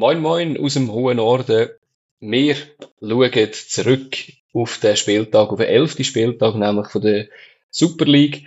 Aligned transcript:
Moin 0.00 0.20
Moin 0.20 0.56
aus 0.60 0.74
dem 0.74 0.92
hohen 0.92 1.16
Norden. 1.16 1.70
Wir 2.20 2.54
schauen 3.00 3.52
zurück 3.52 4.16
auf 4.52 4.78
den 4.78 4.96
Spieltag, 4.96 5.48
auf 5.50 5.58
den 5.58 5.66
elften 5.66 6.04
Spieltag, 6.04 6.54
nämlich 6.54 6.86
von 6.86 7.02
der 7.02 7.26
Super 7.70 8.04
League. 8.04 8.46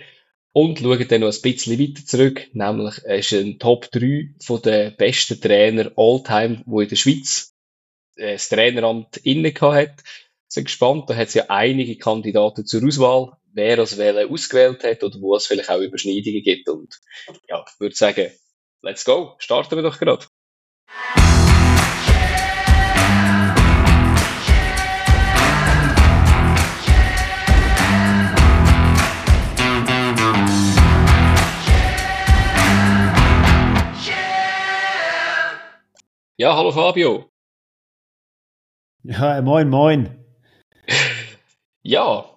Und 0.52 0.78
schauen 0.78 1.06
dann 1.06 1.20
noch 1.20 1.30
ein 1.30 1.42
bisschen 1.42 1.78
weiter 1.78 2.06
zurück, 2.06 2.48
nämlich 2.54 2.96
ist 3.04 3.34
ein 3.34 3.58
Top 3.58 3.90
3 3.90 4.34
von 4.42 4.62
den 4.62 4.96
besten 4.96 5.42
Trainer 5.42 5.92
all-time, 5.94 6.62
wo 6.64 6.80
in 6.80 6.88
der 6.88 6.96
Schweiz 6.96 7.54
äh, 8.16 8.32
das 8.32 8.48
Traineramt 8.48 9.18
inne 9.18 9.52
hat. 9.52 10.02
Sind 10.48 10.64
gespannt, 10.64 11.10
da 11.10 11.16
hat 11.16 11.28
es 11.28 11.34
ja 11.34 11.50
einige 11.50 11.98
Kandidaten 11.98 12.64
zur 12.64 12.82
Auswahl, 12.82 13.36
wer 13.52 13.76
das 13.76 13.98
wählen 13.98 14.26
ausgewählt 14.30 14.84
hat 14.84 15.04
oder 15.04 15.20
wo 15.20 15.36
es 15.36 15.48
vielleicht 15.48 15.68
auch 15.68 15.82
Überschneidungen 15.82 16.42
gibt. 16.42 16.70
Und 16.70 16.98
ja, 17.46 17.62
ich 17.68 17.78
würde 17.78 17.94
sagen, 17.94 18.30
let's 18.80 19.04
go, 19.04 19.34
starten 19.36 19.76
wir 19.76 19.82
doch 19.82 19.98
gerade. 19.98 20.24
Ja, 36.42 36.56
hallo 36.56 36.72
Fabio. 36.72 37.30
Ja, 39.04 39.40
moin, 39.42 39.68
moin. 39.68 40.24
Ja, 41.84 42.36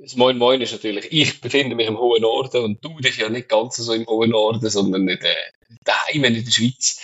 das 0.00 0.14
Moin 0.14 0.38
Moin 0.38 0.60
ist 0.60 0.70
natürlich, 0.70 1.10
ich 1.10 1.40
befinde 1.40 1.74
mich 1.74 1.88
im 1.88 1.98
hohen 1.98 2.22
Norden 2.22 2.62
und 2.62 2.84
du 2.84 2.96
dich 3.00 3.16
ja 3.16 3.28
nicht 3.28 3.48
ganz 3.48 3.74
so 3.74 3.92
im 3.92 4.06
hohen 4.06 4.30
Norden, 4.30 4.70
sondern 4.70 5.06
nicht, 5.06 5.24
äh, 5.24 5.34
daheim 5.82 6.22
in 6.22 6.44
der 6.44 6.48
Schweiz. 6.48 7.00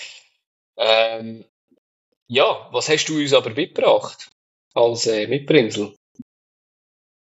Ähm, 0.76 1.44
ja, 2.28 2.68
was 2.70 2.88
hast 2.88 3.06
du 3.06 3.18
uns 3.18 3.32
aber 3.32 3.50
mitgebracht 3.50 4.30
als 4.74 5.09
äh, 5.09 5.26
Mitbringsel? 5.26 5.96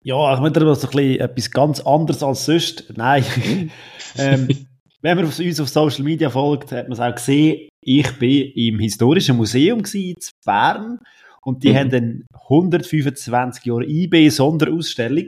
Ja, 0.04 0.34
ich 0.34 0.40
meine, 0.40 0.52
das 0.52 0.78
ist 0.78 0.84
ein 0.84 0.90
bisschen 0.90 1.20
etwas 1.20 1.50
ganz 1.50 1.80
anderes 1.80 2.22
als 2.22 2.44
sonst. 2.44 2.92
Nein. 2.96 3.24
Ähm, 4.16 4.68
wenn 5.04 5.16
man 5.16 5.26
uns 5.26 5.60
auf 5.60 5.68
Social 5.68 6.04
Media 6.04 6.30
folgt, 6.30 6.70
hat 6.70 6.88
man 6.88 6.92
es 6.92 7.00
auch 7.00 7.14
gesehen. 7.16 7.68
Ich 7.86 8.18
bin 8.18 8.50
im 8.54 8.78
Historischen 8.78 9.36
Museum 9.36 9.82
in 9.92 10.16
Bern 10.44 11.00
und 11.42 11.62
die 11.62 11.70
mhm. 11.70 11.76
haben 11.76 11.90
dann 11.90 12.26
125 12.44 13.64
Jahre 13.64 13.84
IB-Sonderausstellung 13.84 15.26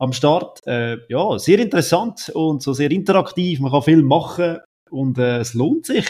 am 0.00 0.12
Start. 0.12 0.66
Äh, 0.66 0.98
ja, 1.08 1.38
sehr 1.38 1.60
interessant 1.60 2.30
und 2.34 2.62
so 2.62 2.72
sehr 2.72 2.90
interaktiv. 2.90 3.60
Man 3.60 3.70
kann 3.70 3.82
viel 3.82 4.02
machen 4.02 4.58
und 4.90 5.18
äh, 5.18 5.38
es 5.38 5.54
lohnt 5.54 5.86
sich. 5.86 6.06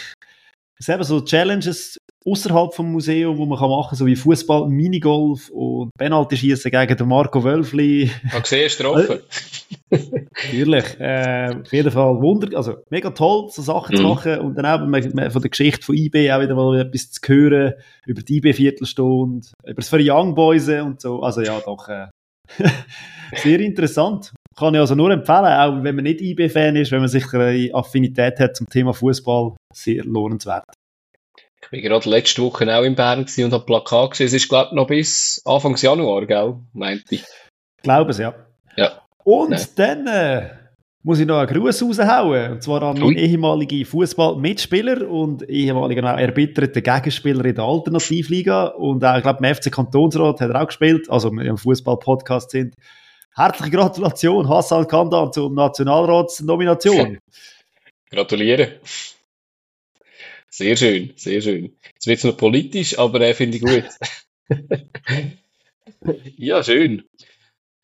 Es 0.79 0.89
eben 0.89 1.05
so 1.05 1.21
Challenges 1.21 1.99
außerhalb 2.27 2.75
vom 2.75 2.91
Museum, 2.91 3.39
wo 3.39 3.47
man 3.47 3.59
kann 3.59 3.71
machen, 3.71 3.95
so 3.95 4.05
wie 4.05 4.17
Fußball, 4.17 4.69
Minigolf 4.69 5.49
und 5.51 5.91
Penalty 5.97 6.37
schießen 6.37 6.71
gegen 6.71 6.97
den 6.97 7.09
Marco 7.09 7.45
Wölfli. 7.45 8.11
Ich 8.25 8.43
gesehen, 8.43 8.69
Strafe. 8.69 9.23
Natürlich. 9.91 11.01
Äh, 11.01 11.55
auf 11.63 11.73
jeden 11.73 11.91
Fall 11.91 12.21
Wunder, 12.21 12.57
also 12.57 12.75
mega 12.91 13.11
toll, 13.11 13.49
so 13.51 13.63
Sachen 13.63 13.95
mhm. 13.95 13.97
zu 13.99 14.03
machen 14.03 14.39
und 14.41 14.57
dann 14.57 14.67
auch 14.67 15.31
von 15.31 15.43
der 15.43 15.51
Geschichte 15.51 15.85
von 15.85 15.95
IB 15.95 16.33
auch 16.33 16.41
wieder 16.41 16.55
mal 16.55 16.81
etwas 16.81 17.11
zu 17.13 17.21
hören 17.27 17.75
über 18.07 18.23
die 18.23 18.39
IB-Viertelstunde, 18.39 19.47
über 19.65 19.77
das 19.77 19.89
für 19.89 20.01
Young 20.01 20.35
Boys 20.35 20.69
und 20.69 21.01
so. 21.01 21.21
Also 21.21 21.43
ja, 21.43 21.61
doch 21.61 21.89
äh, 21.89 22.09
sehr 23.37 23.61
interessant. 23.61 24.33
Kann 24.59 24.75
ich 24.75 24.81
also 24.81 24.95
nur 24.95 25.11
empfehlen, 25.11 25.45
auch 25.45 25.83
wenn 25.83 25.95
man 25.95 26.05
nicht 26.05 26.21
IB-Fan 26.21 26.77
ist, 26.77 26.91
wenn 26.91 27.01
man 27.01 27.09
sich 27.09 27.33
eine 27.33 27.71
Affinität 27.75 28.41
hat 28.41 28.57
zum 28.57 28.67
Thema 28.69 28.95
Fußball, 28.95 29.55
sehr 29.73 30.03
lohnenswert. 30.05 30.65
Ich 31.71 31.83
war 31.83 31.91
gerade 31.91 32.11
letzte 32.11 32.43
Woche 32.43 32.77
auch 32.77 32.83
in 32.83 32.95
Bern 32.95 33.21
und 33.21 33.53
habe 33.53 33.65
Plakat 33.65 34.13
gesehen. 34.13 34.27
Es 34.27 34.33
ist, 34.33 34.49
glaube 34.49 34.69
ich, 34.71 34.77
noch 34.77 34.87
bis 34.87 35.43
Anfang 35.45 35.77
Januar, 35.77 36.27
gell? 36.27 36.55
Meinte 36.73 37.17
ich. 37.17 37.25
Glaube 37.83 38.11
es, 38.11 38.19
ja. 38.19 38.35
Ja. 38.77 39.03
Und 39.25 39.53
ja. 39.53 39.67
dann 39.75 40.07
äh, 40.07 40.51
muss 41.03 41.21
ich 41.21 41.27
noch 41.27 41.39
einen 41.39 41.49
Gruß 41.49 41.83
raushauen. 41.83 42.53
Und 42.53 42.63
zwar 42.63 42.83
an 42.83 42.99
meinen 42.99 43.17
ehemaligen 43.17 43.85
Fußball-Mitspieler 43.85 45.09
und 45.09 45.49
ehemaligen 45.49 46.05
erbitterten 46.05 46.83
Gegenspieler 46.83 47.45
in 47.45 47.55
der 47.55 47.65
Alternativliga. 47.65 48.67
Und 48.67 49.05
auch, 49.05 49.17
ich 49.17 49.23
glaube, 49.23 49.47
im 49.47 49.55
FC 49.55 49.73
Kantonsrat 49.73 50.41
hat 50.41 50.51
er 50.51 50.63
auch 50.63 50.67
gespielt. 50.67 51.09
Also, 51.11 51.31
wir 51.31 51.45
im 51.45 51.57
Fußball-Podcast 51.57 52.51
sind. 52.51 52.75
Herzliche 53.35 53.71
Gratulation, 53.71 54.49
Hassan 54.49 54.89
Kandan, 54.89 55.33
zur 55.33 55.51
Nationalratsnomination. 55.53 57.19
Gratuliere. 58.11 58.81
Sehr 60.57 60.75
schön, 60.75 61.13
sehr 61.17 61.43
schön. 61.43 61.77
Jetzt 61.93 62.07
wird 62.07 62.17
es 62.17 62.25
noch 62.25 62.39
politisch, 62.39 62.99
aber 62.99 63.21
äh, 63.21 63.35
finde 63.35 63.59
ich 63.59 63.63
gut. 63.63 63.85
ja, 66.39 66.63
schön. 66.63 67.05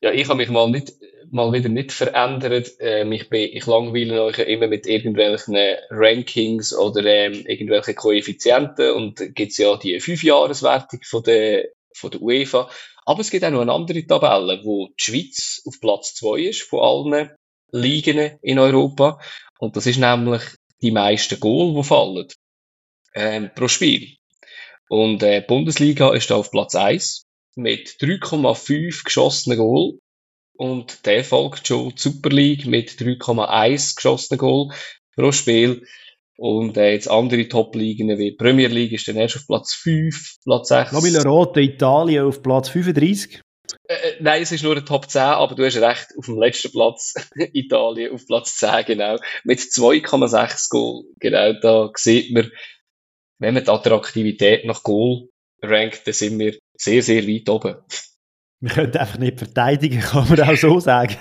Ja, 0.00 0.10
ich 0.10 0.27
habe 0.27 0.38
mich 0.38 0.49
mal 0.49 0.71
nicht 0.71 0.94
mal 1.31 1.53
wieder 1.53 1.69
nicht 1.69 1.93
verändert. 1.93 2.71
Ähm, 2.81 3.12
ich, 3.12 3.28
bin, 3.28 3.50
ich 3.53 3.66
langweile 3.66 4.22
euch 4.22 4.38
immer 4.38 4.69
mit 4.69 4.87
irgendwelchen 4.87 5.55
Rankings 5.91 6.75
oder 6.75 7.05
ähm, 7.05 7.44
irgendwelchen 7.47 7.94
Koeffizienten 7.94 8.93
und 8.93 9.16
gibt 9.34 9.53
es 9.53 9.59
ja 9.59 9.77
die 9.77 10.00
Fünfjahreswertung 10.00 11.00
von 11.04 11.22
der, 11.25 11.69
von 11.94 12.10
der 12.10 12.22
UEFA. 12.22 12.71
Aber 13.04 13.21
es 13.21 13.31
gibt 13.31 13.44
auch 13.44 13.50
noch 13.50 13.60
eine 13.60 13.72
andere 13.72 14.06
Tabelle, 14.06 14.62
wo 14.65 14.87
die 14.87 14.94
Schweiz 14.97 15.60
auf 15.66 15.78
Platz 15.78 16.15
zwei 16.15 16.41
ist 16.41 16.62
von 16.62 16.81
allen 16.81 17.33
Ligen 17.71 18.39
in 18.41 18.59
Europa. 18.59 19.21
Und 19.59 19.77
das 19.77 19.84
ist 19.84 19.99
nämlich 19.99 20.41
die 20.81 20.91
meisten 20.91 21.39
Goal, 21.39 21.75
die 21.75 21.84
fallen 21.87 22.28
ähm, 23.15 23.50
pro 23.55 23.69
Spiel. 23.69 24.17
Und 24.89 25.23
äh, 25.23 25.41
die 25.41 25.47
Bundesliga 25.47 26.12
ist 26.12 26.31
da 26.31 26.37
auf 26.37 26.50
Platz 26.50 26.75
1 26.75 27.27
mit 27.56 27.97
3,5 28.00 29.05
geschossenen 29.05 29.59
Goal. 29.59 29.99
Und 30.55 31.06
der 31.06 31.25
folgt 31.25 31.67
schon 31.67 31.91
die 31.91 32.01
Super 32.01 32.31
League 32.31 32.67
mit 32.67 32.91
3,1 32.91 33.97
geschossenen 33.97 34.39
Goal 34.39 34.69
pro 35.17 35.33
Spiel. 35.33 35.87
Und 36.37 36.77
äh, 36.77 36.93
jetzt 36.93 37.09
andere 37.09 37.49
Top-Ligen 37.49 38.19
wie 38.19 38.31
die 38.31 38.37
Premier 38.37 38.69
League 38.69 38.93
ist 38.93 39.06
dann 39.09 39.17
erst 39.17 39.37
auf 39.37 39.47
Platz 39.47 39.75
5, 39.75 40.39
Platz 40.45 40.69
6. 40.69 40.93
Nobile 40.93 41.22
Rote 41.22 41.61
Italien 41.61 42.25
auf 42.27 42.43
Platz 42.43 42.69
35. 42.71 43.41
Äh, 43.89 43.95
äh, 43.95 44.17
nein, 44.21 44.43
es 44.43 44.53
ist 44.53 44.65
nur 44.65 44.77
ein 44.77 44.84
Top 44.84 45.09
10, 45.09 45.22
aber 45.22 45.55
du 45.55 45.65
hast 45.65 45.77
recht, 45.77 46.09
auf 46.19 46.27
dem 46.27 46.39
letzten 46.39 46.72
Platz 46.72 47.15
Italien 47.53 48.12
auf 48.12 48.27
Platz 48.27 48.56
10, 48.56 48.84
genau. 48.87 49.19
Mit 49.45 49.61
2,6 49.61 50.69
Goal. 50.71 51.05
Genau, 51.21 51.53
da 51.61 51.91
sieht 51.95 52.33
man, 52.33 52.51
wenn 53.42 53.54
man 53.54 53.64
die 53.64 53.70
Attraktivität 53.70 54.64
nach 54.64 54.84
Goal 54.84 55.28
rankt, 55.60 56.06
dann 56.06 56.14
sind 56.14 56.38
wir 56.38 56.56
sehr, 56.75 57.03
sehr 57.03 57.26
weit 57.26 57.48
oben. 57.48 57.76
Wir 58.60 58.70
können 58.70 58.97
einfach 58.97 59.19
nicht 59.19 59.38
verteidigen, 59.38 60.00
kann 60.00 60.28
man 60.28 60.41
auch 60.41 60.56
so 60.56 60.78
sagen. 60.78 61.16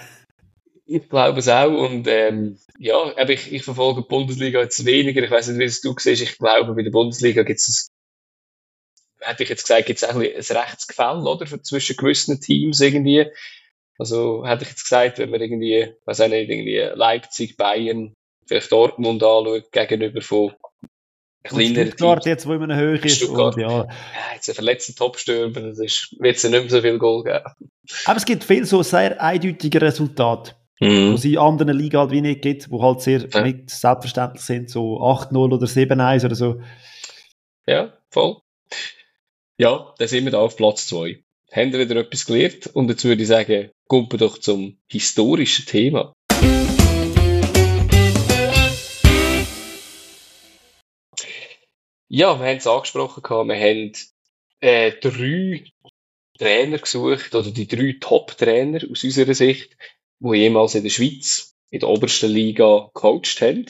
Ich 0.85 1.09
glaube 1.09 1.39
es 1.39 1.49
auch. 1.49 1.71
Und 1.71 2.07
ähm, 2.07 2.59
ja, 2.77 3.17
ich, 3.27 3.51
ich 3.51 3.63
verfolge 3.63 4.01
die 4.03 4.07
Bundesliga 4.07 4.59
jetzt 4.61 4.85
weniger. 4.85 5.23
Ich 5.23 5.31
weiß 5.31 5.47
nicht, 5.47 5.59
wie 5.59 5.63
es 5.63 5.81
du 5.81 5.95
siehst. 5.97 6.21
Ich 6.21 6.37
glaube, 6.37 6.75
bei 6.75 6.83
der 6.83 6.91
Bundesliga 6.91 7.41
gibt 7.41 7.59
es, 7.59 7.89
hätte 9.19 9.41
ich 9.41 9.49
jetzt 9.49 9.63
gesagt, 9.63 9.87
gibt 9.87 10.03
es 10.03 10.07
ein, 10.07 10.17
ein 10.17 10.57
Rechtsgefälle 10.57 11.23
oder, 11.23 11.63
zwischen 11.63 11.95
gewissen 11.95 12.39
Teams 12.39 12.81
irgendwie. 12.81 13.25
Also 13.97 14.45
hätte 14.45 14.63
ich 14.63 14.69
jetzt 14.69 14.83
gesagt, 14.83 15.17
wenn 15.17 15.31
man 15.31 15.41
irgendwie, 15.41 15.93
was 16.05 16.21
auch 16.21 16.27
nicht, 16.27 16.49
irgendwie 16.49 16.77
Leipzig, 16.93 17.57
Bayern, 17.57 18.13
vielleicht 18.45 18.71
Dortmund 18.71 19.23
anschaut, 19.23 19.71
gegenüber 19.71 20.21
von 20.21 20.53
kleineren 21.43 21.87
Stuttgart 21.87 22.25
jetzt, 22.25 22.47
wo 22.47 22.53
immer 22.53 22.75
Höhe 22.75 22.97
ist. 22.97 23.23
Und, 23.23 23.57
ja. 23.57 23.69
ja. 23.69 23.87
Jetzt 24.33 24.49
ein 24.49 24.55
verletzter 24.55 24.93
Topstürmer, 24.93 25.61
das 25.61 25.79
ist, 25.79 26.15
wird 26.19 26.37
es 26.37 26.43
nicht 26.43 26.51
mehr 26.51 26.69
so 26.69 26.81
viel 26.81 26.97
Goal 26.97 27.23
geben. 27.23 27.45
Aber 28.05 28.17
es 28.17 28.25
gibt 28.25 28.43
viel 28.43 28.65
so 28.65 28.83
sehr 28.83 29.21
eindeutige 29.21 29.81
Resultate. 29.81 30.55
Mhm. 30.79 31.11
Wo 31.11 31.15
es 31.15 31.25
in 31.25 31.37
anderen 31.37 31.77
Ligen 31.77 31.99
halt 31.99 32.11
wie 32.11 32.21
nicht 32.21 32.41
gibt, 32.41 32.71
wo 32.71 32.81
halt 32.81 33.01
sehr 33.01 33.27
ja. 33.27 33.41
nicht 33.43 33.69
selbstverständlich 33.69 34.43
sind, 34.43 34.69
so 34.69 34.99
8-0 34.99 35.35
oder 35.37 35.67
7-1 35.67 36.25
oder 36.25 36.35
so. 36.35 36.61
Ja, 37.67 37.93
voll. 38.09 38.37
Ja, 39.57 39.93
dann 39.99 40.07
sind 40.07 40.25
wir 40.25 40.31
da 40.31 40.39
auf 40.39 40.57
Platz 40.57 40.87
2. 40.87 41.23
Haben 41.51 41.71
wir 41.71 41.79
wieder 41.79 41.97
etwas 41.97 42.25
gelernt? 42.25 42.67
Und 42.73 42.89
jetzt 42.89 43.03
würde 43.03 43.21
ich 43.21 43.27
sagen, 43.27 43.69
kommen 43.87 44.07
wir 44.09 44.17
doch 44.17 44.39
zum 44.39 44.79
historischen 44.87 45.65
Thema. 45.65 46.13
Ja, 52.13 52.37
wir 52.41 52.45
haben 52.45 52.57
es 52.57 52.67
angesprochen, 52.67 53.23
wir 53.47 53.55
haben 53.55 53.93
äh, 54.59 54.91
drei 54.99 55.63
Trainer 56.37 56.77
gesucht, 56.77 57.33
oder 57.33 57.51
die 57.51 57.67
drei 57.69 57.95
Top-Trainer 58.01 58.81
aus 58.91 59.05
unserer 59.05 59.33
Sicht, 59.33 59.77
die 60.19 60.37
jemals 60.37 60.75
in 60.75 60.83
der 60.83 60.89
Schweiz 60.89 61.55
in 61.69 61.79
der 61.79 61.87
obersten 61.87 62.29
Liga 62.29 62.89
gecoacht 62.93 63.39
haben. 63.39 63.65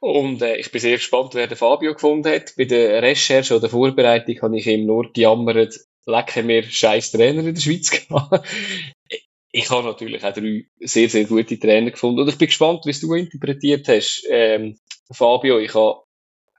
Und 0.00 0.40
äh, 0.40 0.56
ich 0.56 0.72
bin 0.72 0.80
sehr 0.80 0.96
gespannt, 0.96 1.34
wer 1.34 1.46
der 1.46 1.58
Fabio 1.58 1.92
gefunden 1.92 2.32
hat. 2.32 2.54
Bei 2.56 2.64
der 2.64 3.02
Recherche 3.02 3.54
oder 3.54 3.68
Vorbereitung 3.68 4.40
habe 4.40 4.58
ich 4.58 4.66
ihm 4.66 4.86
nur 4.86 5.12
gejammert, 5.12 5.78
lecken 6.06 6.46
mir 6.46 6.62
scheiß 6.62 7.12
Trainer 7.12 7.44
in 7.44 7.54
der 7.54 7.60
Schweiz 7.60 7.90
gehabt. 8.08 8.48
ich 9.50 9.68
habe 9.68 9.86
natürlich 9.86 10.24
auch 10.24 10.32
drei 10.32 10.64
sehr, 10.80 11.10
sehr 11.10 11.24
gute 11.24 11.60
Trainer 11.60 11.90
gefunden. 11.90 12.20
Und 12.20 12.30
ich 12.30 12.38
bin 12.38 12.46
gespannt, 12.46 12.86
wie 12.86 12.98
du 12.98 13.12
interpretiert 13.12 13.88
hast, 13.88 14.26
ähm, 14.30 14.78
Fabio. 15.10 15.58
Ich 15.58 15.74
habe 15.74 16.00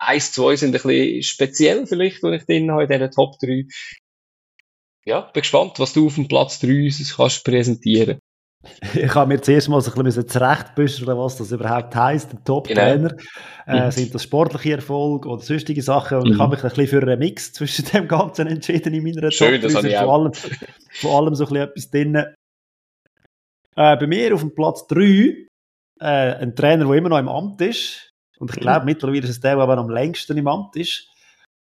eins, 0.08 0.32
zwei 0.32 0.56
sind 0.56 0.70
ein 0.76 0.82
bisschen 0.82 1.24
speziell 1.24 1.88
vielleicht, 1.88 2.24
die 2.24 2.36
ich 2.36 2.46
drin 2.46 2.72
habe 2.72 2.84
in 2.84 2.90
diesen 2.90 3.12
Top 3.12 3.40
3. 3.40 3.66
Ja, 5.06 5.22
bin 5.22 5.42
gespannt, 5.42 5.80
was 5.80 5.94
du 5.94 6.08
auf 6.08 6.16
dem 6.16 6.28
Platz 6.28 6.60
3 6.60 6.90
kannst 7.16 7.44
präsentieren. 7.44 8.20
Ich 8.94 9.14
habe 9.14 9.28
mir 9.28 9.42
zuerst 9.42 9.68
mal 9.68 9.82
so 9.82 9.92
ein 9.94 10.04
bisschen 10.04 10.28
zurechtbüscheln, 10.28 11.18
was 11.18 11.36
das 11.36 11.52
überhaupt 11.52 11.94
heisst. 11.96 12.32
Der 12.32 12.44
Top-Trainer. 12.44 13.10
Genau. 13.10 13.24
Äh, 13.68 13.86
mhm. 13.88 13.92
sind 13.92 14.16
das 14.16 14.24
sportliche 14.24 14.76
Erfolge 14.76 15.28
oder 15.28 15.42
sonstige 15.42 15.82
Sachen? 15.82 16.20
Und 16.20 16.28
mhm. 16.28 16.34
ich 16.34 16.40
habe 16.40 16.56
mich 16.56 16.64
ein 16.64 16.70
bisschen 16.70 16.88
für 16.88 17.02
einen 17.02 17.20
Mix 17.20 17.52
zwischen 17.52 17.86
dem 17.86 18.08
Ganzen 18.08 18.48
entschieden 18.48 18.94
in 18.94 19.04
meiner 19.04 19.32
Schön, 19.32 19.62
Top. 19.62 19.72
Das 19.74 19.84
ich 19.84 19.98
vor, 19.98 20.14
allem, 20.14 20.34
vor 20.92 21.18
allem 21.18 21.36
so 21.36 21.46
ein 21.46 21.50
bisschen 21.50 21.68
etwas 21.68 21.92
drin. 21.92 22.16
Äh, 22.16 23.98
bei 23.98 24.08
mir 24.08 24.34
auf 24.34 24.42
dem 24.42 24.56
Platz 24.56 24.88
3 24.88 25.48
äh, 26.00 26.06
ein 26.06 26.56
Trainer, 26.56 26.86
der 26.86 26.94
immer 26.96 27.10
noch 27.10 27.20
im 27.20 27.28
Amt 27.28 27.60
ist. 27.62 28.13
Und 28.44 28.56
ich 28.56 28.62
glaube, 28.62 28.86
mittlerweile 28.86 29.24
ist 29.24 29.30
es 29.30 29.40
der, 29.40 29.56
der 29.56 29.68
am 29.70 29.90
längsten 29.90 30.38
im 30.38 30.48
Amt 30.48 30.76
ist. 30.76 31.08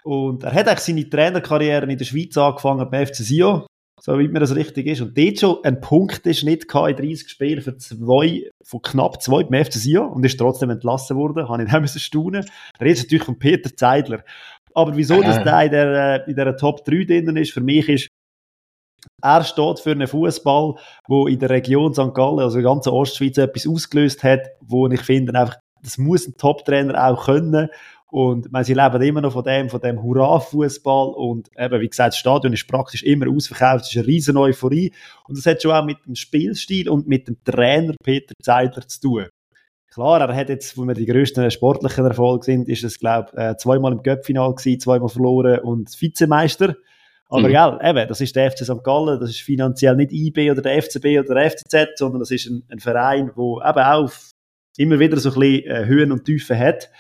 Und 0.05 0.45
er 0.45 0.53
hat 0.53 0.69
eigentlich 0.69 0.81
seine 0.81 1.09
Trainerkarriere 1.09 1.91
in 1.91 1.99
der 1.99 2.05
Schweiz 2.05 2.37
angefangen 2.37 2.89
bei 2.91 3.07
FC 3.07 3.17
Sion 3.17 3.67
so 4.01 4.19
wie 4.19 4.29
mir 4.29 4.41
das 4.41 4.55
richtig 4.55 4.87
ist. 4.87 5.01
Und 5.01 5.17
dort 5.17 5.41
schon 5.41 5.65
ein 5.65 5.81
Punkteschnitt 5.81 6.65
in 6.65 6.97
30 6.97 7.29
Spielen 7.29 7.61
für 7.63 7.77
zwei, 7.79 8.51
von 8.63 8.83
knapp 8.83 9.21
zwei 9.23 9.45
beim 9.45 9.65
FC 9.65 9.75
Sion 9.75 10.11
und 10.11 10.25
ist 10.25 10.39
trotzdem 10.39 10.71
entlassen 10.71 11.17
worden. 11.17 11.49
Habe 11.49 11.63
ich 11.63 11.71
nicht 11.71 11.81
müssen 11.81 11.99
staunen. 11.99 12.45
Da 12.79 12.85
redet 12.85 13.05
natürlich 13.05 13.25
von 13.25 13.39
Peter 13.39 13.75
Zeidler. 13.75 14.23
Aber 14.75 14.97
wieso, 14.97 15.21
dass 15.23 15.43
der 15.43 15.63
in 15.63 15.71
der, 15.71 16.29
in 16.29 16.37
der 16.37 16.57
Top 16.57 16.85
3 16.85 17.05
drin 17.05 17.37
ist, 17.37 17.53
für 17.53 17.61
mich 17.61 17.89
ist, 17.89 18.09
er 19.23 19.43
steht 19.43 19.81
für 19.81 19.91
einen 19.91 20.07
Fußball, 20.07 20.75
wo 21.09 21.27
in 21.27 21.39
der 21.39 21.51
Region 21.51 21.95
St. 21.95 22.15
Gallen, 22.15 22.41
also 22.41 22.59
in 22.59 22.65
der 22.65 22.73
ganzen 22.73 22.91
Ostschweiz, 22.91 23.39
etwas 23.39 23.67
ausgelöst 23.67 24.23
hat, 24.23 24.43
wo 24.61 24.87
ich 24.87 25.01
finde, 25.01 25.39
einfach, 25.39 25.57
das 25.83 25.99
muss 25.99 26.27
ein 26.27 26.37
Top-Trainer 26.37 27.09
auch 27.09 27.27
können. 27.27 27.69
Und 28.11 28.51
man, 28.51 28.65
sie 28.65 28.73
leben 28.73 29.03
immer 29.03 29.21
noch 29.21 29.35
von 29.35 29.45
dem, 29.45 29.69
von 29.69 29.81
dem 29.81 30.03
Hurra-Fußball. 30.03 31.09
Und 31.09 31.51
eben, 31.59 31.81
wie 31.81 31.89
gesagt, 31.89 32.15
das 32.15 32.19
Stadion 32.19 32.53
ist 32.55 32.67
praktisch 32.67 33.03
immer 33.03 33.29
ausverkauft. 33.29 33.85
Es 33.85 33.91
ist 33.91 33.99
eine 33.99 34.07
riesen 34.07 34.37
Euphorie. 34.37 34.93
Und 35.27 35.37
das 35.37 35.45
hat 35.45 35.63
schon 35.63 35.73
auch 35.73 35.85
mit 35.85 35.99
dem 36.07 36.15
Spielstil 36.15 36.89
und 36.89 37.07
mit 37.07 37.29
dem 37.29 37.37
Trainer 37.45 37.95
Peter 38.03 38.35
Zeidler 38.43 38.87
zu 38.89 39.01
tun. 39.01 39.27
Klar, 39.91 40.21
er 40.21 40.35
hat 40.35 40.49
jetzt, 40.49 40.79
wo 40.79 40.85
wir 40.85 40.95
die 40.95 41.07
grössten 41.07 41.51
sportlichen 41.51 42.05
Erfolge 42.05 42.45
sind, 42.45 42.69
ist 42.69 42.85
es, 42.85 42.99
glaube 42.99 43.31
ich, 43.33 43.39
äh, 43.39 43.57
zweimal 43.57 43.93
im 43.93 44.03
Göppfinal 44.03 44.55
gewesen, 44.55 44.81
zweimal 44.81 45.09
verloren 45.09 45.61
und 45.61 45.91
Vizemeister. 46.01 46.77
Aber 47.29 47.49
mhm. 47.49 47.53
gell, 47.53 47.79
eben, 47.83 48.09
das 48.09 48.21
ist 48.21 48.35
der 48.37 48.51
FC 48.51 48.65
St. 48.65 48.83
Gallen, 48.83 49.21
das 49.21 49.31
ist 49.31 49.41
finanziell 49.41 49.97
nicht 49.97 50.13
IB 50.13 50.51
oder 50.51 50.63
der 50.63 50.83
FCB 50.83 51.19
oder 51.19 51.35
der 51.35 51.51
FCZ, 51.51 51.99
sondern 51.99 52.21
das 52.21 52.31
ist 52.31 52.47
ein, 52.47 52.63
ein 52.71 52.79
Verein, 52.79 53.33
der 53.37 53.71
eben 53.71 53.85
auch 53.85 54.11
immer 54.79 54.99
wieder 54.99 55.19
so 55.19 55.31
ein 55.31 55.41
bisschen 55.41 55.71
äh, 55.71 55.87
Höhen 55.87 56.13
und 56.13 56.25
Tiefen 56.25 56.59
hat. 56.59 56.91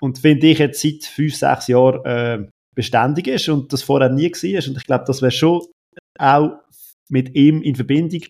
Und 0.00 0.18
finde 0.18 0.48
ich 0.48 0.58
jetzt 0.58 0.82
seit 0.82 1.04
fünf, 1.04 1.34
sechs 1.34 1.68
Jahren 1.68 2.04
äh, 2.04 2.46
beständig 2.74 3.28
ist 3.28 3.48
und 3.48 3.72
das 3.72 3.82
vorher 3.82 4.10
nie 4.10 4.30
war. 4.30 4.68
Und 4.68 4.76
ich 4.76 4.84
glaube, 4.84 5.04
das 5.06 5.22
wäre 5.22 5.30
schon 5.30 5.62
auch 6.18 6.50
mit 7.08 7.34
ihm 7.34 7.62
in 7.62 7.76
Verbindung 7.76 8.22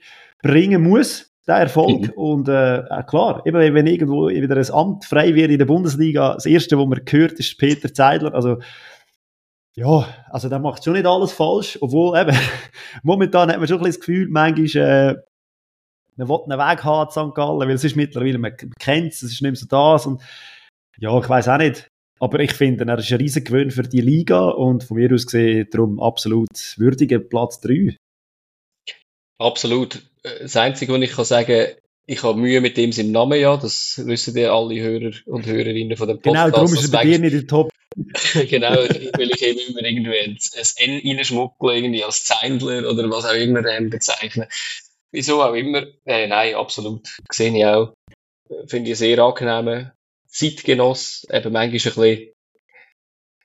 bringen 0.43 0.83
muss, 0.83 1.33
der 1.47 1.57
Erfolg. 1.57 2.09
Mhm. 2.09 2.13
Und 2.15 2.49
äh, 2.49 2.83
klar, 3.07 3.43
eben 3.47 3.75
wenn 3.75 3.87
irgendwo 3.87 4.29
wieder 4.29 4.57
ein 4.57 4.71
Amt 4.71 5.05
frei 5.05 5.35
wird 5.35 5.51
in 5.51 5.59
der 5.59 5.67
Bundesliga, 5.67 6.35
das 6.35 6.47
erste, 6.47 6.79
was 6.79 6.87
man 6.87 7.01
hört, 7.09 7.33
ist 7.33 7.59
Peter 7.59 7.93
Zeidler. 7.93 8.35
Also 8.35 8.59
ja, 9.77 10.07
also 10.31 10.49
der 10.49 10.61
macht 10.61 10.85
schon 10.85 10.93
nicht 10.93 11.07
alles 11.07 11.33
falsch, 11.33 11.79
obwohl 11.81 12.17
eben, 12.19 12.37
momentan 13.03 13.51
hat 13.51 13.59
man 13.59 13.67
schon 13.67 13.79
ein 13.79 13.85
bisschen 13.85 14.01
das 14.01 14.07
Gefühl, 14.07 14.29
manchmal, 14.31 15.17
äh, 15.17 15.17
man 16.17 16.29
will 16.29 16.41
einen 16.49 16.59
Weg 16.59 16.85
haben 16.85 17.11
zu 17.11 17.29
St. 17.29 17.35
Gallen, 17.35 17.59
weil 17.61 17.71
es 17.71 17.85
ist 17.85 17.97
mittlerweile, 17.97 18.39
man 18.39 18.57
kennt 18.79 19.13
es, 19.13 19.23
es 19.23 19.33
ist 19.33 19.43
nicht 19.43 19.51
mehr 19.51 19.57
so 19.57 19.67
das 19.67 20.07
und 20.07 20.23
ja, 20.99 21.19
ich 21.19 21.29
weiß 21.29 21.49
auch 21.49 21.59
nicht. 21.59 21.89
Aber 22.21 22.39
ich 22.39 22.53
finde, 22.53 22.87
er 22.87 22.99
ist 22.99 23.11
ein 23.11 23.19
riesen 23.19 23.43
Gewinn 23.43 23.71
für 23.71 23.83
die 23.83 24.01
Liga 24.01 24.49
und 24.49 24.85
von 24.85 24.97
mir 24.97 25.13
aus 25.13 25.27
gesehen 25.27 25.67
darum 25.71 26.01
absolut 26.01 26.49
würdiger 26.77 27.19
Platz 27.19 27.61
3. 27.61 27.97
Absolut. 29.39 30.03
Das 30.23 30.57
Einzige, 30.57 30.93
was 30.93 31.03
ich 31.03 31.13
kann 31.13 31.25
sagen 31.25 31.67
ich 32.07 32.23
habe 32.23 32.39
Mühe 32.39 32.61
mit 32.61 32.77
dem 32.77 32.93
seinem 32.93 33.13
Namen, 33.13 33.41
ja, 33.41 33.57
das 33.57 34.03
wissen 34.05 34.37
ja 34.37 34.55
alle 34.55 34.81
Hörer 34.81 35.13
und 35.27 35.47
Hörerinnen 35.47 35.97
von 35.97 36.09
dem 36.09 36.21
Podcast. 36.21 36.45
Genau, 36.45 36.55
darum 36.55 36.75
ist 36.75 36.85
er 36.85 36.91
bei 36.91 37.05
dir 37.05 37.19
nicht 37.19 37.33
der 37.33 37.47
Top. 37.47 37.71
genau, 38.49 38.75
will 38.75 39.31
ich 39.35 39.43
eben 39.43 39.61
immer 39.71 39.83
irgendwie 39.83 40.19
ein, 40.19 40.37
ein 40.37 41.01
N 41.03 41.17
reinschmuggeln, 41.17 41.77
irgendwie 41.77 42.05
als 42.05 42.25
Zeindler 42.25 42.91
oder 42.91 43.09
was 43.11 43.25
auch 43.25 43.35
immer 43.35 43.65
ähm, 43.67 43.89
bezeichnen. 43.89 44.47
Wieso 45.15 45.41
auch 45.41 45.55
immer. 45.55 45.87
Äh, 46.05 46.27
nein, 46.27 46.57
absolut. 46.57 47.07
Sehe 47.31 47.57
ich 47.57 47.65
auch. 47.65 47.95
Finde 48.67 48.91
ich 48.91 48.99
sehr 48.99 49.21
angenehm. 49.21 49.93
Zeitgenoss, 50.27 51.25
eben 51.31 51.53
manchmal 51.53 51.67
ein 51.67 51.71
bisschen, 51.71 52.33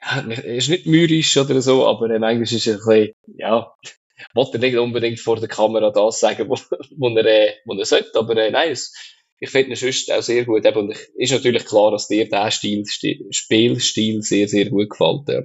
ja, 0.01 0.19
ist 0.56 0.69
nicht 0.69 0.88
mürrisch 0.88 1.38
oder 1.38 1.62
so, 1.62 1.86
aber 1.86 2.07
manchmal 2.07 2.42
ist 2.42 2.66
er 2.66 2.74
ein 2.74 2.80
bisschen, 2.80 3.13
ja, 3.38 3.71
wollte 4.33 4.57
er 4.57 4.62
nicht 4.62 4.77
unbedingt 4.77 5.19
vor 5.19 5.39
der 5.39 5.48
Kamera 5.48 5.92
das 5.92 6.19
sagen, 6.19 6.50
wo, 6.50 6.57
wo, 6.98 7.10
er, 7.10 7.25
äh, 7.25 7.54
wo 7.66 7.75
er 7.75 7.86
sollte, 7.86 8.18
aber 8.18 8.36
äh, 8.36 8.50
nein, 8.50 8.71
es, 8.71 8.92
ich 9.39 9.51
finde 9.51 9.69
ihn 9.69 9.75
sonst 9.75 10.12
auch 10.12 10.24
sehr 10.24 10.45
gut. 10.45 10.66
Eben, 10.66 10.80
und 10.80 10.92
ich, 10.92 11.00
ist 11.18 11.31
natürlich 11.33 11.66
klar, 11.66 11.92
dass 11.92 12.07
dir 12.07 12.27
der 12.27 12.50
Stil, 12.50 12.83
Spielstil 13.30 14.24
sehr, 14.24 14.48
sehr 14.48 14.71
gut 14.71 14.89
gefällt. 14.89 15.30
Ja. 15.30 15.42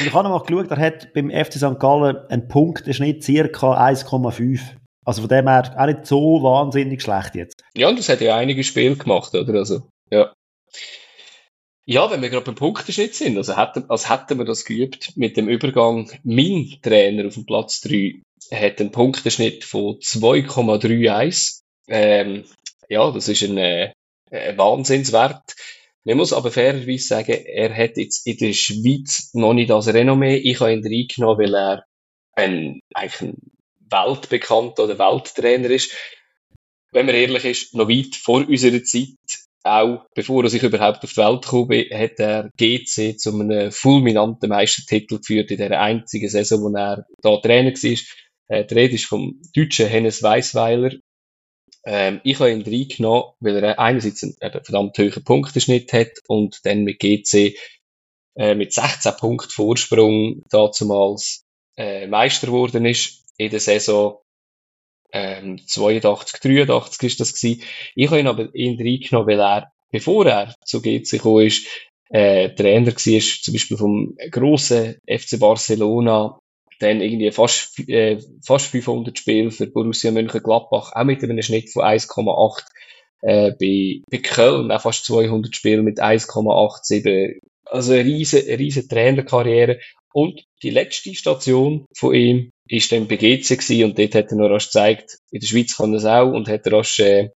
Ich 0.00 0.12
habe 0.12 0.26
noch 0.26 0.38
mal 0.38 0.46
geschaut, 0.46 0.70
er 0.70 0.78
hat 0.78 1.12
beim 1.12 1.30
FC 1.30 1.56
St. 1.58 1.78
Gallen 1.78 2.16
einen 2.28 2.48
Punkteschnitt 2.48 3.22
circa 3.22 3.86
1,5. 3.86 4.60
Also 5.04 5.22
von 5.22 5.28
dem 5.28 5.48
her 5.48 5.74
auch 5.76 5.86
nicht 5.86 6.06
so 6.06 6.42
wahnsinnig 6.42 7.02
schlecht 7.02 7.34
jetzt. 7.34 7.62
Ja, 7.76 7.88
und 7.88 7.98
das 7.98 8.08
hat 8.08 8.20
ja 8.20 8.36
einige 8.36 8.64
Spiele 8.64 8.96
gemacht, 8.96 9.34
oder? 9.34 9.54
Also, 9.54 9.86
ja. 10.10 10.32
Ja, 11.86 12.10
wenn 12.10 12.22
wir 12.22 12.30
gerade 12.30 12.46
beim 12.46 12.54
Punkteschnitt 12.54 13.14
sind, 13.14 13.36
also 13.36 13.58
hätten, 13.58 13.90
als 13.90 14.08
hätten 14.08 14.38
wir 14.38 14.46
das 14.46 14.64
geübt 14.64 15.16
mit 15.16 15.36
dem 15.36 15.48
Übergang, 15.48 16.10
mein 16.22 16.78
Trainer 16.80 17.26
auf 17.26 17.34
dem 17.34 17.44
Platz 17.44 17.82
3 17.82 18.22
hat 18.52 18.80
einen 18.80 18.90
Punkteschnitt 18.90 19.64
von 19.64 19.96
2,31. 19.96 21.60
Ähm, 21.88 22.44
ja, 22.88 23.10
das 23.10 23.28
ist 23.28 23.42
ein, 23.42 23.58
äh, 23.58 23.92
ein 24.30 24.56
Wahnsinnswert. 24.56 25.54
Man 26.04 26.16
muss 26.16 26.32
aber 26.32 26.50
fairerweise 26.50 27.06
sagen, 27.06 27.32
er 27.32 27.74
hat 27.74 27.96
jetzt 27.96 28.26
in 28.26 28.38
der 28.38 28.52
Schweiz 28.52 29.30
noch 29.34 29.54
nicht 29.54 29.70
das 29.70 29.88
Renommee. 29.88 30.36
Ich 30.36 30.60
habe 30.60 30.72
ihn 30.72 30.86
reingenommen, 30.86 31.38
weil 31.38 31.54
er 31.54 31.84
ein, 32.34 32.80
eigentlich 32.94 33.20
ein 33.20 33.53
weltbekannter 33.94 34.84
oder 34.84 34.98
Welttrainer 34.98 35.70
ist. 35.70 35.92
Wenn 36.92 37.06
man 37.06 37.14
ehrlich 37.14 37.44
ist, 37.44 37.74
noch 37.74 37.88
weit 37.88 38.14
vor 38.14 38.46
unserer 38.46 38.82
Zeit 38.82 39.16
auch 39.64 40.04
bevor 40.14 40.44
er 40.44 40.50
sich 40.50 40.62
überhaupt 40.62 41.02
auf 41.02 41.10
die 41.10 41.16
Welt 41.16 41.42
gekommen 41.42 41.72
ist, 41.72 41.92
hat 41.92 42.20
er 42.20 42.50
GC 42.58 43.18
zu 43.18 43.32
einem 43.32 43.72
fulminanten 43.72 44.50
Meistertitel 44.50 45.18
geführt 45.18 45.50
in 45.50 45.56
der 45.56 45.80
einzigen 45.80 46.28
Saison, 46.28 46.62
wo 46.62 46.76
er 46.76 47.06
da 47.22 47.36
Trainer 47.38 47.72
war. 47.72 47.98
Äh, 48.48 48.66
die 48.66 48.74
Rede 48.74 48.94
ist 48.94 49.06
vom 49.06 49.40
deutschen 49.54 49.88
Hennes 49.88 50.22
Weisweiler. 50.22 50.90
Ähm, 51.86 52.20
ich 52.24 52.38
habe 52.40 52.52
ihn 52.52 52.62
reingenommen, 52.62 53.32
weil 53.40 53.56
er 53.56 53.78
einerseits 53.78 54.22
einen, 54.22 54.36
einen 54.40 54.64
verdammt 54.64 54.98
hohen 54.98 55.24
Punkteschnitt 55.24 55.94
hat 55.94 56.12
und 56.28 56.60
dann 56.64 56.84
mit 56.84 56.98
GC 56.98 57.56
äh, 58.36 58.54
mit 58.54 58.74
16 58.74 59.16
Punkten 59.16 59.50
Vorsprung 59.50 60.42
dazumals 60.50 61.44
äh, 61.76 62.06
Meister 62.06 62.48
geworden 62.48 62.84
ist 62.84 63.23
in 63.36 63.50
der 63.50 63.60
Saison 63.60 64.18
ähm, 65.12 65.60
82, 65.66 66.40
83 66.40 67.02
ist 67.04 67.20
das 67.20 67.34
gewesen. 67.34 67.62
Ich 67.94 68.08
habe 68.08 68.20
ihn 68.20 68.26
aber 68.26 68.54
ihn 68.54 68.80
reingenommen, 68.80 69.28
weil 69.28 69.40
er, 69.40 69.72
bevor 69.90 70.26
er 70.26 70.54
zu 70.64 70.82
GC 70.82 71.10
gekommen 71.12 71.46
ist, 71.46 71.66
äh, 72.10 72.50
Trainer 72.54 72.86
war, 72.86 72.94
zum 72.94 73.54
Beispiel 73.54 73.76
vom 73.76 74.16
grossen 74.30 74.96
FC 75.06 75.38
Barcelona, 75.38 76.38
dann 76.80 77.00
irgendwie 77.00 77.30
fast, 77.30 77.78
äh, 77.88 78.18
fast 78.44 78.66
500 78.66 79.16
Spiele 79.18 79.50
für 79.50 79.66
Borussia 79.68 80.10
Mönchengladbach, 80.10 80.92
auch 80.92 81.04
mit 81.04 81.22
einem 81.22 81.40
Schnitt 81.42 81.70
von 81.70 81.84
1,8. 81.84 82.64
Äh, 83.22 83.52
bei, 83.58 84.02
bei 84.10 84.18
Köln 84.18 84.70
auch 84.70 84.82
fast 84.82 85.06
200 85.06 85.54
Spiele 85.54 85.82
mit 85.82 86.00
1,87. 86.00 87.38
Also 87.64 87.92
eine 87.92 88.04
riesen, 88.04 88.40
riesen 88.40 88.88
Trainerkarriere. 88.88 89.78
Und 90.14 90.44
die 90.62 90.70
letzte 90.70 91.12
Station 91.12 91.86
von 91.92 92.14
ihm 92.14 92.52
ist 92.68 92.92
dann 92.92 93.08
bei 93.08 93.16
GC 93.16 93.48
gewesen 93.48 93.84
und 93.84 93.98
dort 93.98 94.14
hat 94.14 94.30
er 94.30 94.36
noch 94.36 94.48
rasch 94.48 94.66
gezeigt, 94.66 95.18
in 95.32 95.40
der 95.40 95.46
Schweiz 95.48 95.76
kann 95.76 95.92
er 95.92 95.96
es 95.96 96.04
auch 96.04 96.30
und 96.30 96.46
hat 96.46 96.70
rasch, 96.72 97.00
äh, 97.00 97.30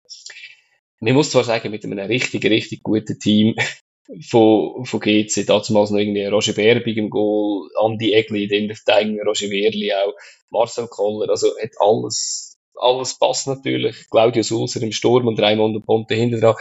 man 1.00 1.16
muss 1.16 1.32
zwar 1.32 1.44
sagen, 1.44 1.72
mit 1.72 1.84
einem 1.84 1.98
richtig, 1.98 2.46
richtig 2.46 2.84
guten 2.84 3.18
Team 3.18 3.56
von, 4.30 4.86
von 4.86 5.00
GC, 5.00 5.48
damals 5.48 5.90
noch 5.90 5.98
irgendwie 5.98 6.26
Roger 6.26 6.54
Berbig 6.54 6.98
im 6.98 7.10
Goal, 7.10 7.68
Andi 7.80 8.14
Egli 8.14 8.44
in 8.44 8.68
der 8.68 8.78
Verteidigung, 8.78 9.28
Roger 9.28 9.50
Wehrli 9.50 9.92
auch, 9.94 10.14
Marcel 10.52 10.88
Koller, 10.88 11.32
also 11.32 11.48
hat 11.60 11.72
alles, 11.80 12.60
alles 12.76 13.18
passt 13.18 13.48
natürlich, 13.48 14.08
Claudio 14.12 14.44
Sulzer 14.44 14.84
im 14.84 14.92
Sturm 14.92 15.28
und 15.28 15.40
Raimund 15.40 15.84
Ponte 15.84 16.14
hinten 16.14 16.42
dran. 16.42 16.56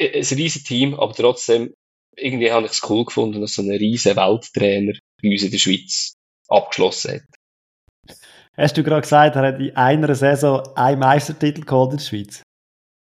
Ein 0.00 0.10
riesiges 0.12 0.64
Team, 0.64 0.94
aber 0.94 1.14
trotzdem 1.14 1.72
irgendwie 2.20 2.52
habe 2.52 2.66
ich 2.66 2.72
es 2.72 2.90
cool 2.90 3.04
gefunden, 3.04 3.40
dass 3.40 3.54
so 3.54 3.62
ein 3.62 3.70
riesen 3.70 4.16
Welttrainer 4.16 4.92
bei 5.22 5.30
uns 5.30 5.42
in 5.42 5.50
der 5.50 5.58
Schweiz 5.58 6.14
abgeschlossen 6.48 7.14
hat. 7.14 8.18
Hast 8.56 8.76
du 8.76 8.82
gerade 8.82 9.02
gesagt, 9.02 9.36
er 9.36 9.42
hat 9.42 9.60
in 9.60 9.76
einer 9.76 10.14
Saison 10.14 10.62
einen 10.74 10.98
Meistertitel 10.98 11.62
geholt 11.62 11.92
in 11.92 11.98
der 11.98 12.04
Schweiz? 12.04 12.42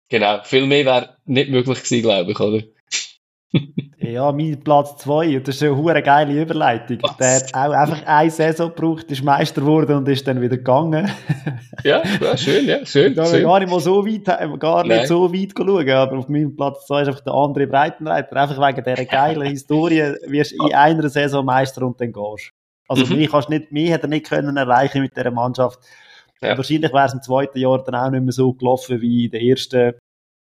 Genau, 0.08 0.42
viel 0.42 0.66
mehr 0.66 0.84
wäre 0.84 1.16
nicht 1.24 1.50
möglich 1.50 1.82
gewesen, 1.82 2.02
glaube 2.02 2.32
ich, 2.32 2.40
oder? 2.40 2.62
Ja, 3.98 4.32
mein 4.32 4.60
Platz 4.60 4.96
2, 4.98 5.36
und 5.36 5.48
das 5.48 5.56
ist 5.56 5.62
eine 5.62 6.02
geile 6.02 6.42
Überleitung. 6.42 6.98
Was? 7.02 7.16
Der 7.16 7.34
hat 7.36 7.54
auch 7.54 7.72
einfach 7.72 8.06
eine 8.06 8.30
Saison 8.30 8.68
gebraucht, 8.68 9.10
ist 9.10 9.22
Meister 9.22 9.60
geworden 9.60 9.96
und 9.96 10.08
ist 10.08 10.26
dann 10.26 10.40
wieder 10.40 10.56
gegangen. 10.56 11.10
ja, 11.84 12.02
ja, 12.20 12.36
schön, 12.36 12.66
ja, 12.66 12.84
schön. 12.84 13.14
Da 13.14 13.26
schön. 13.26 13.42
gar 13.42 13.60
nicht 13.60 13.70
mal 13.70 13.80
so 13.80 14.06
weit, 14.06 14.24
gar 14.60 14.84
nicht 14.84 15.06
so 15.06 15.32
weit 15.32 15.52
schauen, 15.56 15.90
aber 15.90 16.18
auf 16.18 16.28
meinem 16.28 16.54
Platz 16.54 16.86
2 16.86 17.02
ist 17.02 17.08
einfach 17.08 17.24
der 17.24 17.34
andere 17.34 17.66
Breitenreiter, 17.66 18.36
einfach 18.36 18.68
wegen 18.68 18.84
dieser 18.84 19.04
geilen 19.04 19.42
Historie, 19.42 20.14
wirst 20.26 20.52
du 20.52 20.66
in 20.66 20.74
einer 20.74 21.08
Saison 21.08 21.44
Meister 21.44 21.86
und 21.86 22.00
dann 22.00 22.12
gehst. 22.12 22.50
Also 22.88 23.06
mhm. 23.06 23.18
mich, 23.18 23.30
kannst 23.30 23.48
nicht, 23.48 23.72
mich 23.72 23.90
hätte 23.90 24.06
er 24.06 24.10
nicht 24.10 24.26
können 24.28 24.56
erreichen 24.56 25.02
mit 25.02 25.16
dieser 25.16 25.30
Mannschaft. 25.30 25.78
Ja. 26.40 26.56
Wahrscheinlich 26.56 26.92
wäre 26.92 27.06
es 27.06 27.14
im 27.14 27.22
zweiten 27.22 27.58
Jahr 27.58 27.82
dann 27.82 27.94
auch 27.94 28.10
nicht 28.10 28.22
mehr 28.22 28.32
so 28.32 28.52
gelaufen 28.52 29.00
wie 29.00 29.26
in 29.26 29.30
der 29.30 29.42
ersten 29.42 29.94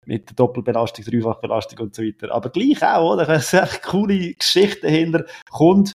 mit 0.06 0.30
der 0.30 0.36
Doppelbelastung, 0.36 1.06
Dreifachbelastung 1.06 1.80
und 1.80 1.96
so 1.96 2.04
weiter. 2.04 2.34
Aber 2.34 2.50
gleich 2.50 2.84
auch, 2.84 3.14
oder? 3.14 3.28
Es 3.30 3.52
sind 3.52 3.82
coole 3.84 4.34
Geschichten 4.34 4.88
hinter. 4.88 5.26
Kommt. 5.50 5.94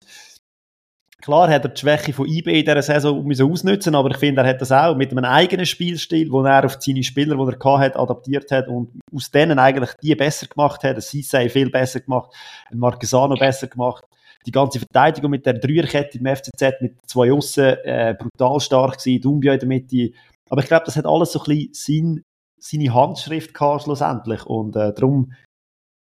Klar 1.21 1.49
hat 1.49 1.65
er 1.65 1.69
die 1.69 1.79
Schwäche 1.79 2.13
von 2.13 2.27
IB 2.27 2.59
in 2.59 2.65
dieser 2.65 2.81
Saison 2.81 3.25
müssen 3.25 3.51
ausnutzen, 3.51 3.93
aber 3.93 4.09
ich 4.11 4.17
finde, 4.17 4.41
er 4.41 4.47
hat 4.47 4.61
das 4.61 4.71
auch 4.71 4.95
mit 4.95 5.11
einem 5.11 5.25
eigenen 5.25 5.65
Spielstil, 5.65 6.31
wo 6.31 6.41
er 6.43 6.63
auf 6.63 6.77
seine 6.79 7.03
Spieler, 7.03 7.35
die 7.35 7.57
er 7.61 7.79
hatte, 7.79 7.99
adaptiert 7.99 8.49
hat 8.51 8.69
und 8.69 8.89
aus 9.13 9.29
denen 9.29 9.59
eigentlich 9.59 9.91
die 10.01 10.15
besser 10.15 10.47
gemacht 10.47 10.81
hat. 10.83 11.01
Sissay 11.01 11.49
viel 11.49 11.69
besser 11.69 11.99
gemacht, 11.99 12.33
Marquesano 12.71 13.35
besser 13.35 13.67
gemacht. 13.67 14.05
Die 14.45 14.51
ganze 14.51 14.79
Verteidigung 14.79 15.31
mit 15.31 15.45
der 15.45 15.55
Dreierkette 15.55 16.17
im 16.17 16.25
FCZ 16.25 16.81
mit 16.81 16.95
zwei 17.05 17.33
Aussen 17.33 17.75
äh, 17.83 18.15
brutal 18.17 18.61
stark 18.61 18.97
gewesen, 18.97 19.21
Dumbia 19.21 19.53
in 19.53 19.59
der 19.59 19.67
Mitte. 19.67 20.11
Aber 20.49 20.61
ich 20.61 20.67
glaube, 20.67 20.85
das 20.85 20.95
hat 20.95 21.05
alles 21.05 21.33
so 21.33 21.39
ein 21.39 21.45
bisschen 21.45 22.23
seine 22.59 22.93
Handschrift 22.93 23.53
gehabt, 23.53 23.83
schlussendlich. 23.83 24.45
Und 24.45 24.75
äh, 24.75 24.93
darum, 24.93 25.33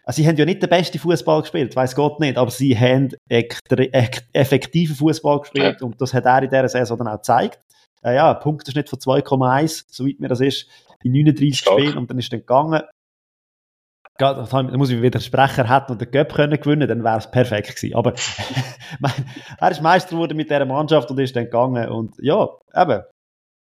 also 0.04 0.22
sie 0.22 0.28
haben 0.28 0.38
ja 0.38 0.46
nicht 0.46 0.62
den 0.62 0.70
besten 0.70 1.00
Fußball 1.00 1.42
gespielt, 1.42 1.76
weiß 1.76 1.96
Gott 1.96 2.20
nicht, 2.20 2.38
aber 2.38 2.52
sie 2.52 2.78
haben 2.78 3.10
effektiven 3.30 4.96
Fußball 4.96 5.42
gespielt 5.42 5.82
ja. 5.82 5.86
und 5.86 6.02
das 6.02 6.14
hat 6.14 6.26
er 6.26 6.44
in 6.44 6.50
dieser 6.50 6.70
Saison 6.70 6.98
dann 6.98 7.10
auch 7.10 7.18
gezeigt. 7.18 7.60
Äh, 8.04 8.16
ja, 8.16 8.34
Punkteschnitt 8.34 8.90
von 8.90 9.00
2,1, 9.00 9.86
soweit 9.90 10.20
mir 10.20 10.30
das 10.30 10.40
ist, 10.40 10.68
in 11.04 11.12
39 11.12 11.60
Stark. 11.60 11.80
Spielen 11.80 11.98
und 11.98 12.10
dann 12.10 12.20
ist 12.20 12.32
dann 12.32 12.40
gegangen. 12.40 12.84
Da 14.18 14.64
muss 14.78 14.90
ich 14.90 15.02
wieder 15.02 15.20
Sprecher 15.20 15.70
hätten 15.70 15.92
und 15.92 16.02
den 16.02 16.10
Göpp 16.10 16.34
können 16.34 16.60
gewinnen, 16.60 16.88
dann 16.88 17.04
wäre 17.04 17.20
es 17.20 17.30
perfekt 17.30 17.76
gewesen. 17.76 17.96
Aber 17.96 18.14
er 19.60 19.72
ist 19.72 19.82
Meister 19.82 20.12
geworden 20.12 20.38
mit 20.38 20.50
dieser 20.50 20.66
Mannschaft 20.66 21.12
und 21.12 21.20
ist 21.20 21.36
dann 21.36 21.46
gegangen 21.46 21.90
und 21.90 22.16
ja, 22.20 22.48
eben, 22.76 23.04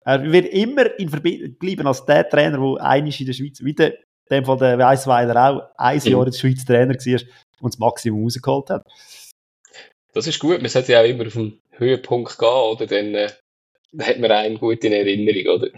er 0.07 0.31
wird 0.31 0.53
immer 0.53 0.97
in 0.97 1.09
Verbindung 1.09 1.55
bleiben 1.55 1.85
als 1.85 2.05
der 2.05 2.29
Trainer, 2.29 2.57
der 2.57 2.81
einig 2.81 3.19
in 3.19 3.25
der 3.25 3.33
Schweiz, 3.33 3.61
wie 3.61 3.73
der, 3.73 3.93
in 3.93 4.37
dem 4.37 4.45
Fall 4.45 4.57
der 4.57 4.77
Weissweiler 4.77 5.35
auch, 5.35 5.61
ein 5.75 5.99
Jahr 5.99 6.25
in 6.25 6.31
der 6.31 6.37
Schweiz 6.37 6.63
Trainer 6.63 6.93
war 6.93 7.21
und 7.59 7.73
das 7.73 7.77
Maximum 7.79 8.23
rausgeholt 8.23 8.69
hat. 8.69 8.87
Das 10.13 10.25
ist 10.25 10.39
gut. 10.39 10.61
Man 10.61 10.69
sollte 10.69 10.93
ja 10.93 11.01
auch 11.01 11.05
immer 11.05 11.27
auf 11.27 11.33
den 11.33 11.59
Höhepunkt 11.71 12.39
gehen, 12.39 12.47
oder? 12.47 12.87
Dann, 12.87 13.15
äh, 13.15 13.29
hat 13.99 14.19
man 14.19 14.31
einen 14.31 14.57
gut 14.57 14.81
in 14.85 14.93
Erinnerung, 14.93 15.59
oder? 15.59 15.71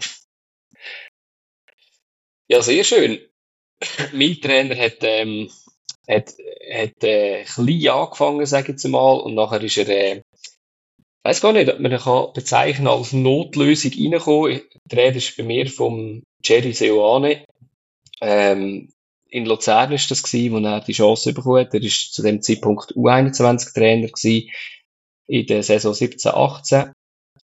Ja, 2.46 2.62
sehr 2.62 2.84
schön. 2.84 3.18
mein 4.12 4.40
Trainer 4.40 4.76
hat, 4.76 4.98
ähm, 5.00 5.50
hat, 6.08 6.34
hat 6.72 7.02
äh, 7.02 7.42
klein 7.42 7.88
angefangen, 7.88 8.46
sage 8.46 8.62
ich 8.62 8.68
jetzt 8.68 8.86
mal, 8.86 9.18
und 9.18 9.34
nachher 9.34 9.60
ist 9.62 9.76
er 9.76 9.88
äh, 9.88 10.22
weiß 11.22 11.40
gar 11.40 11.52
nicht, 11.52 11.70
ob 11.70 11.80
man 11.80 11.92
ihn 11.92 11.98
kann 11.98 12.86
als 12.86 13.12
Notlösung 13.12 13.92
reinkommen. 13.92 14.62
Die 14.84 14.96
Rede 14.96 15.18
ist 15.18 15.36
bei 15.36 15.42
mir 15.42 15.68
vom 15.68 16.22
Jerry 16.44 16.72
Seoane. 16.72 17.44
Ähm, 18.20 18.92
in 19.28 19.46
Luzern 19.46 19.92
ist 19.92 20.10
das 20.10 20.22
wo 20.22 20.58
er 20.58 20.80
die 20.80 20.92
Chance 20.92 21.32
bekommen 21.32 21.60
hat. 21.60 21.74
Er 21.74 21.82
ist 21.82 22.12
zu 22.12 22.22
dem 22.22 22.42
Zeitpunkt 22.42 22.92
U21-Trainer 22.96 24.08
gewesen, 24.08 24.50
in 25.26 25.46
der 25.46 25.62
Saison 25.62 25.94
17, 25.94 26.32
18. 26.32 26.92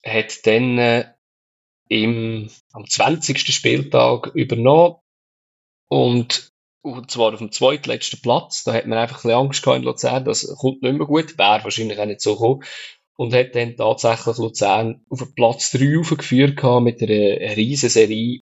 Hat 0.05 0.47
dann, 0.47 0.79
äh, 0.79 1.13
im, 1.89 2.49
am 2.73 2.89
20. 2.89 3.53
Spieltag 3.53 4.29
übernommen. 4.35 4.97
Und, 5.89 6.51
und 6.83 7.11
zwar 7.11 7.33
auf 7.33 7.39
dem 7.39 7.53
zweitletzten 7.53 8.21
Platz. 8.23 8.65
Da 8.65 8.73
hat 8.73 8.87
man 8.87 8.99
einfach 8.99 9.17
ein 9.17 9.23
bisschen 9.23 9.39
Angst 9.39 9.63
gehabt 9.63 9.79
in 9.79 9.85
Luzern, 9.85 10.25
das 10.25 10.47
kommt 10.59 10.83
nicht 10.83 10.97
mehr 10.97 11.07
gut. 11.07 11.37
Wäre 11.37 11.65
wahrscheinlich 11.65 11.99
auch 11.99 12.07
nicht 12.07 12.21
so 12.21 12.35
gekommen 12.35 12.63
und 13.17 13.35
hat 13.35 13.55
dann 13.55 13.77
tatsächlich 13.77 14.37
Luzern 14.39 15.05
auf 15.09 15.35
Platz 15.35 15.71
3 15.73 15.99
aufgeführt 16.01 16.63
mit 16.83 17.03
einer 17.03 17.57
riesen 17.57 17.89
Serie, 17.89 18.41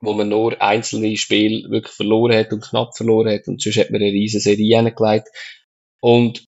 wo 0.00 0.12
man 0.12 0.28
nur 0.28 0.60
einzelne 0.60 1.16
Spiele 1.16 1.70
wirklich 1.70 1.94
verloren 1.94 2.36
hat 2.36 2.52
und 2.52 2.64
knapp 2.64 2.96
verloren 2.96 3.32
hat 3.32 3.48
und 3.48 3.62
sonst 3.62 3.78
hat 3.78 3.90
man 3.90 4.02
eine 4.02 4.10
riesen 4.10 4.40
Serie 4.40 4.76
hingelegt. 4.76 5.28
Und 6.00 6.44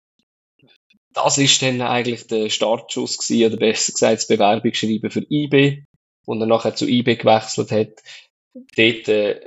das 1.14 1.38
ist 1.38 1.62
dann 1.62 1.82
eigentlich 1.82 2.26
der 2.28 2.50
Startschuss 2.50 3.20
gewesen, 3.20 3.48
oder 3.48 3.58
besser 3.58 3.92
gesagt 3.92 4.16
das 4.16 4.28
Bewerbungsschreiben 4.28 5.12
für 5.12 5.26
IB, 5.30 5.84
und 6.26 6.42
er 6.42 6.48
nachher 6.48 6.76
zu 6.76 6.88
IB 6.88 7.18
gewechselt 7.18 7.72
hat, 7.72 8.02
dort 8.76 9.08
äh, 9.10 9.42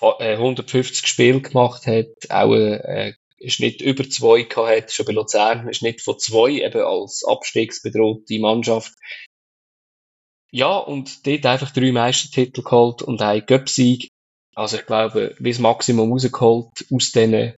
150 0.00 1.06
Spiele 1.06 1.42
gemacht 1.42 1.86
hat, 1.86 2.06
auch 2.30 2.54
äh, 3.40 3.50
Schnitt 3.50 3.80
über 3.80 4.08
zwei 4.08 4.42
gehabt 4.42 4.92
schon 4.92 5.06
bei 5.06 5.12
Luzern, 5.12 5.66
ein 5.66 5.74
Schnitt 5.74 6.00
von 6.00 6.18
zwei, 6.18 6.50
eben 6.50 6.82
als 6.82 7.24
abstiegsbedrohte 7.24 8.38
Mannschaft. 8.38 8.92
Ja, 10.52 10.76
und 10.76 11.26
dort 11.26 11.46
einfach 11.46 11.70
drei 11.72 11.92
Meistertitel 11.92 12.62
geholt 12.62 13.02
und 13.02 13.22
ein 13.22 13.44
Göpsieg. 13.46 14.08
Also 14.54 14.78
ich 14.78 14.86
glaube, 14.86 15.34
wie 15.38 15.50
das 15.50 15.60
Maximum 15.60 16.12
rausgeholt 16.12 16.86
aus 16.92 17.12
diesen 17.12 17.54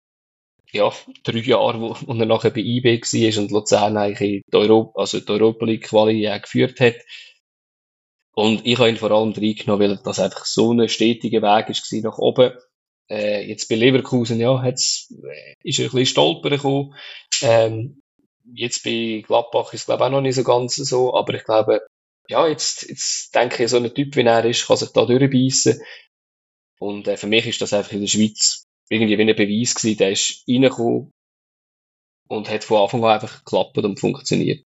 ja, 0.73 0.91
drei 1.23 1.39
Jahren, 1.39 1.81
wo, 1.81 1.95
wo 1.99 2.13
er 2.13 2.25
nachher 2.25 2.51
bei 2.51 2.61
IB 2.61 3.01
war 3.01 3.41
und 3.41 3.51
Luzern 3.51 3.97
eigentlich 3.97 4.43
die 4.51 4.57
Europa, 4.57 4.99
also 4.99 5.19
die 5.19 5.29
Europa 5.29 5.65
League 5.65 5.83
Quali 5.83 6.29
geführt 6.41 6.79
hat. 6.79 6.95
Und 8.33 8.65
ich 8.65 8.77
habe 8.77 8.89
ihn 8.89 8.97
vor 8.97 9.11
allem 9.11 9.33
reingenommen, 9.33 9.89
weil 9.89 9.99
das 10.03 10.19
einfach 10.19 10.45
so 10.45 10.71
ein 10.71 10.87
stetiger 10.87 11.41
Weg 11.41 11.69
war 11.69 12.11
nach 12.11 12.17
oben. 12.17 12.53
Äh, 13.11 13.45
jetzt 13.45 13.67
bei 13.67 13.75
Leverkusen, 13.75 14.39
ja, 14.39 14.61
hat's, 14.61 15.13
äh, 15.23 15.55
ist 15.63 15.79
er 15.79 15.85
ein 15.85 15.91
bisschen 15.91 16.05
stolpern 16.05 16.53
gekommen. 16.53 16.95
Ähm, 17.41 18.01
jetzt 18.53 18.83
bei 18.83 19.23
Gladbach 19.27 19.73
ist 19.73 19.81
es, 19.81 19.85
glaube 19.85 20.03
ich, 20.03 20.07
auch 20.07 20.11
noch 20.11 20.21
nicht 20.21 20.35
so 20.35 20.43
ganz 20.43 20.75
so, 20.75 21.13
aber 21.13 21.33
ich 21.33 21.43
glaube, 21.43 21.81
ja, 22.29 22.47
jetzt, 22.47 22.83
jetzt 22.87 23.35
denke 23.35 23.65
ich, 23.65 23.69
so 23.69 23.77
ein 23.77 23.93
Typ 23.93 24.15
wie 24.15 24.21
er 24.21 24.45
ist, 24.45 24.65
kann 24.65 24.77
sich 24.77 24.91
da 24.93 25.05
durchbeissen. 25.05 25.81
Und 26.79 27.07
äh, 27.09 27.17
für 27.17 27.27
mich 27.27 27.45
ist 27.45 27.61
das 27.61 27.73
einfach 27.73 27.91
in 27.91 28.01
der 28.01 28.07
Schweiz 28.07 28.63
irgendwie 28.89 29.17
wie 29.17 29.29
ein 29.29 29.35
Beweis 29.35 29.75
gewesen, 29.75 29.97
der 29.97 30.11
ist 30.11 30.43
reingekommen 30.47 31.11
und 32.29 32.49
hat 32.49 32.63
von 32.63 32.81
Anfang 32.81 33.03
an 33.03 33.11
einfach 33.11 33.43
geklappt 33.43 33.77
und 33.77 33.99
funktioniert. 33.99 34.63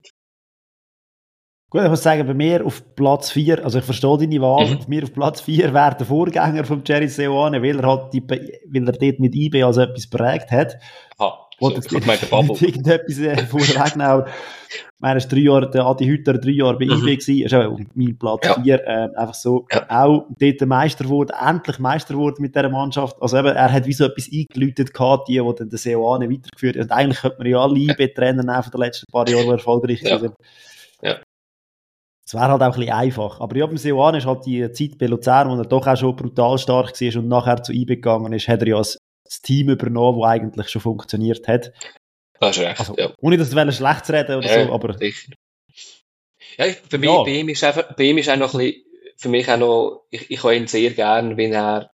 Gut, 1.76 1.84
ich 1.84 1.90
muss 1.90 2.04
sagen, 2.04 2.26
bei 2.26 2.34
mir 2.34 2.66
auf 2.66 2.96
Platz 2.96 3.32
4, 3.32 3.62
also 3.62 3.80
ich 3.80 3.84
verstehe 3.84 4.18
deine 4.18 4.40
Wahl, 4.40 4.66
mhm. 4.66 4.80
bei 4.80 4.86
mir 4.88 5.04
auf 5.04 5.12
Platz 5.12 5.42
4 5.42 5.74
wäre 5.74 5.94
der 5.94 6.06
Vorgänger 6.06 6.64
von 6.64 6.82
Jerry 6.86 7.10
Seoane, 7.10 7.62
weil 7.62 7.78
er 7.78 7.86
halt 7.86 8.14
die, 8.14 8.24
weil 8.26 8.88
er 8.88 8.94
dort 8.94 9.20
mit 9.20 9.36
IB 9.36 9.62
also 9.62 9.82
etwas 9.82 10.08
prägt 10.08 10.52
hat. 10.52 10.78
Ah, 11.18 11.34
so, 11.60 11.66
Oder 11.66 11.80
ich 11.84 11.92
meine, 12.06 12.18
irgendetwas 12.62 13.20
äh, 13.20 13.46
vorwegnehmen. 13.46 14.24
ich 14.70 14.84
meine, 15.00 15.18
es 15.18 15.28
drei 15.28 15.40
Jahre, 15.40 15.70
der 15.70 15.86
Adi 15.86 16.06
Hütter 16.06 16.38
drei 16.38 16.52
Jahre 16.52 16.78
bei 16.78 16.86
mhm. 16.86 16.92
IB 16.92 17.18
gewesen, 17.18 17.44
ist 17.44 17.54
auch 17.54 17.78
mein 17.94 18.18
Platz 18.18 18.48
4, 18.56 18.64
ja. 18.64 18.76
äh, 18.78 19.10
einfach 19.14 19.34
so, 19.34 19.68
ja. 19.70 19.86
auch 19.90 20.28
dort 20.40 20.62
Meister 20.62 21.10
wurde, 21.10 21.34
endlich 21.46 21.80
Meister 21.80 22.16
wurde 22.16 22.42
mit 22.42 22.56
dieser 22.56 22.70
Mannschaft. 22.70 23.18
Also 23.22 23.38
eben, 23.38 23.50
er 23.50 23.74
hat 23.74 23.86
wie 23.86 23.92
so 23.92 24.06
etwas 24.06 24.30
eingeläutet 24.32 24.94
gehabt, 24.94 25.28
die, 25.28 25.42
die 25.42 25.56
dann 25.58 25.70
der 25.70 25.78
Seoane 25.78 26.30
weitergeführt 26.30 26.78
hat. 26.78 26.84
Und 26.84 26.92
eigentlich 26.94 27.20
könnte 27.20 27.38
man 27.40 27.48
ja 27.48 27.60
alle 27.60 27.80
IB-Trainer 27.80 28.64
von 28.64 28.72
den 28.72 28.80
letzten 28.80 29.12
paar 29.12 29.28
Jahren, 29.28 29.50
erfolgreich 29.50 30.02
ja. 30.04 30.20
sind. 30.20 30.36
Ja. 31.02 31.18
Es 32.26 32.34
wäre 32.34 32.48
halt 32.48 32.62
auch 32.62 32.66
ein 32.66 32.72
bisschen 32.72 32.92
einfach. 32.92 33.40
Aber 33.40 33.56
ja, 33.56 33.68
beim 33.68 33.78
Seoane 33.78 34.18
ist 34.18 34.26
halt 34.26 34.46
die 34.46 34.72
Zeit 34.72 34.98
bei 34.98 35.06
Luzern, 35.06 35.50
wo 35.50 35.62
er 35.62 35.66
doch 35.66 35.86
auch 35.86 35.96
schon 35.96 36.16
brutal 36.16 36.58
stark 36.58 37.00
war 37.00 37.22
und 37.22 37.28
nachher 37.28 37.62
zu 37.62 37.72
IB 37.72 37.96
gegangen 37.96 38.34
ist, 38.34 38.48
hat 38.48 38.62
er 38.62 38.68
ja 38.68 38.78
das 38.78 38.98
Team 39.44 39.70
übernommen, 39.70 40.20
das 40.20 40.30
eigentlich 40.30 40.70
schon 40.70 40.82
funktioniert 40.82 41.48
hat. 41.48 41.72
Das 42.40 42.58
ist 42.58 42.64
recht, 42.64 42.80
also, 42.80 42.96
ja. 42.98 43.14
Ohne 43.22 43.38
dass 43.38 43.50
du 43.50 43.72
schlecht 43.72 44.06
zu 44.06 44.14
reden 44.14 44.36
oder 44.38 44.48
ja, 44.48 44.66
so, 44.66 44.74
aber... 44.74 44.98
Sicher. 44.98 45.34
Ja, 46.58 46.66
für 46.90 46.98
mich, 46.98 47.10
ja. 47.10 47.24
bei 47.24 47.32
ihm 47.32 47.50
ist 47.50 47.64
einfach, 47.64 47.96
bei 47.96 48.04
ihm 48.06 48.18
ist 48.18 48.30
auch 48.30 48.38
noch 48.38 48.54
ein 48.54 48.60
bisschen, 48.60 48.84
für 49.18 49.30
mich 49.30 49.50
auch 49.50 49.58
noch, 49.58 50.06
ich, 50.10 50.32
ich 50.32 50.44
habe 50.44 50.56
ihn 50.56 50.68
sehr 50.68 50.92
gern, 50.92 51.38
wenn 51.38 51.54
er, 51.54 51.92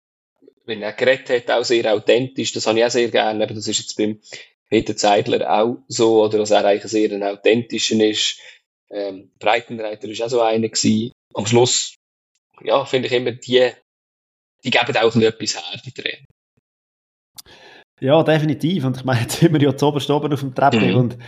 wenn 0.65 0.83
er 0.83 0.93
geredet 0.93 1.31
hat, 1.31 1.57
auch 1.57 1.65
sehr 1.65 1.93
authentisch, 1.93 2.53
das 2.53 2.67
habe 2.67 2.79
ich 2.79 2.85
auch 2.85 2.91
sehr 2.91 3.09
gern, 3.09 3.43
aber 3.43 3.55
das 3.55 3.67
ist 3.67 3.79
jetzt 3.79 3.97
beim 3.97 4.21
Peter 4.69 4.97
Zeidler 4.97 5.51
auch 5.51 5.79
so, 5.89 6.23
oder 6.25 6.39
dass 6.39 6.51
er 6.51 6.65
eigentlich 6.65 6.91
sehr 6.91 7.11
ein 7.13 7.23
authentischer 7.23 8.03
ist, 8.05 8.39
ähm, 8.91 9.31
Breitenreiter 9.39 10.09
ist 10.09 10.23
auch 10.23 10.29
so 10.29 10.41
einer 10.41 10.69
gewesen. 10.69 11.13
Am 11.35 11.47
Schluss, 11.47 11.95
ja, 12.63 12.85
finde 12.85 13.09
ich 13.09 13.15
immer, 13.15 13.33
die, 13.33 13.71
die 14.65 14.71
geben 14.71 14.97
auch 14.97 15.15
etwas 15.15 15.55
her, 15.55 15.81
die 15.85 15.93
Trainer. 15.93 16.25
Ja, 18.01 18.23
definitiv. 18.23 18.85
Und 18.85 18.97
ich 18.97 19.05
meine, 19.05 19.23
jetzt 19.23 19.39
sind 19.39 19.53
wir 19.53 19.61
ja 19.61 19.77
zu 19.77 19.87
oberst 19.87 20.11
oben 20.11 20.33
auf 20.33 20.41
dem 20.41 20.55
Treppe 20.55 20.81
mhm. 20.81 20.97
und 20.97 21.19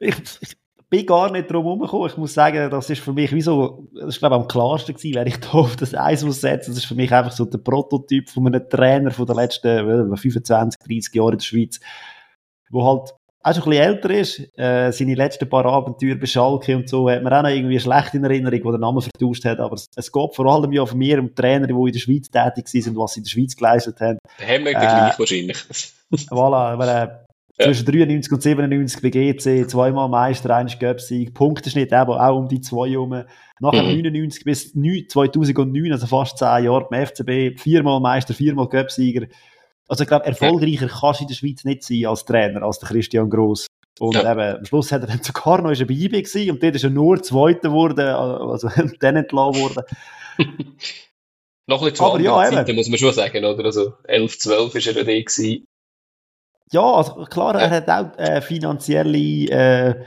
ich, 0.00 0.16
ich, 0.40 0.56
bin 0.88 1.04
gar 1.04 1.32
nicht 1.32 1.50
drum 1.50 1.64
herumgekommen. 1.64 2.08
Ich 2.08 2.16
muss 2.16 2.34
sagen, 2.34 2.70
das 2.70 2.88
ist 2.90 3.02
für 3.02 3.12
mich 3.12 3.32
wie 3.32 3.42
so, 3.42 3.88
das 3.92 4.10
ist 4.10 4.18
glaube 4.20 4.36
ich 4.36 4.42
am 4.42 4.48
klarsten 4.48 4.94
gewesen, 4.94 5.16
wenn 5.16 5.26
ich 5.26 5.40
da 5.40 5.48
auf 5.50 5.74
das 5.74 5.94
Eis 5.94 6.22
muss 6.22 6.40
setzen. 6.40 6.70
Das 6.70 6.78
ist 6.78 6.86
für 6.86 6.94
mich 6.94 7.12
einfach 7.12 7.32
so 7.32 7.44
der 7.44 7.58
Prototyp 7.58 8.30
von 8.30 8.46
einem 8.46 8.68
Trainer 8.68 9.10
von 9.10 9.26
den 9.26 9.34
letzten 9.34 10.16
25, 10.16 10.78
30 10.86 11.14
Jahren 11.14 11.32
in 11.32 11.38
der 11.38 11.44
Schweiz. 11.44 11.80
wo 12.70 12.84
halt 12.84 13.14
auch 13.46 13.54
schon 13.54 13.64
ein 13.64 13.70
bisschen 13.70 13.84
älter 13.84 14.10
ist, 14.10 14.58
äh, 14.58 14.90
seine 14.90 15.14
letzten 15.14 15.48
paar 15.48 15.64
Abenteuer 15.66 16.16
bei 16.16 16.26
Schalke 16.26 16.76
und 16.76 16.88
so, 16.88 17.08
hat 17.08 17.22
man 17.22 17.32
auch 17.32 17.42
noch 17.42 17.50
irgendwie 17.50 17.78
schlecht 17.78 18.14
in 18.14 18.24
Erinnerung, 18.24 18.60
wo 18.64 18.70
der 18.72 18.80
Name 18.80 19.00
vertauscht 19.00 19.44
hat, 19.44 19.60
aber 19.60 19.74
es, 19.74 19.86
es 19.94 20.10
geht 20.10 20.34
vor 20.34 20.46
allem 20.46 20.72
ja 20.72 20.84
von 20.84 20.98
mir 20.98 21.18
und 21.20 21.36
Trainer, 21.36 21.66
die 21.66 21.72
in 21.72 21.92
der 21.92 21.98
Schweiz 21.98 22.28
tätig 22.28 22.68
sind 22.68 22.88
und 22.88 22.96
was 22.96 23.14
sie 23.14 23.20
in 23.20 23.24
der 23.24 23.30
Schweiz 23.30 23.56
geleistet 23.56 24.00
haben. 24.00 24.18
Wir 24.38 24.48
äh, 24.48 24.62
gleich 24.62 25.18
wahrscheinlich. 25.18 25.56
voilà, 26.30 26.72
aber, 26.72 26.88
äh, 26.88 27.08
ja. 27.58 27.66
zwischen 27.66 27.86
93 27.86 28.32
und 28.32 28.42
97 28.42 29.02
bei 29.02 29.10
GC, 29.10 29.70
zweimal 29.70 30.08
Meister, 30.08 30.54
eines 30.54 30.78
Göpsieg, 30.78 31.32
Punkteschnitt 31.32 31.92
eben 31.92 32.10
auch 32.10 32.36
um 32.36 32.48
die 32.48 32.60
zwei 32.60 32.90
herum. 32.90 33.24
Nachher 33.60 33.82
mhm. 33.84 34.02
99 34.02 34.44
bis 34.44 34.72
2009, 34.72 35.92
also 35.92 36.06
fast 36.06 36.38
zehn 36.38 36.64
Jahre 36.64 36.86
beim 36.90 37.06
FCB, 37.06 37.58
viermal 37.58 38.00
Meister, 38.00 38.34
viermal 38.34 38.68
Göpsieger. 38.68 39.26
Also 39.88 40.02
ich 40.02 40.08
glaube, 40.08 40.26
erfolgreicher 40.26 40.86
ja. 40.86 40.98
kannst 41.00 41.20
du 41.20 41.24
in 41.24 41.28
der 41.28 41.34
Schweiz 41.34 41.64
nicht 41.64 41.82
sein 41.84 42.06
als 42.06 42.24
Trainer, 42.24 42.62
als 42.62 42.78
der 42.78 42.88
Christian 42.88 43.30
Gross. 43.30 43.66
Und 43.98 44.14
ja. 44.14 44.30
eben, 44.30 44.58
am 44.58 44.64
Schluss 44.64 44.92
hat 44.92 45.02
er 45.02 45.06
dann 45.06 45.22
sogar 45.22 45.62
noch 45.62 45.70
ein 45.70 45.80
IB 45.80 46.22
gewesen 46.22 46.50
und 46.50 46.62
dort 46.62 46.74
ist 46.74 46.84
er 46.84 46.90
nur 46.90 47.22
Zweiter 47.22 47.68
geworden, 47.68 48.06
also 48.06 48.68
dann 49.00 49.16
entlassen 49.16 49.62
worden. 49.62 49.84
noch 51.66 51.82
ein 51.82 51.90
bisschen 51.90 51.94
zu 51.94 52.04
Aber 52.04 52.20
ja, 52.20 52.50
Zeiten, 52.50 52.76
muss 52.76 52.88
man 52.88 52.98
schon 52.98 53.14
sagen, 53.14 53.44
oder? 53.44 53.64
Also 53.64 53.94
11, 54.04 54.38
12 54.38 54.74
ist 54.74 54.86
er 54.88 54.94
da 54.94 55.02
gewesen. 55.02 55.66
Ja, 56.72 56.82
also 56.82 57.24
klar, 57.24 57.54
er 57.54 57.70
hat 57.70 57.88
auch 57.88 58.18
äh, 58.18 58.40
finanzielle 58.40 59.48
äh, 59.48 60.04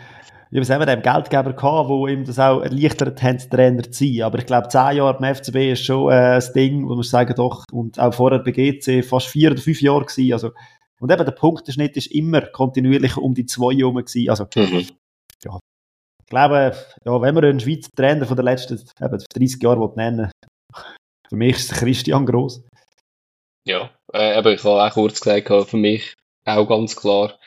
wie 0.51 0.63
sagen 0.63 0.82
wir, 0.82 0.86
dem 0.88 1.03
Geldgeber 1.03 1.53
gehabt, 1.53 1.89
wo 1.89 2.08
ihm 2.08 2.25
das 2.25 2.39
auch 2.39 2.62
erleichtert 2.62 3.22
haben, 3.22 3.38
Trainer 3.38 3.84
zu 3.84 4.06
sein. 4.06 4.24
Aber 4.24 4.39
ich 4.39 4.46
glaube, 4.46 4.68
zehn 4.70 4.98
Jahre 4.98 5.18
beim 5.20 5.36
FCB 5.36 5.74
ist 5.74 5.86
schon 5.86 6.12
äh, 6.12 6.36
das 6.36 6.53
Ding, 6.53 6.88
wo 6.88 6.96
man 6.96 7.03
sagen, 7.03 7.36
doch, 7.36 7.63
und 7.72 8.00
auch 8.00 8.13
vorher 8.13 8.39
bei 8.39 8.51
GC 8.51 9.03
fast 9.06 9.27
vier 9.27 9.51
oder 9.51 9.62
fünf 9.62 9.82
Jahre 9.82 10.06
gewesen. 10.06 10.34
Also, 10.34 10.51
und 11.00 11.12
eben 11.12 11.24
der 11.24 11.32
Punkteschnitt 11.32 11.96
ist 11.98 12.12
immer 12.12 12.41
kontinuierlich 12.41 13.15
um 13.15 13.34
die 13.34 13.46
zwei 13.46 13.75
herum 13.75 13.96
gewesen. 13.96 14.29
Also, 14.29 14.46
mhm. 14.56 14.88
ja. 15.44 15.60
Ich 16.24 16.29
glaube, 16.29 16.75
ja, 17.06 17.22
wenn 17.22 17.36
man 17.36 17.46
einen 17.46 17.60
Schweizer 17.60 17.89
Trainer 17.96 18.25
von 18.25 18.36
den 18.36 18.46
letzten 18.46 18.79
eben, 19.01 19.24
30 19.34 19.63
Jahren 19.63 19.91
nennen 19.96 20.32
für 21.29 21.36
mich 21.36 21.58
ist 21.58 21.72
es 21.72 21.79
Christian 21.79 22.25
Gross. 22.25 22.63
Ja, 23.65 23.91
äh, 24.13 24.34
aber 24.34 24.53
ich 24.53 24.63
habe 24.63 24.84
auch 24.84 24.94
kurz 24.94 25.22
gesagt, 25.22 25.70
für 25.70 25.77
mich 25.77 26.15
auch 26.46 26.65
ganz 26.65 26.96
klar 26.96 27.38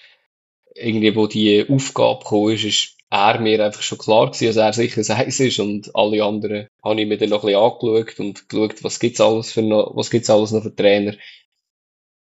irgendwie, 0.75 1.15
wo 1.17 1.27
die 1.27 1.67
Aufgabe 1.69 2.21
gekommen 2.21 2.55
ist, 2.55 2.65
ist 2.65 2.97
er 3.11 3.41
mir 3.41 3.63
einfach 3.63 3.83
schon 3.83 3.99
klar 3.99 4.31
gewesen, 4.31 4.47
dass 4.47 4.57
er 4.57 4.73
sicher 4.73 5.17
eins 5.17 5.39
ist 5.39 5.59
und 5.59 5.95
alle 5.95 6.25
anderen 6.25 6.69
habe 6.83 7.01
ich 7.01 7.07
mir 7.07 7.19
dann 7.19 7.29
noch 7.29 7.45
ein 7.45 7.49
bisschen 7.49 7.61
angeschaut 7.61 8.21
und 8.21 8.49
geschaut, 8.49 8.85
was 8.85 9.01
gibt's 9.01 9.21
alles 9.21 9.53
für 9.53 9.63
noch, 9.63 9.95
was 9.95 10.11
gibt's 10.11 10.31
alles 10.31 10.53
noch 10.53 10.63
für 10.63 10.75
Trainer. 10.75 11.15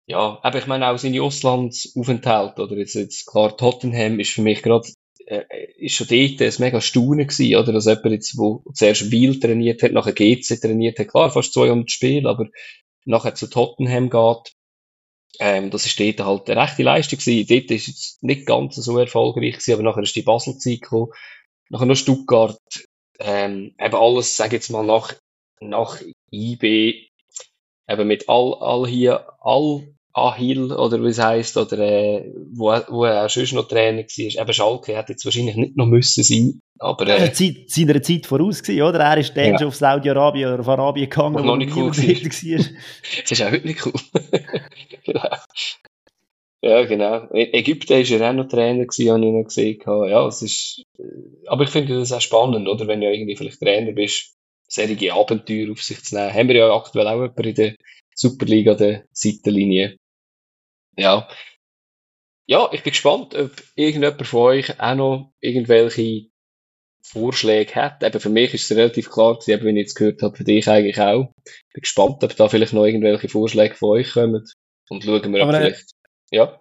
Ja, 0.08 0.38
aber 0.42 0.58
ich 0.58 0.66
meine 0.66 0.88
auch 0.88 0.98
seine 0.98 1.22
Auslandsaufenthalte, 1.22 2.62
oder 2.62 2.76
jetzt, 2.76 2.94
jetzt 2.94 3.26
klar, 3.26 3.56
Tottenham 3.56 4.20
ist 4.20 4.30
für 4.32 4.42
mich 4.42 4.62
gerade, 4.62 4.86
äh, 5.26 5.42
ist 5.78 5.94
schon 5.94 6.06
dort 6.06 6.40
ein 6.40 6.60
mega 6.60 6.80
Staunen 6.80 7.26
gewesen, 7.26 7.56
oder, 7.56 7.72
dass 7.72 7.86
jemand 7.86 8.12
jetzt, 8.12 8.38
wo 8.38 8.62
zuerst 8.74 9.10
Wiel 9.10 9.40
trainiert 9.40 9.82
hat, 9.82 9.92
nachher 9.92 10.12
GC 10.12 10.60
trainiert 10.60 10.98
hat, 10.98 11.08
klar, 11.08 11.30
fast 11.30 11.54
200 11.54 11.90
Spiele, 11.90 12.28
aber 12.28 12.46
nachher 13.04 13.34
zu 13.34 13.48
Tottenham 13.48 14.10
geht, 14.10 14.52
ähm, 15.40 15.70
das 15.70 15.86
ist 15.86 15.98
dort 15.98 16.20
halt 16.20 16.50
eine 16.50 16.62
rechte 16.62 16.82
Leistung 16.82 17.18
gewesen. 17.18 17.46
Dort 17.48 17.70
ist 17.70 17.88
es 17.88 18.18
nicht 18.20 18.46
ganz 18.46 18.76
so 18.76 18.98
erfolgreich 18.98 19.54
gewesen, 19.54 19.74
aber 19.74 19.82
nachher 19.82 20.02
ist 20.02 20.16
die 20.16 20.22
Basel-Zeit 20.22 20.82
gekommen. 20.82 21.12
Nachher 21.68 21.86
noch 21.86 21.96
Stuttgart. 21.96 22.58
Ähm, 23.18 23.74
eben 23.78 23.94
alles, 23.94 24.36
sag 24.36 24.52
jetzt 24.52 24.70
mal, 24.70 24.84
nach, 24.84 25.14
nach 25.60 26.00
IB, 26.30 27.08
eben 27.88 28.08
mit 28.08 28.28
all, 28.28 28.54
all 28.54 28.86
hier, 28.86 29.26
all 29.40 29.95
Ahil, 30.16 30.72
oder 30.72 31.02
wie 31.02 31.08
es 31.08 31.18
heisst, 31.18 31.58
oder, 31.58 31.78
äh, 31.78 32.32
wo, 32.52 32.74
wo 32.88 33.04
er 33.04 33.28
sonst 33.28 33.52
noch 33.52 33.68
Trainer 33.68 34.02
war. 34.02 34.42
Eben 34.42 34.52
Schalke 34.52 34.96
hätte 34.96 35.12
jetzt 35.12 35.24
wahrscheinlich 35.26 35.56
nicht 35.56 35.76
noch 35.76 35.86
müssen 35.86 36.24
sein. 36.24 36.60
Aber, 36.78 37.06
äh, 37.06 37.32
Zeit, 37.32 37.68
seiner 37.68 38.00
Zeit 38.02 38.24
voraus 38.24 38.62
gewesen, 38.62 38.82
oder? 38.82 39.00
Er 39.00 39.18
ist 39.18 39.36
dann 39.36 39.52
ja. 39.52 39.58
schon 39.58 39.68
auf 39.68 39.76
Saudi-Arabien 39.76 40.54
oder 40.54 40.60
auf 40.60 40.68
Arabien 40.68 41.10
gegangen, 41.10 41.36
wo 41.36 41.40
noch 41.40 41.56
nicht 41.56 41.76
cool 41.76 41.90
war. 41.90 41.94
das 43.22 43.30
ist 43.30 43.42
auch 43.42 43.50
heute 43.50 43.66
nicht 43.66 43.84
cool. 43.84 43.92
genau. 45.04 45.28
Ja, 46.62 46.82
genau. 46.84 47.28
Ägypten 47.32 47.90
war 47.90 48.00
ja 48.00 48.30
auch 48.30 48.34
noch 48.34 48.48
Trainer 48.48 48.86
gewesen, 48.86 49.10
habe 49.12 49.24
ich 49.24 49.32
noch 49.32 49.44
gesehen. 49.44 49.80
Ja, 49.86 50.26
es 50.26 50.42
ist, 50.42 50.82
äh, 50.98 51.02
aber 51.46 51.62
ich 51.62 51.70
finde 51.70 51.96
das 51.96 52.12
auch 52.12 52.20
spannend, 52.20 52.66
oder? 52.66 52.88
Wenn 52.88 53.02
du 53.02 53.12
irgendwie 53.12 53.36
vielleicht 53.36 53.60
Trainer 53.60 53.92
bist, 53.92 54.34
solche 54.66 55.12
Abenteuer 55.12 55.70
auf 55.70 55.82
sich 55.82 56.02
zu 56.02 56.16
nehmen. 56.16 56.32
Haben 56.32 56.48
wir 56.48 56.56
ja 56.56 56.74
aktuell 56.74 57.06
auch 57.06 57.20
jemanden 57.20 57.44
in 57.44 57.54
der 57.54 57.76
Superliga, 58.14 58.74
der 58.74 59.04
Seitenlinie. 59.12 59.96
Ja. 60.96 61.28
Ja, 62.48 62.68
ich 62.72 62.82
bin 62.82 62.92
gespannt, 62.92 63.34
ob 63.34 63.50
irgendjemand 63.74 64.26
von 64.26 64.40
euch 64.40 64.80
auch 64.80 64.94
noch 64.94 65.32
irgendwelche 65.40 66.28
Vorschläge 67.02 67.74
hat. 67.74 68.02
Eben 68.02 68.20
für 68.20 68.30
mich 68.30 68.54
ist 68.54 68.70
es 68.70 68.76
relativ 68.76 69.10
klar 69.10 69.34
gewesen, 69.34 69.50
eben, 69.50 69.64
wenn 69.64 69.76
ich 69.76 69.82
jetzt 69.82 69.94
gehört 69.94 70.22
habe, 70.22 70.36
für 70.36 70.44
dich 70.44 70.68
eigentlich 70.68 71.00
auch. 71.00 71.32
Ich 71.44 71.74
bin 71.74 71.82
gespannt, 71.82 72.22
ob 72.22 72.36
da 72.36 72.48
vielleicht 72.48 72.72
noch 72.72 72.84
irgendwelche 72.84 73.28
Vorschläge 73.28 73.74
von 73.74 73.90
euch 73.90 74.12
kommen. 74.12 74.44
Und 74.88 75.02
schauen 75.02 75.32
wir, 75.32 75.42
ob 75.42 75.50
äh, 75.50 75.56
vielleicht 75.56 75.96
ja. 76.32 76.60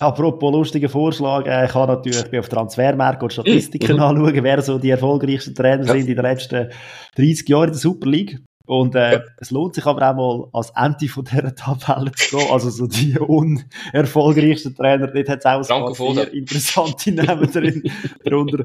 Apropos 0.00 0.52
lustiger 0.52 0.88
Vorschlag, 0.88 1.46
äh, 1.46 1.66
ich 1.66 1.70
kann 1.70 1.88
natürlich 1.88 2.30
bei 2.30 2.40
auf 2.40 2.48
Transfermarkt 2.48 3.22
und 3.22 3.32
Statistiken 3.32 3.96
mhm. 3.96 4.02
anschauen, 4.02 4.42
wer 4.42 4.62
so 4.62 4.78
die 4.78 4.90
erfolgreichsten 4.90 5.54
Trainer 5.54 5.84
ja. 5.84 5.92
sind 5.92 6.08
in 6.08 6.16
den 6.16 6.24
letzten 6.24 6.70
30 7.16 7.48
Jahren 7.48 7.68
in 7.68 7.72
der 7.72 7.78
Super 7.78 8.08
League. 8.08 8.40
Und 8.66 8.94
äh, 8.94 9.20
es 9.38 9.50
lohnt 9.50 9.74
sich 9.74 9.84
aber 9.84 10.10
auch 10.10 10.14
mal 10.14 10.48
als 10.52 10.72
Ende 10.74 11.08
von 11.08 11.24
dieser 11.24 11.54
Tabelle 11.54 12.12
zu 12.12 12.38
gehen. 12.38 12.50
Also 12.50 12.70
so 12.70 12.86
die 12.86 13.18
unerfolgreichsten 13.18 14.74
Trainer, 14.74 15.08
dort 15.08 15.28
hat 15.28 15.40
es 15.40 15.70
auch 15.70 15.88
ein 15.88 15.94
paar 15.94 16.32
interessante 16.32 17.12
Namen 17.12 17.50
drin. 17.52 17.82
darunter. 18.24 18.64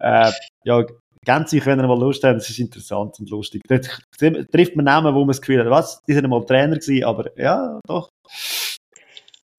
Äh, 0.00 0.32
ja, 0.64 0.84
ganz 1.24 1.50
sich, 1.50 1.64
wenn 1.64 1.78
ihr 1.78 1.86
mal 1.86 1.98
Lust 1.98 2.24
habt, 2.24 2.40
es 2.40 2.50
ist 2.50 2.58
interessant 2.58 3.20
und 3.20 3.30
lustig. 3.30 3.62
Dort 3.68 3.88
trifft 4.18 4.76
man 4.76 4.84
Namen, 4.84 5.14
wo 5.14 5.20
man 5.20 5.28
das 5.28 5.40
Gefühl 5.40 5.60
hat, 5.60 5.70
was, 5.70 6.02
die 6.04 6.14
sind 6.14 6.28
mal 6.28 6.44
Trainer 6.44 6.78
gewesen, 6.78 7.04
aber 7.04 7.30
ja, 7.38 7.80
doch. 7.86 8.10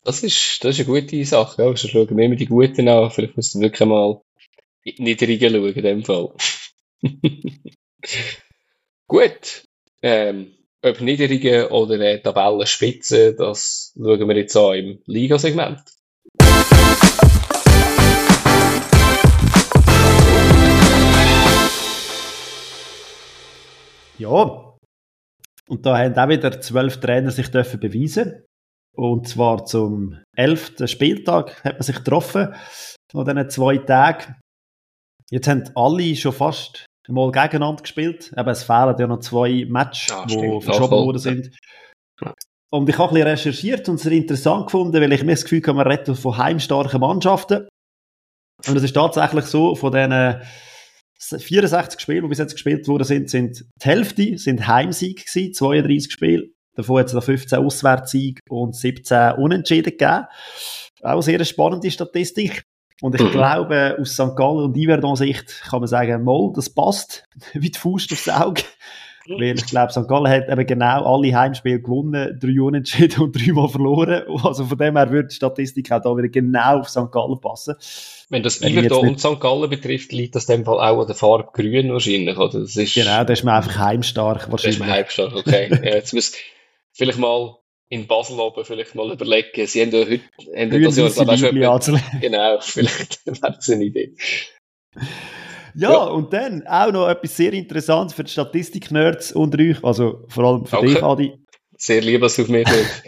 Das 0.04 0.23
ist, 0.23 0.63
das 0.63 0.80
ist 0.80 0.88
eine 0.88 1.02
gute 1.02 1.26
Sache. 1.26 1.62
Ja. 1.62 1.67
Also 1.69 1.88
schauen 1.88 2.15
wir 2.15 2.26
immer 2.26 2.38
die 2.38 2.45
Guten 2.45 2.88
an. 2.88 3.12
Vielleicht 3.12 3.36
muss 3.36 3.54
man 3.54 3.63
wirklich 3.63 3.88
mal 3.88 4.21
in 4.84 4.95
die 4.95 5.04
Niedrigen 5.04 5.54
schauen, 5.54 5.73
in 5.73 5.84
dem 5.84 6.04
Fall. 6.06 6.34
Gut. 9.08 9.66
Ähm, 10.03 10.53
ob 10.83 11.01
Niedrigen 11.01 11.67
oder 11.67 11.99
äh, 11.99 12.21
Tabellenspitze, 12.21 13.33
das 13.36 13.93
schauen 13.95 14.27
wir 14.27 14.38
jetzt 14.38 14.55
an 14.55 14.75
im 14.75 15.01
Ligasegment. 15.05 15.79
Ja. 24.19 24.75
Und 25.67 25.86
da 25.86 25.97
haben 25.97 26.17
auch 26.17 26.29
wieder 26.29 26.62
zwölf 26.62 26.99
Trainer 26.99 27.31
sich 27.31 27.49
dürfen 27.49 27.79
beweisen. 27.79 28.43
Und 28.95 29.27
zwar 29.27 29.65
zum 29.65 30.17
elften 30.36 30.88
Spieltag 30.88 31.63
hat 31.63 31.73
man 31.73 31.83
sich 31.83 31.97
getroffen, 31.97 32.53
an 33.13 33.25
diesen 33.25 33.49
zwei 33.49 33.77
Tagen. 33.77 34.36
Jetzt 35.29 35.47
haben 35.47 35.69
alle 35.75 36.15
schon 36.15 36.33
fast 36.33 36.87
mal 37.08 37.32
gegeneinander 37.32 37.82
gespielt. 37.82 38.32
Aber 38.36 38.52
es 38.52 38.63
fehlen 38.63 38.96
ja 38.98 39.08
noch 39.08 39.20
zwei 39.20 39.65
Matches, 39.67 40.10
ja, 40.10 40.26
die 40.26 40.62
verschoben 40.62 40.91
worden 40.91 41.20
sind. 41.20 41.52
Und 42.70 42.89
ich 42.89 42.98
habe 42.98 43.10
ein 43.10 43.13
bisschen 43.13 43.28
recherchiert 43.28 43.89
und 43.89 43.96
es 43.96 44.06
interessant 44.06 44.65
gefunden, 44.65 45.02
weil 45.02 45.13
ich 45.13 45.24
mir 45.24 45.32
das 45.32 45.43
Gefühl 45.43 45.62
habe, 45.63 45.76
man 45.76 45.88
redet 45.88 46.17
von 46.17 46.38
heimstarken 46.38 47.00
Mannschaften. 47.00 47.67
Und 48.67 48.76
es 48.76 48.84
ist 48.84 48.93
tatsächlich 48.93 49.46
so, 49.46 49.76
von 49.76 49.91
diesen 49.91 50.41
64 51.20 52.00
Spielen, 52.00 52.24
die 52.24 52.30
bis 52.30 52.39
jetzt 52.39 52.54
gespielt 52.54 52.88
worden 52.88 53.04
sind, 53.04 53.30
sind 53.30 53.65
die 53.82 53.86
Hälfte 53.88 54.38
sind 54.38 54.67
Heimsieg 54.67 55.26
gewesen, 55.26 55.54
32 55.54 56.12
Spiele. 56.12 56.48
Davon 56.76 57.00
hat 57.00 57.08
es 57.08 57.13
noch 57.13 57.24
15 57.24 57.60
Auswärtssiege 57.60 58.41
und 58.50 58.76
17 58.76 59.34
Unentschieden 59.34 59.91
gegeben. 59.91 60.26
Auch 61.02 61.12
eine 61.12 61.22
sehr 61.24 61.43
spannende 61.46 61.89
Statistik. 61.89 62.63
Und 63.01 63.15
ich 63.15 63.21
mhm. 63.21 63.31
glaube, 63.31 63.97
aus 63.99 64.13
St. 64.13 64.36
Gallen 64.36 64.65
und 64.65 64.77
Iverdon-Sicht 64.77 65.63
kann 65.69 65.81
man 65.81 65.88
sagen, 65.88 66.23
mal, 66.23 66.51
das 66.55 66.69
passt 66.69 67.27
wie 67.53 67.69
die 67.69 67.77
Faust 67.79 68.12
aufs 68.12 68.29
Auge. 68.29 68.63
Weil 69.29 69.55
ich 69.57 69.65
glaube, 69.65 69.91
St. 69.91 70.07
Gallen 70.07 70.29
hat 70.29 70.49
eben 70.49 70.65
genau 70.65 71.03
alle 71.03 71.36
Heimspiele 71.36 71.81
gewonnen, 71.81 72.39
drei 72.39 72.62
Unentschieden 72.62 73.23
und 73.23 73.36
dreimal 73.36 73.67
verloren. 73.67 74.23
Also 74.41 74.65
von 74.65 74.77
dem 74.77 74.95
her 74.95 75.12
würde 75.12 75.27
die 75.27 75.36
Statistik 75.36 75.91
auch 75.91 76.01
da 76.01 76.15
wieder 76.15 76.29
genau 76.29 76.79
auf 76.79 76.89
St. 76.89 77.12
Gallen 77.12 77.39
passen. 77.41 77.75
Wenn 78.29 78.43
das 78.43 78.62
Iverdon 78.62 79.10
und 79.10 79.19
St. 79.19 79.39
Gallen 79.39 79.69
betrifft, 79.69 80.13
liegt 80.13 80.36
das 80.36 80.45
in 80.45 80.60
dem 80.60 80.65
Fall 80.65 80.79
auch 80.79 81.01
an 81.01 81.07
der 81.07 81.15
Farbe 81.15 81.49
grün 81.51 81.91
wahrscheinlich, 81.91 82.38
oder? 82.38 82.62
Das 82.62 82.75
ist, 82.77 82.95
genau, 82.95 83.23
da 83.23 83.33
ist 83.33 83.43
man 83.43 83.55
einfach 83.55 83.77
heimstark 83.77 84.49
wahrscheinlich. 84.49 84.79
Da 84.79 84.86
ist 84.86 84.88
man 84.88 84.97
heimstark, 84.97 85.36
okay. 85.36 85.69
ja, 85.71 85.95
jetzt 85.95 86.13
muss 86.13 86.33
vielleicht 86.93 87.19
mal 87.19 87.57
in 87.89 88.08
Basel 88.08 88.39
oben 88.39 88.65
vielleicht 88.65 88.95
mal 88.95 89.12
überlegen. 89.12 89.65
Sie 89.65 89.82
haben 89.82 89.91
ja 89.91 90.00
heute, 90.00 90.21
haben 90.56 90.84
das 90.84 90.97
Jahr, 90.97 91.10
glaube 91.10 91.34
ich, 91.36 91.39
schon 91.39 91.95
etwa, 91.95 92.19
Genau, 92.19 92.58
vielleicht 92.62 93.26
wäre 93.26 93.54
das 93.56 93.69
eine 93.69 93.86
Idee. 93.86 94.13
Ja, 95.76 95.91
ja, 95.91 96.04
und 96.06 96.34
dann 96.34 96.65
auch 96.65 96.91
noch 96.91 97.08
etwas 97.08 97.38
sehr 97.38 97.54
Interessantes 97.54 98.15
für 98.15 98.23
die 98.23 98.32
Statistik-Nerds 98.32 99.34
unter 99.34 99.60
euch, 99.60 99.84
also 99.84 100.26
vor 100.28 100.43
allem 100.43 100.65
für 100.65 100.78
okay. 100.78 100.88
dich, 100.88 101.04
Adi. 101.04 101.34
Sehr 101.78 102.02
lieb, 102.02 102.21
dass 102.21 102.36
du 102.36 102.41
auf 102.41 102.47
mich 102.50 102.67
hörst. 102.67 103.04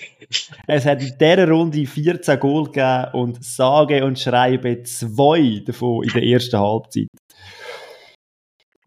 es 0.68 0.86
hat 0.86 1.02
in 1.02 1.18
dieser 1.20 1.50
Runde 1.50 1.88
14 1.88 2.40
Goal 2.40 2.66
gegeben 2.66 3.08
und 3.14 3.44
sage 3.44 4.06
und 4.06 4.20
schreibe 4.20 4.84
zwei 4.84 5.64
davon 5.66 6.04
in 6.04 6.12
der 6.12 6.24
ersten 6.24 6.60
Halbzeit. 6.60 7.08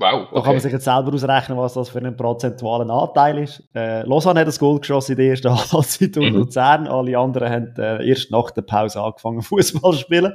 Wow. 0.02 0.22
Okay. 0.22 0.34
Da 0.34 0.40
kann 0.40 0.52
man 0.54 0.60
sich 0.60 0.72
jetzt 0.72 0.84
selber 0.84 1.14
ausrechnen, 1.14 1.58
was 1.58 1.74
das 1.74 1.90
für 1.90 1.98
einen 1.98 2.16
prozentualen 2.16 2.90
Anteil 2.90 3.38
ist. 3.38 3.62
Äh, 3.72 4.02
Lausanne 4.02 4.40
hat 4.40 4.48
das 4.48 4.58
Goal 4.58 4.80
geschossen 4.80 5.12
in 5.12 5.18
der 5.18 5.26
ersten 5.28 5.50
Halbzeit 5.72 6.16
und 6.16 6.24
mhm. 6.24 6.34
Luzern. 6.38 6.88
Alle 6.88 7.16
anderen 7.16 7.48
haben 7.48 7.74
äh, 7.78 8.08
erst 8.08 8.32
nach 8.32 8.50
der 8.50 8.62
Pause 8.62 9.00
angefangen, 9.00 9.42
Fußball 9.42 9.92
zu 9.92 9.98
spielen. 10.00 10.32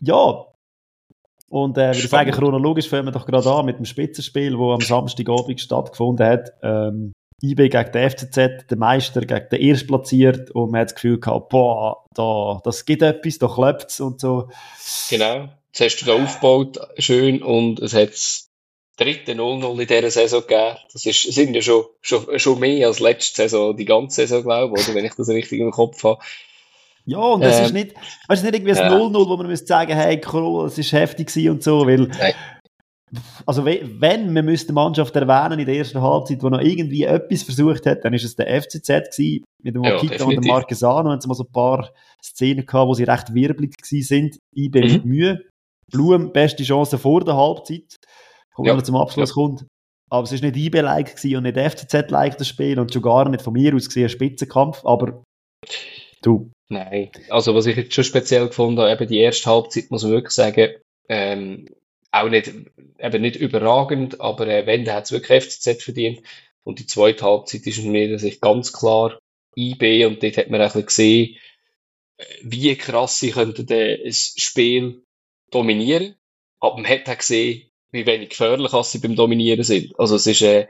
Ja. 0.00 0.44
Und 1.50 1.78
äh, 1.78 1.94
würde 1.94 2.08
sagen, 2.08 2.30
chronologisch 2.30 2.88
fangen 2.88 3.06
wir 3.06 3.12
doch 3.12 3.26
gerade 3.26 3.50
an 3.50 3.66
mit 3.66 3.78
dem 3.78 3.86
Spitzenspiel, 3.86 4.52
das 4.52 4.60
am 4.60 4.80
Samstagabend 4.80 5.60
stattgefunden 5.60 6.24
hat. 6.24 6.52
Ähm, 6.62 7.12
IB 7.42 7.70
gegen 7.70 7.92
den 7.92 8.10
FCZ, 8.10 8.68
der 8.70 8.78
Meister 8.78 9.22
gegen 9.22 9.48
den 9.50 9.60
Erstplatziert 9.60 10.50
und 10.52 10.70
man 10.70 10.82
hat 10.82 10.88
das 10.90 10.94
Gefühl 10.94 11.18
gehabt, 11.18 11.48
boah, 11.48 12.04
da, 12.14 12.60
das 12.62 12.84
gibt 12.84 13.02
etwas, 13.02 13.38
da 13.38 13.48
klopft 13.48 13.90
es 13.90 14.00
und 14.00 14.20
so. 14.20 14.48
Genau. 15.08 15.48
Jetzt 15.78 15.94
hast 15.94 16.02
du 16.02 16.06
da 16.06 16.20
aufgebaut, 16.20 16.78
schön, 16.98 17.40
und 17.40 17.78
es 17.78 17.94
hat 17.94 18.08
das 18.08 18.48
dritte 18.96 19.34
0-0 19.34 19.80
in 19.80 19.86
dieser 19.86 20.10
Saison 20.10 20.40
gegeben. 20.40 20.76
Das 20.92 21.06
ist, 21.06 21.22
sind 21.22 21.54
ja 21.54 21.62
schon, 21.62 21.84
schon, 22.00 22.36
schon 22.36 22.58
mehr 22.58 22.88
als 22.88 22.98
letzte 22.98 23.42
Saison, 23.42 23.76
die 23.76 23.84
ganze 23.84 24.26
Saison, 24.26 24.42
glaube 24.42 24.74
ich, 24.76 24.88
oder, 24.88 24.96
wenn 24.96 25.04
ich 25.04 25.14
das 25.14 25.28
richtig 25.28 25.60
im 25.60 25.70
Kopf 25.70 26.02
habe. 26.02 26.20
Ja, 27.04 27.18
und 27.18 27.42
das 27.42 27.58
ähm, 27.60 27.64
ist 27.66 27.72
nicht, 27.74 27.94
weißt 28.26 28.42
nicht 28.42 28.54
irgendwie 28.56 28.72
ein 28.72 28.92
0-0, 28.92 29.28
wo 29.28 29.36
man 29.36 29.46
müsste 29.46 29.66
sagen, 29.66 29.94
hey, 29.94 30.20
cool, 30.32 30.66
es 30.66 30.78
ist 30.78 30.92
heftig 30.92 31.48
und 31.48 31.62
so, 31.62 31.86
weil, 31.86 32.08
Nein. 32.08 32.34
also 33.46 33.64
wenn, 33.64 34.32
man 34.32 34.44
müsste 34.44 34.66
die 34.66 34.72
Mannschaft 34.72 35.14
erwähnen 35.14 35.60
in 35.60 35.66
der 35.66 35.76
ersten 35.76 36.02
Halbzeit, 36.02 36.42
wo 36.42 36.48
noch 36.48 36.60
irgendwie 36.60 37.04
etwas 37.04 37.44
versucht 37.44 37.86
hat, 37.86 38.04
dann 38.04 38.14
ist 38.14 38.24
es 38.24 38.34
der 38.34 38.48
FCZ 38.60 38.88
gewesen, 38.88 39.44
mit 39.62 39.76
dem 39.76 39.82
Makita 39.82 40.16
ja, 40.16 40.24
und 40.24 40.34
dem 40.34 40.44
Marquesano, 40.44 41.10
haben 41.10 41.20
sie 41.20 41.28
mal 41.28 41.34
so 41.34 41.44
ein 41.44 41.52
paar 41.52 41.88
Szenen 42.20 42.66
gehabt, 42.66 42.88
wo 42.88 42.94
sie 42.94 43.04
recht 43.04 43.32
wirbelig 43.32 43.76
gewesen 43.76 44.06
sind, 44.06 44.38
IB 44.56 44.80
mhm. 44.80 44.92
mit 44.92 45.04
Mühe, 45.04 45.44
Blum, 45.90 46.32
beste 46.32 46.64
Chance 46.64 46.98
vor 46.98 47.24
der 47.24 47.36
Halbzeit, 47.36 47.98
wo 48.56 48.64
ja. 48.64 48.82
zum 48.82 48.96
Abschluss 48.96 49.30
ja. 49.30 49.34
kommt. 49.34 49.66
Aber 50.10 50.24
es 50.24 50.32
war 50.32 50.50
nicht 50.50 50.56
IB-like 50.56 51.16
und 51.24 51.42
nicht 51.42 51.56
FCZ-like 51.58 52.38
das 52.38 52.48
Spiel 52.48 52.78
und 52.78 52.92
schon 52.92 53.02
gar 53.02 53.28
nicht 53.28 53.42
von 53.42 53.52
mir 53.52 53.74
aus 53.74 53.86
gesehen 53.86 54.04
ein 54.04 54.08
Spitzenkampf, 54.08 54.84
aber 54.84 55.22
du. 56.22 56.50
Nein, 56.70 57.10
also 57.30 57.54
was 57.54 57.66
ich 57.66 57.76
jetzt 57.76 57.94
schon 57.94 58.04
speziell 58.04 58.48
gefunden 58.48 58.80
habe, 58.80 58.92
eben 58.92 59.08
die 59.08 59.18
erste 59.18 59.50
Halbzeit, 59.50 59.90
muss 59.90 60.02
man 60.02 60.12
wirklich 60.12 60.34
sagen, 60.34 60.74
ähm, 61.08 61.66
auch 62.10 62.28
nicht, 62.28 62.52
eben 62.98 63.22
nicht 63.22 63.36
überragend, 63.36 64.20
aber 64.20 64.46
äh, 64.48 64.66
wenn, 64.66 64.84
dann 64.84 64.96
hat 64.96 65.04
es 65.04 65.12
wirklich 65.12 65.44
FCZ 65.44 65.82
verdient. 65.82 66.20
Und 66.64 66.78
die 66.78 66.86
zweite 66.86 67.24
Halbzeit 67.24 67.66
ist 67.66 67.82
mir 67.82 68.10
dass 68.10 68.22
ich 68.22 68.40
ganz 68.40 68.72
klar 68.72 69.18
IB 69.56 70.04
und 70.06 70.22
dort 70.22 70.36
hat 70.36 70.50
man 70.50 70.60
ein 70.60 70.66
bisschen 70.66 70.86
gesehen, 70.86 71.36
äh, 72.18 72.24
wie 72.42 72.74
krass 72.76 73.18
sie 73.18 73.30
könnten 73.30 73.66
das 73.66 74.34
Spiel 74.36 75.02
dominieren. 75.50 76.16
Aber 76.60 76.76
man 76.76 76.88
hat 76.88 77.08
auch 77.08 77.18
gesehen, 77.18 77.70
wie 77.90 78.06
wenig 78.06 78.30
gefährlich 78.30 78.72
sie 78.82 78.98
beim 78.98 79.16
Dominieren 79.16 79.64
sind. 79.64 79.98
Also 79.98 80.16
es 80.16 80.26
ist, 80.26 80.42
äh, 80.42 80.66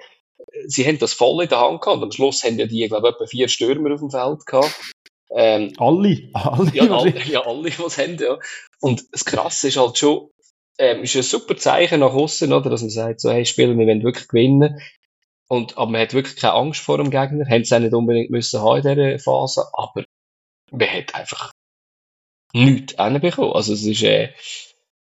sie 0.67 0.87
haben 0.87 0.99
das 0.99 1.13
voll 1.13 1.43
in 1.43 1.49
der 1.49 1.61
Hand 1.61 1.81
gehabt. 1.81 2.03
Am 2.03 2.13
Schluss 2.13 2.45
haben 2.45 2.59
ja 2.59 2.67
die, 2.67 2.87
glaube 2.89 3.09
ich, 3.09 3.15
etwa 3.15 3.27
vier 3.27 3.49
Stürmer 3.49 3.95
auf 3.95 4.01
dem 4.01 4.11
Feld 4.11 4.47
gehabt. 4.47 4.93
Ähm, 5.31 5.73
alle? 5.79 6.31
alle 6.33 6.71
ja, 6.75 6.91
alle, 6.91 7.23
ja, 7.25 7.41
alle, 7.45 7.71
die 7.71 7.83
es 7.83 7.99
haben, 7.99 8.17
ja. 8.19 8.39
Und 8.81 9.05
das 9.13 9.25
Krasse 9.25 9.69
ist 9.69 9.77
halt 9.77 9.99
schon, 9.99 10.31
ähm, 10.79 11.03
ist 11.03 11.17
ein 11.17 11.23
super 11.23 11.57
Zeichen 11.57 12.01
nach 12.01 12.13
außen, 12.13 12.53
oder, 12.53 12.71
dass 12.71 12.83
man 12.83 12.91
sagt, 12.91 13.21
so, 13.21 13.31
hey, 13.31 13.45
spielen 13.45 13.79
wir 13.79 13.87
wollen 13.87 14.05
wirklich 14.05 14.29
gewinnen. 14.29 14.81
Und, 15.49 15.77
aber 15.79 15.91
man 15.91 16.03
hat 16.03 16.15
wirklich 16.15 16.37
keine 16.37 16.55
Angst 16.55 16.81
vor 16.81 16.99
dem 16.99 17.11
Gegner, 17.11 17.49
haben 17.49 17.65
sie 17.65 17.75
auch 17.75 17.81
nicht 17.81 17.95
unbedingt 17.95 18.31
müssen 18.31 18.61
haben 18.61 18.87
in 18.87 18.97
dieser 18.97 19.19
Phase, 19.19 19.67
aber 19.73 20.05
man 20.71 20.89
hat 20.89 21.15
einfach 21.15 21.53
nichts 22.53 22.95
hinbekommen. 23.03 23.53
Also 23.53 23.73
es 23.73 23.85
ist, 23.85 24.03
äh, 24.03 24.33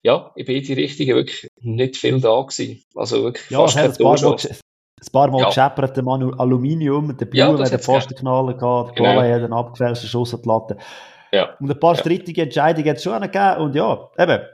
ja, 0.04 0.32
in 0.36 0.46
beide 0.46 0.76
Richtungen 0.76 1.16
wirklich 1.16 1.48
nicht 1.62 1.98
viel 1.98 2.20
da 2.20 2.42
gewesen. 2.42 2.84
Also 2.96 3.24
wirklich 3.24 3.50
ja, 3.50 3.60
fast 3.60 3.76
kein 3.76 3.92
ein 3.92 4.04
Mal, 4.04 4.36
ein 4.36 5.12
paar 5.12 5.32
Mal 5.32 5.40
ja. 5.40 5.48
gescheppert, 5.48 5.98
der 5.98 6.06
Aluminium, 6.06 7.16
der 7.18 7.26
Blue 7.26 7.40
ja, 7.40 7.58
hat 7.58 7.72
den 7.72 7.80
Pfostenknaller 7.80 8.54
gehabt, 8.54 9.00
der 9.00 9.06
genau. 9.06 9.22
hat 9.22 9.44
einen 9.44 9.54
abgefälschten 9.54 10.10
Schuss 10.10 10.34
an 10.34 10.42
die 10.42 10.48
Latte. 10.48 10.78
Ja. 11.32 11.56
Und 11.60 11.72
ein 11.72 11.80
paar 11.80 11.96
strittige 11.96 12.44
Entscheidungen 12.44 12.90
hat 12.90 12.98
es 12.98 13.04
schon 13.04 13.22
gegeben 13.22 13.58
und 13.58 13.76
ja, 13.76 14.10
eben, 14.18 14.46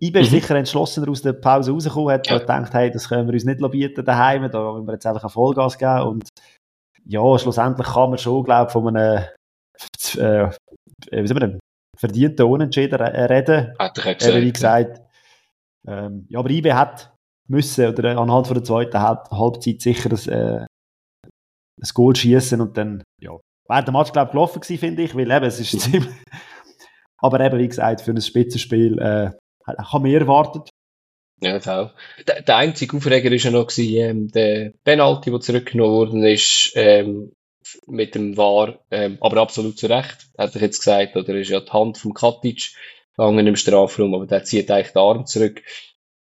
IB 0.00 0.20
ist 0.20 0.32
mhm. 0.32 0.34
sicher 0.34 0.56
entschlossener 0.56 1.08
aus 1.08 1.22
der 1.22 1.34
Pause 1.34 1.72
rausgekommen, 1.72 2.12
hat 2.12 2.28
ja. 2.28 2.38
gedacht, 2.38 2.74
hey, 2.74 2.90
das 2.90 3.08
können 3.08 3.28
wir 3.28 3.34
uns 3.34 3.44
nicht 3.44 3.70
bieten 3.70 4.04
daheim, 4.04 4.50
da 4.50 4.64
wollen 4.64 4.86
wir 4.86 4.94
jetzt 4.94 5.06
einfach 5.06 5.30
Vollgas 5.30 5.78
geben 5.78 6.02
und 6.02 6.28
ja, 7.04 7.38
schlussendlich 7.38 7.86
kann 7.86 8.10
man 8.10 8.18
schon, 8.18 8.44
glaube 8.44 8.66
ich, 8.66 8.72
von 8.72 8.96
einem 8.96 9.24
äh, 10.16 10.50
wie 11.10 11.26
soll 11.26 11.38
man 11.38 11.50
denn, 11.50 11.60
verdienten 11.96 12.46
Unentschieden 12.46 13.00
reden. 13.00 13.74
Hat 13.78 13.98
er 13.98 14.14
gesagt. 14.14 14.42
wie 14.42 14.52
gesagt. 14.52 15.02
Ähm, 15.86 16.26
ja, 16.28 16.38
aber 16.38 16.50
IB 16.50 16.72
hat 16.72 17.14
müssen, 17.48 17.86
oder 17.86 18.18
anhand 18.18 18.46
von 18.46 18.54
der 18.54 18.64
zweiten 18.64 19.00
Halbzeit 19.00 19.80
sicher 19.80 20.08
das, 20.08 20.26
äh, 20.26 20.66
das 21.78 21.94
Goal 21.94 22.16
schießen 22.16 22.60
und 22.60 22.76
dann, 22.76 23.02
ja, 23.20 23.32
wäre 23.68 23.84
der 23.84 23.92
Match, 23.92 24.12
glaube 24.12 24.28
ich, 24.28 24.32
gelaufen 24.32 24.60
gewesen, 24.60 24.80
finde 24.80 25.02
ich, 25.02 25.14
weil 25.14 25.30
eben, 25.30 25.44
es 25.44 25.60
ist 25.60 25.80
ziemlich, 25.80 26.12
aber 27.18 27.40
eben, 27.40 27.58
wie 27.58 27.68
gesagt, 27.68 28.00
für 28.00 28.10
ein 28.10 28.20
Spitzenspiel, 28.20 28.98
äh, 28.98 29.30
haben 29.66 30.04
wir 30.04 30.20
erwartet. 30.20 30.70
Ja, 31.40 31.56
auch. 31.58 31.92
Der, 32.26 32.42
der 32.42 32.56
einzige 32.56 32.96
Aufreger 32.96 33.30
war 33.30 33.36
ja 33.36 33.50
noch 33.50 33.66
gewesen, 33.66 33.96
ähm, 33.96 34.28
der 34.28 34.72
Penalty, 34.84 35.30
der 35.30 35.40
zurückgenommen 35.40 35.92
worden 35.92 36.24
ist, 36.24 36.72
ähm, 36.74 37.32
mit 37.86 38.14
dem 38.14 38.36
War, 38.36 38.78
ähm, 38.90 39.18
aber 39.20 39.40
absolut 39.40 39.78
zu 39.78 39.86
Recht, 39.86 40.28
hätte 40.36 40.56
ich 40.56 40.62
jetzt 40.62 40.78
gesagt, 40.78 41.16
oder 41.16 41.34
ist 41.34 41.50
ja 41.50 41.60
die 41.60 41.72
Hand 41.72 41.98
vom 41.98 42.14
Katic 42.14 42.72
gegangen 43.16 43.46
im 43.46 43.56
Strafraum, 43.56 44.14
aber 44.14 44.26
der 44.26 44.44
zieht 44.44 44.70
eigentlich 44.70 44.92
den 44.92 45.02
Arm 45.02 45.26
zurück. 45.26 45.62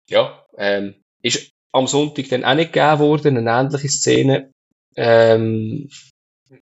Ja, 0.09 0.45
ähm, 0.57 0.95
ist 1.23 1.51
am 1.73 1.87
Sonntag 1.87 2.29
dann 2.29 2.45
auch 2.45 2.55
nicht 2.55 2.73
gegeben 2.73 2.99
worden, 3.01 3.37
eine 3.37 3.51
ähnliche 3.51 3.89
Szene. 3.89 4.51
Ähm, 4.97 5.89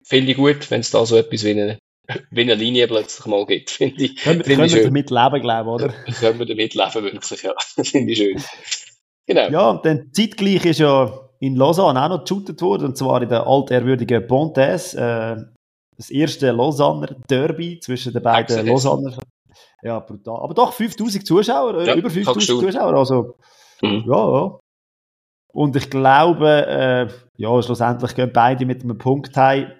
finde 0.04 0.32
ich 0.32 0.38
gut, 0.38 0.70
wenn 0.72 0.82
es 0.82 0.92
da 0.92 1.06
so 1.06 1.18
etwas 1.18 1.44
wie 1.44 1.52
eine, 1.52 1.80
wie 2.32 2.42
eine 2.42 2.56
Linie 2.56 2.88
plötzlich 2.88 3.26
mal 3.26 3.46
gibt, 3.46 3.72
finde 3.72 4.04
ich. 4.04 4.16
Können, 4.18 4.44
find 4.44 4.60
können 4.60 4.74
wir 4.74 4.84
damit 4.84 5.10
leben, 5.10 5.42
glaube 5.42 5.70
ich, 5.70 5.74
oder? 5.74 5.94
Können 6.20 6.40
wir 6.40 6.46
damit 6.46 6.74
leben, 6.74 7.04
wirklich, 7.04 7.44
ja. 7.44 7.54
finde 7.84 8.12
ich 8.12 8.18
schön. 8.18 8.44
Genau. 9.28 9.50
Ja, 9.50 9.70
und 9.72 9.86
dann 9.86 10.12
zeitgleich 10.14 10.66
ist 10.66 10.80
ja 10.80 11.25
in 11.40 11.56
Lausanne 11.56 12.04
auch 12.04 12.10
noch 12.10 12.24
geshootet 12.24 12.62
wurde, 12.62 12.86
und 12.86 12.98
zwar 12.98 13.22
in 13.22 13.30
der 13.30 13.46
altehrwürdigen 13.46 14.26
Pontes. 14.28 14.94
Äh, 14.94 15.38
das 15.98 16.10
erste 16.10 16.52
Lausanner 16.52 17.16
Derby 17.30 17.80
zwischen 17.80 18.14
den 18.14 18.22
beiden 18.22 18.66
Lausanner. 18.66 19.18
Ja, 19.82 20.00
brutal. 20.00 20.42
Aber 20.42 20.54
doch 20.54 20.74
5000 20.74 21.26
Zuschauer, 21.26 21.76
äh, 21.76 21.88
ja, 21.88 21.96
über 21.96 22.10
5000 22.10 22.60
Zuschauer. 22.60 22.94
Also, 22.96 23.36
mhm. 23.82 24.04
ja, 24.08 24.32
ja. 24.32 24.60
Und 25.54 25.76
ich 25.76 25.90
glaube, 25.90 26.68
äh, 26.68 27.08
ja, 27.38 27.62
schlussendlich 27.62 28.14
gehen 28.16 28.32
beide 28.34 28.66
mit 28.66 28.84
einem 28.84 28.98
Punkt 28.98 29.38
heim. 29.38 29.72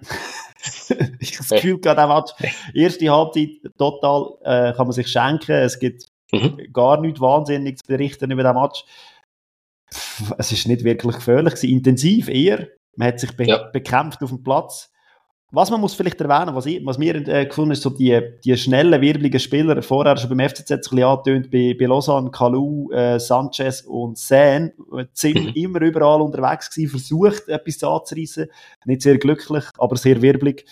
ich 1.20 1.32
habe 1.32 1.38
das 1.38 1.50
Gefühl, 1.50 1.78
gerade 1.80 2.04
auch 2.04 2.08
Match, 2.08 2.52
erste 2.72 3.10
Halbzeit 3.10 3.50
total 3.76 4.38
äh, 4.42 4.72
kann 4.72 4.86
man 4.86 4.92
sich 4.92 5.08
schenken. 5.08 5.52
Es 5.52 5.78
gibt 5.78 6.06
mhm. 6.32 6.72
gar 6.72 7.00
nichts 7.00 7.20
Wahnsinniges 7.20 7.80
zu 7.80 7.88
berichten 7.88 8.30
über 8.30 8.42
den 8.42 8.54
Match 8.54 8.84
es 10.38 10.52
ist 10.52 10.68
nicht 10.68 10.84
wirklich 10.84 11.16
gefährlich 11.16 11.54
gewesen. 11.54 11.70
Intensiv 11.70 12.28
eher. 12.28 12.68
Man 12.96 13.08
hat 13.08 13.20
sich 13.20 13.36
be 13.36 13.44
ja. 13.44 13.68
bekämpft 13.72 14.22
auf 14.22 14.30
dem 14.30 14.42
Platz. 14.42 14.90
Was 15.52 15.70
man 15.70 15.80
muss 15.80 15.94
vielleicht 15.94 16.20
erwähnen, 16.20 16.56
was, 16.56 16.66
ich, 16.66 16.84
was 16.84 16.98
mir 16.98 17.14
äh, 17.28 17.46
gefunden 17.46 17.70
ist, 17.70 17.82
so 17.82 17.90
die, 17.90 18.20
die 18.44 18.56
schnellen, 18.56 19.00
wirbeligen 19.00 19.38
Spieler, 19.38 19.80
vorher 19.80 20.16
schon 20.16 20.36
beim 20.36 20.48
FCZ 20.48 20.70
ein 20.72 20.80
bisschen 20.80 21.04
angetönt, 21.04 21.50
bei, 21.52 21.76
bei 21.78 21.86
Lausanne, 21.86 22.32
Kalou, 22.32 22.90
äh, 22.90 23.20
Sanchez 23.20 23.82
und 23.82 24.18
Sen, 24.18 24.72
sind 25.12 25.44
mhm. 25.44 25.52
immer 25.54 25.80
überall 25.82 26.20
unterwegs 26.20 26.68
gewesen, 26.68 26.90
versucht, 26.90 27.48
etwas 27.48 27.84
anzureissen. 27.84 28.48
Nicht 28.86 29.02
sehr 29.02 29.18
glücklich, 29.18 29.64
aber 29.78 29.96
sehr 29.96 30.20
wirbelig. 30.20 30.66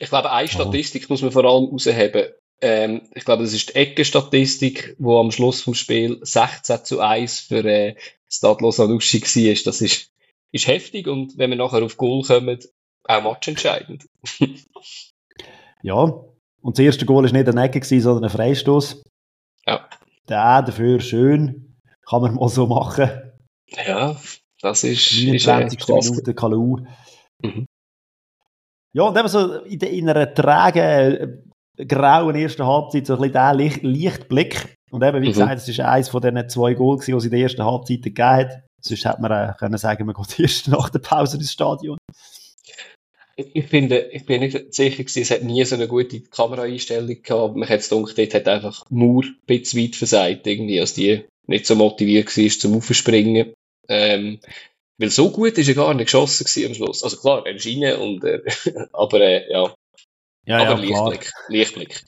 Ich 0.00 0.08
glaube, 0.08 0.32
eine 0.32 0.48
Statistik 0.48 1.10
muss 1.10 1.22
man 1.22 1.32
vor 1.32 1.44
allem 1.44 1.66
herausheben. 1.66 2.32
Ähm, 2.62 3.02
ich 3.12 3.24
glaube, 3.24 3.42
das 3.42 3.52
ist 3.52 3.70
die 3.70 3.74
Eckenstatistik, 3.74 4.94
wo 5.00 5.18
am 5.18 5.32
Schluss 5.32 5.60
vom 5.60 5.74
Spiel 5.74 6.20
16 6.22 6.84
zu 6.84 7.00
1 7.00 7.40
für 7.40 7.64
äh, 7.64 7.96
Stadlos 8.30 8.78
Anushi 8.78 9.20
war. 9.20 9.64
Das 9.64 9.80
ist, 9.80 10.12
ist 10.52 10.68
heftig 10.68 11.08
und 11.08 11.36
wenn 11.36 11.50
wir 11.50 11.56
nachher 11.56 11.82
auf 11.82 11.96
Goal 11.96 12.22
kommen, 12.22 12.60
auch 13.04 13.22
matchentscheidend. 13.22 14.06
ja, 15.82 15.96
und 16.62 16.78
das 16.78 16.84
erste 16.84 17.04
Goal 17.04 17.24
war 17.24 17.32
nicht 17.32 17.48
eine 17.48 17.64
Ecke, 17.64 17.84
sondern 18.00 18.24
ein 18.24 18.30
Freistoß. 18.30 19.02
Ja. 19.66 19.88
Der 20.28 20.62
dafür 20.62 21.00
schön, 21.00 21.76
kann 22.06 22.22
man 22.22 22.36
mal 22.36 22.48
so 22.48 22.68
machen. 22.68 23.10
Ja, 23.70 24.16
das 24.60 24.84
ist. 24.84 25.12
29. 25.12 25.80
Ist, 25.80 26.10
Minute 26.10 26.34
Kalu. 26.34 26.78
Mhm. 27.42 27.66
Ja, 28.92 29.02
und 29.02 29.18
eben 29.18 29.28
so 29.28 29.54
in, 29.64 29.80
in 29.80 30.08
einer 30.08 30.32
trägen 30.32 31.51
grauen 31.88 32.34
ersten 32.34 32.66
Halbzeit 32.66 33.06
so 33.06 33.14
ein 33.14 33.20
bisschen 33.20 33.32
der 33.32 33.54
Licht, 33.54 33.82
Lichtblick. 33.82 34.76
Und 34.90 35.02
eben, 35.02 35.22
wie 35.22 35.28
mhm. 35.28 35.32
gesagt, 35.32 35.68
es 35.68 35.78
war 35.78 35.88
eines 35.88 36.08
von 36.08 36.20
diesen 36.20 36.48
zwei 36.48 36.74
Goals, 36.74 37.06
die 37.06 37.12
es 37.12 37.24
in 37.24 37.30
der 37.30 37.40
ersten 37.40 37.64
Halbzeit 37.64 38.02
gegeben 38.02 38.28
hat. 38.28 38.62
Sonst 38.80 39.04
hätte 39.04 39.22
man 39.22 39.32
äh, 39.32 39.52
können 39.58 39.78
sagen, 39.78 40.06
man 40.06 40.14
geht 40.14 40.38
erst 40.38 40.68
nach 40.68 40.90
der 40.90 40.98
Pause 40.98 41.38
ins 41.38 41.52
Stadion. 41.52 41.98
Ich 43.36 43.66
finde, 43.66 44.10
ich 44.12 44.26
bin 44.26 44.40
nicht 44.40 44.74
sicher 44.74 45.02
gewesen, 45.02 45.22
es 45.22 45.30
hat 45.30 45.42
nie 45.42 45.64
so 45.64 45.74
eine 45.74 45.88
gute 45.88 46.20
Kameraeinstellung 46.20 47.22
gehabt. 47.22 47.56
Man 47.56 47.68
hat 47.68 47.80
es 47.80 47.88
gedacht, 47.88 48.18
dort 48.18 48.34
hat 48.34 48.48
einfach 48.48 48.84
Mauer 48.90 49.24
ein 49.24 49.36
bisschen 49.46 49.82
weit 49.82 49.96
versagt, 49.96 50.46
irgendwie, 50.46 50.78
als 50.78 50.94
die 50.94 51.24
nicht 51.46 51.66
so 51.66 51.74
motiviert 51.74 52.36
war 52.36 52.48
zum 52.50 52.76
Aufspringen. 52.76 53.54
Ähm, 53.88 54.38
weil 54.98 55.10
so 55.10 55.30
gut 55.30 55.56
ist 55.58 55.68
er 55.68 55.74
gar 55.74 55.94
nicht 55.94 56.06
geschossen 56.06 56.44
gewesen 56.44 56.66
am 56.68 56.74
Schluss. 56.74 57.02
Also 57.02 57.16
klar, 57.16 57.46
er 57.46 57.54
ist 57.54 57.66
rein 57.66 57.96
und, 57.96 58.22
äh, 58.24 58.42
aber, 58.92 59.20
äh, 59.20 59.50
ja. 59.50 59.74
Ja, 60.44 60.58
aber 60.66 60.82
ja, 60.82 61.08
Lichtblick. 61.08 61.32
Lichtblick. 61.48 62.04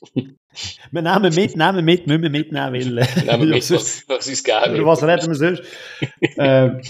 Wir 0.90 1.02
nehmen 1.02 1.34
mit, 1.34 1.56
nehmen 1.56 1.84
mit, 1.84 2.06
müssen 2.06 2.22
wir 2.22 2.30
mitnehmen, 2.30 2.72
weil... 2.72 2.84
Nehmen 3.24 3.40
wir 3.48 3.54
mit, 3.54 3.70
was, 3.70 4.04
was 4.08 4.28
uns 4.28 4.40
Über 4.40 4.86
was 4.86 5.02
reden 5.02 5.28
wir 5.28 5.34
sonst? 5.34 5.62
ähm, 6.38 6.80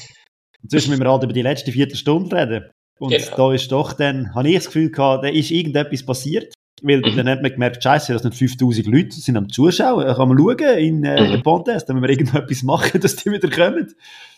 sonst 0.69 0.89
müssen 0.89 1.03
wir 1.03 1.11
halt 1.11 1.23
über 1.23 1.33
die 1.33 1.43
letzte 1.43 1.73
Viertelstunde 1.73 2.37
reden. 2.37 2.71
Und 2.99 3.11
Genau. 3.11 3.37
da 3.49 3.55
ist 3.55 3.71
doch 3.73 3.93
dann, 3.93 4.35
habe 4.35 4.49
ich 4.49 4.55
das 4.57 4.67
Gefühl 4.67 4.91
gehabt, 4.91 5.25
da 5.25 5.29
ist 5.29 5.51
irgendetwas 5.51 6.05
passiert. 6.05 6.55
Weil 6.83 6.99
Mhm. 6.99 7.17
dann 7.17 7.29
hat 7.29 7.43
man 7.43 7.53
gemerkt, 7.53 7.83
scheiße, 7.83 8.13
das 8.13 8.23
sind 8.23 8.35
5000 8.35 8.87
Leute, 8.87 9.13
sind 9.13 9.37
am 9.37 9.49
Zuschauen, 9.49 10.05
da 10.07 10.15
kann 10.15 10.29
man 10.29 10.39
schauen 10.39 10.79
in, 10.79 11.05
äh, 11.05 11.21
Mhm. 11.23 11.31
den 11.33 11.43
Contest, 11.43 11.89
dann 11.89 11.97
müssen 11.99 12.09
wir 12.09 12.11
irgendetwas 12.19 12.63
machen, 12.63 13.01
dass 13.01 13.17
die 13.17 13.31
wieder 13.31 13.49
kommen. 13.49 13.95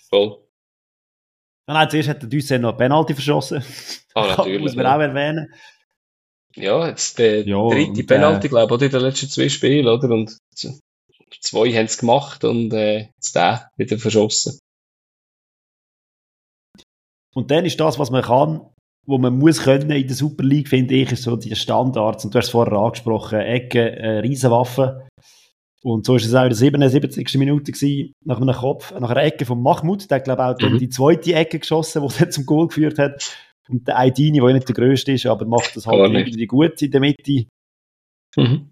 Voll. 0.08 0.38
Und 1.68 1.74
nein, 1.74 1.90
zuerst 1.90 2.08
hat 2.08 2.22
der 2.22 2.28
Ducen 2.28 2.60
noch 2.62 2.70
eine 2.70 2.78
Penalty 2.78 3.14
verschossen. 3.14 3.64
Ah, 4.14 4.36
natürlich. 4.36 4.60
Muss 4.62 4.76
man 4.76 4.84
ja. 4.84 4.96
auch 4.96 5.00
erwähnen. 5.00 5.52
Ja, 6.56 6.88
jetzt 6.88 7.18
der 7.18 7.46
Ja, 7.46 7.68
dritte 7.68 8.00
äh, 8.00 8.04
Penalty, 8.04 8.48
glaube 8.48 8.66
ich, 8.74 8.76
oder 8.76 8.86
in 8.86 8.92
den 8.92 9.00
letzten 9.02 9.28
zwei 9.28 9.48
Spielen, 9.48 9.86
oder? 9.86 10.08
Und 10.10 10.36
zwei 11.40 11.72
haben 11.72 11.84
es 11.86 11.98
gemacht 11.98 12.44
und 12.44 12.72
äh, 12.72 13.08
jetzt 13.16 13.34
der 13.36 13.70
wieder 13.76 13.98
verschossen. 13.98 14.58
Und 17.34 17.50
dann 17.50 17.66
ist 17.66 17.78
das, 17.78 17.98
was 17.98 18.10
man 18.10 18.22
kann, 18.22 18.66
wo 19.06 19.18
man 19.18 19.38
muss 19.38 19.62
können 19.62 19.90
in 19.90 20.06
der 20.06 20.16
Super 20.16 20.42
League, 20.44 20.68
finde 20.68 20.94
ich, 20.94 21.12
ist 21.12 21.22
so 21.24 21.36
die 21.36 21.54
Standards. 21.54 22.24
Und 22.24 22.34
du 22.34 22.38
hast 22.38 22.46
es 22.46 22.50
vorher 22.50 22.78
angesprochen, 22.78 23.38
Ecke, 23.40 23.90
äh, 23.96 24.18
Riesenwaffe. 24.20 25.06
Und 25.82 26.06
so 26.06 26.16
ist 26.16 26.24
es 26.24 26.34
auch 26.34 26.42
in 26.44 26.48
der 26.48 26.56
77. 26.56 27.34
Minute 27.38 27.70
gewesen, 27.70 28.12
nach 28.24 28.40
einem 28.40 28.54
Kopf, 28.54 28.92
nach 28.98 29.10
einer 29.10 29.22
Ecke 29.22 29.44
von 29.44 29.62
Mahmoud. 29.62 30.10
Der 30.10 30.16
hat, 30.16 30.24
glaube 30.24 30.56
ich, 30.58 30.64
auch 30.66 30.70
Mhm. 30.70 30.78
die 30.78 30.88
zweite 30.88 31.34
Ecke 31.34 31.58
geschossen, 31.58 32.02
die 32.08 32.14
dann 32.18 32.32
zum 32.32 32.46
Goal 32.46 32.68
geführt 32.68 32.98
hat. 32.98 33.36
Und 33.68 33.88
der 33.88 33.98
Aidini, 33.98 34.38
der 34.38 34.48
ja 34.48 34.54
nicht 34.54 34.68
der 34.68 34.74
Größte 34.74 35.12
ist, 35.12 35.26
aber 35.26 35.44
macht 35.46 35.76
das 35.76 35.86
halt 35.86 36.12
irgendwie 36.12 36.46
gut 36.46 36.80
in 36.82 36.90
der 36.90 37.00
Mitte. 37.00 37.46
Mhm. 38.36 38.70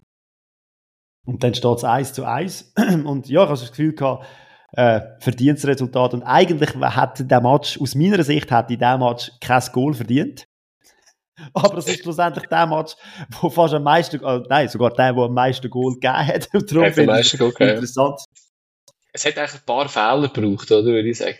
Und 1.25 1.43
dann 1.43 1.53
steht 1.53 1.77
es 1.77 1.83
1 1.83 2.13
zu 2.13 2.25
1. 2.25 2.73
Und 3.05 3.27
ja, 3.29 3.43
ich 3.43 3.49
habe 3.49 3.59
das 3.59 3.69
Gefühl 3.71 3.93
gehabt, 3.93 4.25
äh, 4.73 5.01
verdientes 5.19 5.65
Resultat. 5.65 6.13
Und 6.13 6.23
eigentlich 6.23 6.71
hätte 6.75 7.25
der 7.25 7.41
Match, 7.41 7.79
aus 7.81 7.95
meiner 7.95 8.23
Sicht, 8.23 8.51
hätte 8.51 8.77
der 8.77 8.97
Match 8.97 9.31
kein 9.41 9.63
Goal 9.71 9.93
verdient. 9.93 10.47
Aber 11.53 11.77
es 11.77 11.87
ist 11.87 12.03
schlussendlich 12.03 12.45
der 12.45 12.67
Match, 12.67 12.95
wo 13.41 13.49
fast 13.49 13.73
am 13.73 13.83
meisten, 13.83 14.23
äh, 14.23 14.43
nein, 14.49 14.69
sogar 14.69 14.91
der, 14.91 15.13
der 15.13 15.23
am 15.23 15.33
meisten 15.33 15.69
Goal 15.69 15.93
gegeben 15.93 16.27
hat. 16.27 16.49
Und 16.53 16.71
darum 16.71 16.85
am 16.85 16.93
finde 16.93 17.13
ich 17.13 17.17
meisten 17.17 17.37
Goal 17.37 17.49
es 17.49 17.55
gegeben, 17.55 17.75
interessant. 17.75 18.19
Es 19.11 19.25
hat 19.25 19.37
eigentlich 19.37 19.53
ein 19.55 19.65
paar 19.65 19.89
Fehler 19.89 20.29
gebraucht, 20.29 20.71
oder, 20.71 20.85
würde 20.85 21.09
ich 21.09 21.17
sagen. 21.17 21.37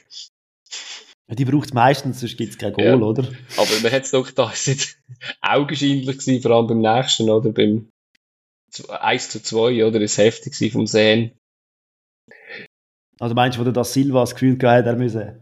Die 1.28 1.46
braucht 1.46 1.68
es 1.68 1.74
meistens, 1.74 2.20
sonst 2.20 2.38
gibt 2.38 2.52
es 2.52 2.58
kein 2.58 2.74
Goal, 2.74 2.86
Ja. 2.86 2.96
oder? 2.98 3.24
Aber 3.58 3.70
man 3.82 3.92
hat 3.92 4.04
es 4.04 4.12
doch, 4.12 4.30
da 4.32 4.52
ist 4.52 4.68
jetzt 4.68 4.98
augenscheinlich 5.42 6.06
gewesen, 6.20 6.42
vor 6.42 6.52
allem 6.52 6.68
beim 6.68 6.82
nächsten, 6.82 7.30
oder, 7.30 7.50
beim 7.52 7.90
z- 8.72 8.88
1 8.90 9.30
zu 9.30 9.42
2, 9.42 9.86
oder, 9.86 10.00
ist 10.02 10.18
heftig 10.20 10.54
gewesen 10.54 10.72
vom 10.74 10.88
Sehen. 10.88 11.32
Also 13.20 13.34
meinst 13.34 13.58
du, 13.58 13.62
wo 13.62 13.64
der 13.64 13.74
das 13.74 13.94
Silva 13.94 14.20
das 14.22 14.34
Gefühl 14.34 14.58
gehabt 14.58 14.80
hat, 14.80 14.86
er 14.88 14.96
müsse 14.98 15.42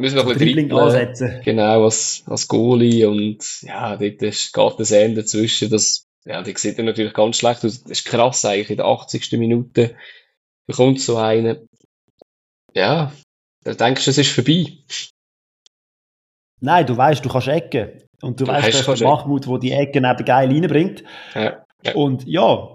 Müssen 0.00 0.16
wir 0.16 0.22
noch 0.24 0.30
ein 0.30 0.38
Dribbling 0.38 0.72
ansetzen? 0.72 1.40
Genau, 1.44 1.84
als, 1.84 2.22
als 2.26 2.46
Goalie 2.46 3.08
und 3.08 3.62
ja, 3.62 3.96
dort 3.96 4.22
ist, 4.22 4.52
geht 4.52 4.74
das 4.78 4.90
Ende 4.92 5.22
dazwischen. 5.22 5.70
Das, 5.70 6.04
ja, 6.24 6.42
die 6.42 6.54
sieht 6.56 6.78
dann 6.78 6.86
natürlich 6.86 7.14
ganz 7.14 7.38
schlecht 7.38 7.64
aus. 7.64 7.82
Das 7.82 7.90
ist 7.90 8.04
krass 8.04 8.44
eigentlich, 8.44 8.70
in 8.70 8.76
der 8.76 8.86
80. 8.86 9.32
Minute 9.32 9.96
bekommt 10.68 11.00
so 11.00 11.16
einen. 11.16 11.66
Ja, 12.74 13.12
da 13.64 13.74
denkst 13.74 14.04
du, 14.04 14.10
es 14.10 14.18
ist 14.18 14.30
vorbei. 14.32 14.66
Nein, 16.60 16.86
du 16.86 16.96
weißt, 16.96 17.24
du 17.24 17.28
kannst 17.28 17.48
Ecken. 17.48 18.02
Und 18.20 18.40
du, 18.40 18.44
Du 18.44 18.50
weißt, 18.50 18.64
weißt, 18.66 18.74
das 18.74 18.80
ist 18.80 18.86
kannst 18.86 19.00
der 19.02 19.08
Mahmoud, 19.08 19.46
der 19.46 19.58
die 19.58 19.72
Ecken 19.72 20.04
eben 20.04 20.24
geil 20.24 20.48
reinbringt. 20.48 21.04
Ja, 21.34 21.64
ja. 21.84 21.94
Und 21.94 22.26
ja, 22.26 22.74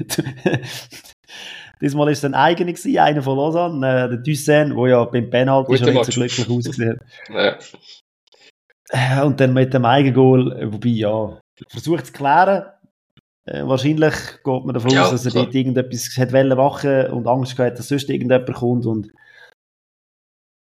diesmal 1.80 2.06
war 2.06 2.12
es 2.12 2.24
ein 2.24 2.34
eigener, 2.34 2.72
gewesen, 2.72 2.98
einer 2.98 3.22
von 3.22 3.36
Lausanne, 3.36 3.86
äh, 3.86 4.08
der 4.08 4.18
Dussen, 4.18 4.74
der 4.76 4.88
ja 4.88 5.04
beim 5.04 5.28
Penalty 5.28 5.76
schon 5.76 5.92
nicht 5.92 6.04
so 6.06 6.12
glücklich 6.12 6.48
ausgesehen 6.48 6.98
ja. 7.28 7.56
hat. 7.56 7.72
Äh, 8.90 9.22
Und 9.22 9.40
dann 9.40 9.52
mit 9.52 9.74
dem 9.74 9.84
Eigengoal, 9.84 10.52
äh, 10.58 10.72
wobei, 10.72 10.88
ja, 10.88 11.38
versucht 11.68 12.06
zu 12.06 12.12
klären. 12.12 12.64
Äh, 13.46 13.66
wahrscheinlich 13.66 14.14
geht 14.42 14.64
man 14.64 14.72
davon 14.72 14.90
Ja, 14.90 15.04
aus, 15.04 15.10
dass 15.10 15.26
er 15.26 15.32
klar. 15.32 15.44
dort 15.44 15.54
irgendetwas 15.54 16.16
hat 16.16 16.32
machen 16.32 17.06
und 17.08 17.26
Angst 17.26 17.56
gehabt, 17.56 17.78
dass 17.78 17.88
sonst 17.88 18.08
irgendjemand 18.08 18.50
kommt. 18.54 18.86
Und 18.86 19.10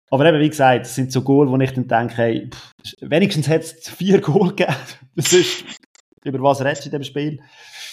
aber 0.10 0.26
eben, 0.26 0.40
wie 0.40 0.50
gesagt, 0.50 0.86
das 0.86 0.96
sind 0.96 1.12
so 1.12 1.22
Goal, 1.22 1.50
wo 1.50 1.58
ich 1.58 1.72
dann 1.72 1.88
denke, 1.88 2.16
hey, 2.16 2.50
pff, 2.50 2.96
wenigstens 3.02 3.48
hat 3.48 3.62
es 3.62 3.90
vier 3.90 4.22
Goal 4.22 4.50
gegeben. 4.50 4.76
Das 5.16 5.34
ist, 5.34 5.64
über 6.24 6.40
was 6.44 6.62
redest 6.62 6.84
du 6.84 6.90
in 6.90 6.92
dem 6.92 7.04
Spiel? 7.04 7.42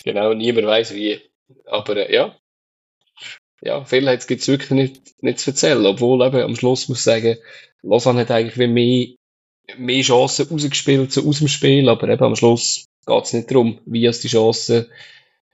Genau, 0.04 0.34
niemand 0.34 0.66
weiß 0.66 0.94
wie. 0.94 1.20
Aber 1.64 1.96
äh, 1.96 2.14
ja. 2.14 2.36
Ja, 3.62 3.82
viel 3.84 4.04
gibt 4.18 4.42
es 4.42 4.48
wirklich 4.48 4.70
nicht, 4.70 5.22
nicht 5.22 5.38
zu 5.38 5.50
erzählen. 5.50 5.86
Obwohl 5.86 6.24
eben 6.26 6.42
am 6.42 6.54
Schluss 6.54 6.88
muss 6.88 6.98
ich 6.98 7.04
sagen, 7.04 7.38
Lausanne 7.82 8.20
hat 8.20 8.30
eigentlich 8.30 8.68
mehr, 8.68 9.08
mehr 9.78 10.02
Chancen 10.02 10.48
rausgespielt 10.48 11.12
so 11.12 11.26
aus 11.26 11.38
dem 11.38 11.48
Spiel, 11.48 11.88
aber 11.88 12.08
eben 12.08 12.24
am 12.24 12.36
Schluss 12.36 12.84
geht 13.06 13.24
es 13.24 13.32
nicht 13.32 13.50
darum, 13.50 13.80
wie 13.86 14.04
es 14.04 14.20
die 14.20 14.28
Chancen 14.28 14.86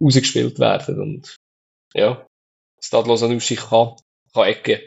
rausgespielt 0.00 0.58
werden. 0.58 1.00
Und 1.00 1.36
ja, 1.94 2.26
Stade 2.80 3.08
Lausanne 3.08 3.38
kann, 3.38 3.96
kann 4.34 4.46
ecken. 4.46 4.80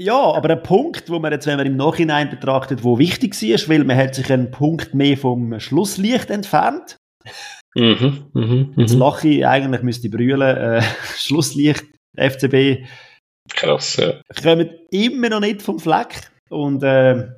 Ja, 0.00 0.32
aber 0.32 0.50
ein 0.50 0.62
Punkt, 0.62 1.10
wo 1.10 1.18
man 1.18 1.32
jetzt, 1.32 1.46
wenn 1.46 1.56
man 1.56 1.66
im 1.66 1.76
Nachhinein 1.76 2.30
betrachtet, 2.30 2.84
wo 2.84 2.98
wichtig 2.98 3.34
war, 3.42 3.68
weil 3.68 3.84
man 3.84 3.96
hat 3.96 4.14
sich 4.14 4.32
einen 4.32 4.50
Punkt 4.50 4.94
mehr 4.94 5.16
vom 5.16 5.58
Schlusslicht 5.58 6.30
entfernt. 6.30 6.96
Mhm, 7.74 8.26
mhm, 8.32 8.74
Jetzt 8.76 8.94
mhm. 8.94 9.00
lache 9.00 9.28
ich, 9.28 9.46
eigentlich 9.46 9.82
müsste 9.82 10.06
ich 10.06 10.12
brüllen. 10.12 10.56
Äh, 10.56 10.82
Schlusslicht, 11.16 11.84
FCB, 12.16 12.86
Krass, 13.50 13.96
ja. 13.96 14.14
kommen 14.42 14.70
immer 14.90 15.30
noch 15.30 15.40
nicht 15.40 15.62
vom 15.62 15.78
Fleck. 15.78 16.30
Und 16.48 16.82
äh, 16.82 17.28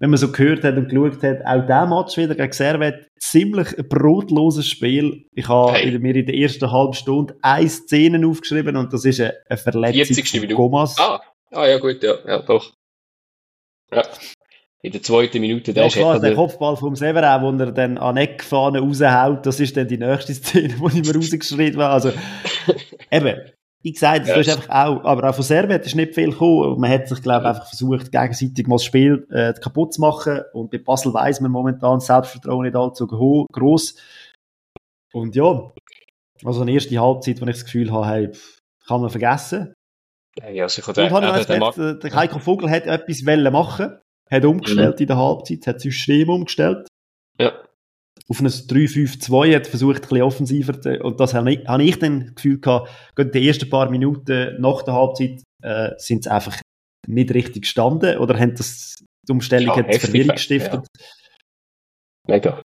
wenn 0.00 0.10
man 0.10 0.16
so 0.18 0.30
gehört 0.32 0.64
hat 0.64 0.76
und 0.76 0.88
geschaut 0.88 1.22
hat, 1.22 1.44
auch 1.44 1.66
der 1.66 1.86
Match 1.86 2.16
wieder 2.16 2.34
gegen 2.34 2.52
Servet, 2.52 3.08
ziemlich 3.18 3.76
ein 3.78 3.88
brotloses 3.88 4.66
Spiel. 4.68 5.24
Ich 5.34 5.48
habe 5.48 5.72
Hey. 5.72 5.98
mir 5.98 6.16
in 6.16 6.26
der 6.26 6.34
ersten 6.36 6.70
halben 6.70 6.94
Stunde 6.94 7.36
eine 7.42 7.68
Szene 7.68 8.26
aufgeschrieben 8.26 8.76
und 8.76 8.92
das 8.92 9.04
ist 9.04 9.20
eine, 9.20 9.34
Verletzung 9.56 10.14
40. 10.16 10.40
von. 10.40 10.48
Gomas. 10.56 10.96
Ah, 10.98 11.20
ah, 11.50 11.66
ja, 11.66 11.78
gut, 11.78 12.02
ja, 12.02 12.14
ja, 12.26 12.38
doch. 12.40 12.72
Ja. 13.92 14.02
In 14.80 14.92
der 14.92 15.02
zweiten 15.02 15.40
Minute, 15.40 15.74
der 15.74 15.84
Ja 15.84 15.88
klar, 15.88 16.20
der 16.20 16.34
Kopfball 16.34 16.76
vom 16.76 16.94
Severin, 16.94 17.42
wo 17.42 17.64
er 17.64 17.72
dann 17.72 17.98
an 17.98 18.16
Eckfahne 18.16 18.78
raushaut, 18.78 19.44
das 19.44 19.58
ist 19.58 19.76
dann 19.76 19.88
die 19.88 19.98
nächste 19.98 20.34
Szene, 20.34 20.68
die 20.68 20.98
ich 20.98 21.06
mir 21.06 21.14
rausgeschrieben 21.14 21.82
habe. 21.82 21.92
Also, 21.92 22.12
eben, 23.10 23.40
ich 23.82 23.94
gesagt, 23.94 24.22
das 24.22 24.28
Ja, 24.28 24.36
ist 24.36 24.48
einfach 24.50 24.68
auch, 24.68 25.04
aber 25.04 25.30
auch 25.30 25.34
von 25.34 25.44
Servet 25.44 25.84
ist 25.86 25.94
nicht 25.94 26.14
viel 26.14 26.30
gekommen. 26.30 26.80
Man 26.80 26.90
hat 26.90 27.08
sich, 27.08 27.22
glaube 27.22 27.44
ich, 27.44 27.48
einfach 27.48 27.66
versucht, 27.66 28.12
gegenseitig 28.12 28.66
mal 28.66 28.76
das 28.76 28.84
Spiel 28.84 29.26
äh, 29.30 29.52
kaputt 29.54 29.94
zu 29.94 30.00
machen. 30.00 30.42
Und 30.52 30.70
bei 30.70 30.78
Basel 30.78 31.12
weiss 31.14 31.40
man 31.40 31.50
momentan, 31.50 31.98
das 31.98 32.06
Selbstvertrauen 32.06 32.64
nicht 32.64 32.76
allzu 32.76 33.06
gross. 33.06 33.96
Und 35.12 35.34
ja, 35.36 35.72
also 36.44 36.62
eine 36.62 36.72
erste 36.72 36.98
Halbzeit, 36.98 37.40
wo 37.40 37.46
ich 37.46 37.56
das 37.56 37.64
Gefühl 37.64 37.92
habe, 37.92 38.06
hey, 38.06 38.30
kann 38.86 39.00
man 39.00 39.10
vergessen. 39.10 39.74
Ja, 40.40 40.64
also 40.64 40.80
ich 40.80 40.88
Und 40.88 41.10
habe 41.10 41.40
ich 41.40 41.46
gemerkt, 41.46 41.78
der 41.78 41.94
der 41.94 42.14
Heiko 42.14 42.38
Vogel 42.38 42.70
hat 42.70 42.86
etwas 42.86 43.22
machen, 43.22 43.98
hat 44.30 44.44
umgestellt 44.44 45.00
in 45.00 45.06
der 45.06 45.16
Halbzeit, 45.16 45.66
hat 45.66 45.76
das 45.76 45.82
System 45.82 46.28
umgestellt. 46.28 46.86
Ja. 47.40 47.52
Auf 48.28 48.40
ein 48.40 48.46
3-5-2 48.46 49.54
hat 49.54 49.66
versucht, 49.66 49.96
ein 49.96 50.00
bisschen 50.02 50.22
offensiver 50.22 50.80
zu, 50.80 51.00
und 51.00 51.18
das 51.18 51.34
habe 51.34 51.52
ich, 51.52 51.66
habe 51.66 51.82
ich 51.82 51.98
dann 51.98 52.26
das 52.26 52.34
Gefühl 52.34 52.60
gehabt, 52.60 52.90
gerade 53.14 53.30
die 53.30 53.46
ersten 53.46 53.70
paar 53.70 53.90
Minuten 53.90 54.60
nach 54.60 54.82
der 54.82 54.94
Halbzeit 54.94 55.42
äh, 55.62 55.90
sind 55.96 56.24
sie 56.24 56.30
einfach 56.30 56.60
nicht 57.06 57.32
richtig 57.32 57.62
gestanden 57.62 58.18
oder 58.18 58.38
haben 58.38 58.54
das, 58.54 58.96
die 59.26 59.32
Umstellung 59.32 59.68
Ja, 59.68 59.76
hat 59.76 59.94
Verwirrung 59.94 60.28
ja. 60.28 60.34
gestiftet. 60.34 60.86
Mega. 62.26 62.62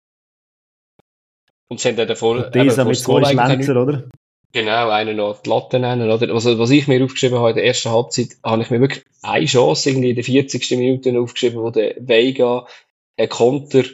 Und 1.69 1.81
sie 1.81 1.89
haben 1.89 1.97
dann 1.97 2.09
davor, 2.09 2.45
Und 2.45 2.55
dieser 2.55 2.85
mit 2.85 2.99
zwei 2.99 3.25
Schlenzer, 3.25 3.83
oder? 3.83 4.09
Genau, 4.57 4.89
einen 4.89 5.19
noch 5.19 5.43
die 5.43 5.51
Latte 5.51 5.79
nennen, 5.79 6.11
oder? 6.11 6.33
Also, 6.33 6.59
was 6.59 6.71
ich 6.71 6.89
mir 6.89 7.05
aufgeschrieben 7.05 7.39
habe 7.39 7.51
in 7.51 7.57
der 7.57 7.67
ersten 7.67 7.91
Halbzeit, 7.91 8.29
habe 8.43 8.63
ich 8.63 8.71
mir 8.71 8.81
wirklich 8.81 9.05
eine 9.23 9.45
Chance 9.45 9.91
irgendwie 9.91 10.11
in 10.11 10.17
der 10.17 10.25
40. 10.25 10.71
Minute 10.73 11.21
aufgeschrieben, 11.21 11.61
wo 11.61 11.71
der 11.71 11.95
Veiga 12.01 12.67
einen 13.19 13.29
Konter 13.29 13.85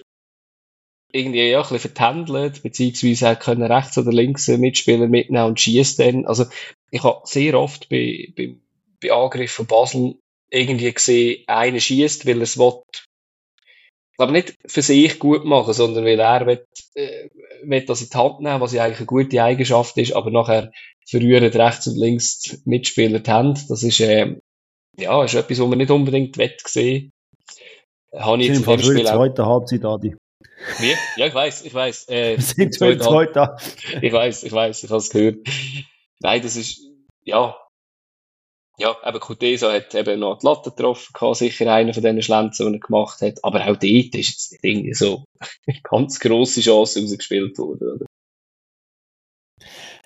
irgendwie 1.13 1.51
ja, 1.51 1.59
ein 1.59 1.63
bisschen 1.69 1.81
vertändelt, 1.81 2.63
beziehungsweise 2.63 3.27
er 3.27 3.37
können 3.37 3.65
rechts 3.65 3.99
oder 3.99 4.13
links 4.13 4.49
einen 4.49 4.61
Mitspieler 4.61 5.09
mitnehmen 5.09 5.47
und 5.47 5.61
schießt 5.61 5.99
dann. 5.99 6.27
Also, 6.27 6.47
ich 6.93 7.03
habe 7.03 7.23
sehr 7.25 7.59
oft 7.59 7.89
bei, 7.89 8.33
bei, 8.37 8.55
bei 9.01 9.13
Angriffen 9.13 9.67
von 9.67 9.67
Basel 9.67 10.15
irgendwie 10.49 10.93
gesehen, 10.93 11.43
einer 11.49 11.81
schießt, 11.81 12.25
weil 12.25 12.37
er 12.37 12.43
es 12.43 12.57
will, 12.57 12.83
glaube 14.23 14.33
nicht 14.33 14.57
für 14.67 14.83
sich 14.83 15.19
gut 15.19 15.45
machen, 15.45 15.75
sondern 15.75 16.05
weil 16.05 16.21
er 16.21 16.47
will, 16.47 16.65
äh, 16.95 17.29
will 17.65 17.85
das 17.85 18.03
in 18.03 18.09
die 18.11 18.17
Hand 18.17 18.41
nehmen, 18.41 18.61
was 18.61 18.73
ja 18.73 18.85
eigentlich 18.85 18.99
eine 18.99 19.07
gute 19.07 19.43
Eigenschaft 19.43 19.97
ist, 19.99 20.13
aber 20.13 20.31
nachher 20.31 20.71
verrühren 21.09 21.45
rechts 21.53 21.89
und 21.89 21.97
links 21.97 22.39
die 22.41 22.59
Mitspieler 22.65 23.19
die 23.19 23.31
Hände. 23.31 23.61
Das 23.69 23.83
ist, 23.83 24.01
äh, 24.01 24.37
ja, 24.97 25.25
ist 25.25 25.35
etwas, 25.35 25.59
was 25.59 25.69
man 25.69 25.79
nicht 25.79 25.91
unbedingt 25.91 26.39
will 26.39 26.55
sehen. 26.65 27.11
Habe 28.15 28.43
ich 28.43 28.49
jetzt 28.49 28.59
in 28.59 28.65
dem 28.65 28.79
Spiel 28.79 29.07
auch... 29.09 29.17
zweite 29.17 29.47
Halbzeit, 29.47 29.85
Adi. 29.85 30.15
Wie? 30.79 30.95
Ja, 31.17 31.27
ich 31.27 31.35
weiß, 31.35 31.65
ich 31.65 31.75
weiß. 31.75 32.09
Äh, 32.09 32.37
Wir 32.37 32.43
sind 32.43 32.77
schon 32.77 33.01
zweite 33.01 33.57
Ich 34.01 34.13
weiß, 34.13 34.45
ich 34.45 34.53
weiß, 34.53 34.85
ich 34.85 34.91
habe 34.91 34.99
es 34.99 35.11
gehört. 35.11 35.39
Nein, 36.21 36.43
das 36.43 36.55
ist, 36.55 36.81
ja, 37.25 37.57
ja, 38.79 38.97
eben 39.07 39.21
Kutesa 39.21 39.73
hat 39.73 39.95
eben 39.95 40.21
noch 40.21 40.39
die 40.39 40.47
Latte 40.47 40.71
getroffen, 40.71 41.13
gehabt, 41.13 41.37
sicher 41.37 41.73
einer 41.73 41.93
von 41.93 42.03
diesen 42.03 42.23
Schlenzen, 42.23 42.67
die 42.69 42.79
er 42.79 42.81
gemacht 42.81 43.21
hat. 43.21 43.45
Aber 43.45 43.61
auch 43.63 43.77
dort 43.77 43.85
ist 43.85 44.15
jetzt 44.15 44.53
nicht 44.53 44.65
irgendwie 44.65 44.95
so 44.95 45.25
eine 45.67 45.79
ganz 45.83 46.19
grosse 46.21 46.61
Chance 46.61 47.01
rausgespielt 47.01 47.59
worden. 47.59 47.97
Oder? 47.97 48.07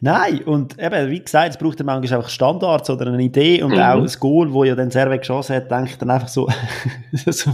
Nein, 0.01 0.43
und 0.45 0.79
eben, 0.79 1.11
wie 1.11 1.21
gesagt, 1.21 1.51
es 1.51 1.59
braucht 1.59 1.81
dann 1.81 1.87
manchmal 1.87 2.19
einfach 2.19 2.31
Standards 2.31 2.91
oder 2.91 3.07
eine 3.07 3.23
Idee 3.23 3.63
und 3.63 3.73
mhm. 3.73 3.81
auch 3.81 4.03
das 4.03 4.21
Goal, 4.21 4.53
wo 4.53 4.65
ja 4.65 4.75
dann 4.75 4.91
Servet 4.91 5.21
geschossen 5.21 5.57
hat, 5.57 5.71
denke 5.71 5.91
ich 5.91 5.99
dann 5.99 6.11
einfach 6.11 6.29
so, 6.29 6.49
so 7.13 7.53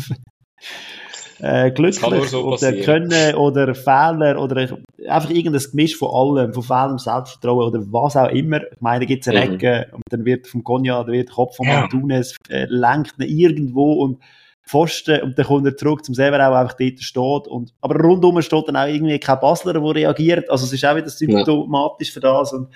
äh, 1.42 1.72
glücklich 1.72 2.28
so 2.28 2.44
oder 2.44 2.72
Können 2.72 3.34
oder 3.34 3.74
Fehler 3.74 4.40
oder 4.40 4.68
einfach 5.08 5.28
irgendein 5.28 5.62
Gemisch 5.70 5.96
von 5.96 6.10
allem, 6.14 6.54
von 6.54 6.62
fehlendem 6.62 6.98
Selbstvertrauen 6.98 7.66
oder 7.66 7.80
was 7.92 8.16
auch 8.16 8.28
immer. 8.28 8.62
Ich 8.62 8.80
meine, 8.80 9.00
da 9.00 9.06
gibt 9.06 9.26
es 9.26 9.28
eine 9.28 9.44
mhm. 9.44 9.54
Ecke 9.54 9.88
und 9.90 10.02
dann 10.10 10.24
wird 10.24 10.46
vom 10.46 10.62
Konja, 10.62 11.02
da 11.02 11.10
wird 11.10 11.28
der 11.28 11.34
Kopf 11.34 11.56
von 11.56 11.66
ja. 11.66 11.80
Martunes, 11.80 12.36
äh, 12.48 12.66
lenkt 12.68 13.14
ihn 13.18 13.38
irgendwo 13.38 14.04
und 14.04 14.22
Pfosten 14.64 15.20
und 15.22 15.36
dann 15.36 15.46
kommt 15.46 15.66
er 15.66 15.76
zurück 15.76 16.04
zum 16.04 16.14
Sever 16.14 16.48
auch 16.48 16.54
einfach 16.54 16.76
dort 16.76 17.00
steht. 17.00 17.48
Und, 17.48 17.74
aber 17.80 18.00
rundum 18.00 18.40
steht 18.40 18.68
dann 18.68 18.76
auch 18.76 18.86
irgendwie 18.86 19.18
kein 19.18 19.40
Basler, 19.40 19.72
der 19.72 19.82
reagiert. 19.82 20.48
Also 20.48 20.66
es 20.66 20.72
ist 20.72 20.84
auch 20.84 20.94
wieder 20.94 21.10
symptomatisch 21.10 22.08
ja. 22.08 22.14
für 22.14 22.20
das. 22.20 22.52
Und, 22.52 22.72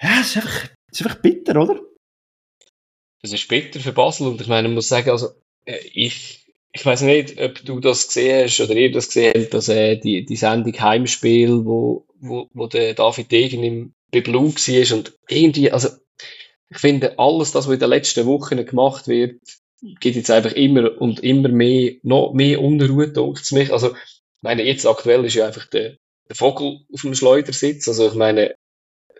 ja, 0.00 0.20
es 0.20 0.28
ist, 0.28 0.36
einfach, 0.36 0.68
es 0.92 1.00
ist 1.00 1.06
einfach 1.06 1.20
bitter, 1.20 1.60
oder? 1.60 1.80
Es 3.22 3.32
ist 3.32 3.48
bitter 3.48 3.80
für 3.80 3.92
Basel 3.92 4.28
und 4.28 4.40
ich 4.40 4.46
meine, 4.46 4.68
man 4.68 4.76
muss 4.76 4.88
sagen, 4.88 5.10
also 5.10 5.30
äh, 5.64 5.78
ich 5.92 6.43
ich 6.74 6.84
weiß 6.84 7.02
nicht, 7.02 7.40
ob 7.40 7.64
du 7.64 7.78
das 7.78 8.08
gesehen 8.08 8.44
hast 8.44 8.60
oder 8.60 8.74
ihr 8.74 8.90
das 8.90 9.06
gesehen 9.06 9.32
habt, 9.36 9.54
dass 9.54 9.68
äh, 9.68 9.96
die, 9.96 10.24
die 10.24 10.36
Sendung 10.36 10.78
Heimspiel, 10.78 11.64
wo, 11.64 12.04
wo, 12.18 12.48
wo 12.52 12.66
der 12.66 12.94
David 12.94 13.30
Degen 13.30 13.62
im 13.62 13.94
Biblu 14.10 14.52
war 14.52 14.96
und 14.96 15.16
irgendwie, 15.28 15.70
also 15.70 15.88
ich 16.68 16.78
finde, 16.78 17.18
alles 17.18 17.52
das, 17.52 17.66
was 17.68 17.74
in 17.74 17.80
den 17.80 17.90
letzten 17.90 18.26
Wochen 18.26 18.66
gemacht 18.66 19.06
wird, 19.06 19.40
geht 20.00 20.16
jetzt 20.16 20.30
einfach 20.30 20.52
immer 20.52 21.00
und 21.00 21.20
immer 21.20 21.48
mehr, 21.48 21.92
noch 22.02 22.32
mehr 22.32 22.60
Unruhe, 22.60 23.08
denkt 23.08 23.52
mich. 23.52 23.72
Also, 23.72 23.94
ich 23.94 24.42
meine, 24.42 24.64
jetzt 24.64 24.86
aktuell 24.86 25.24
ist 25.24 25.34
ja 25.34 25.46
einfach 25.46 25.66
der, 25.66 25.96
der 26.28 26.36
Vogel 26.36 26.80
auf 26.92 27.02
dem 27.02 27.14
Schleudersitz. 27.14 27.86
Also, 27.86 28.08
ich 28.08 28.14
meine, 28.14 28.56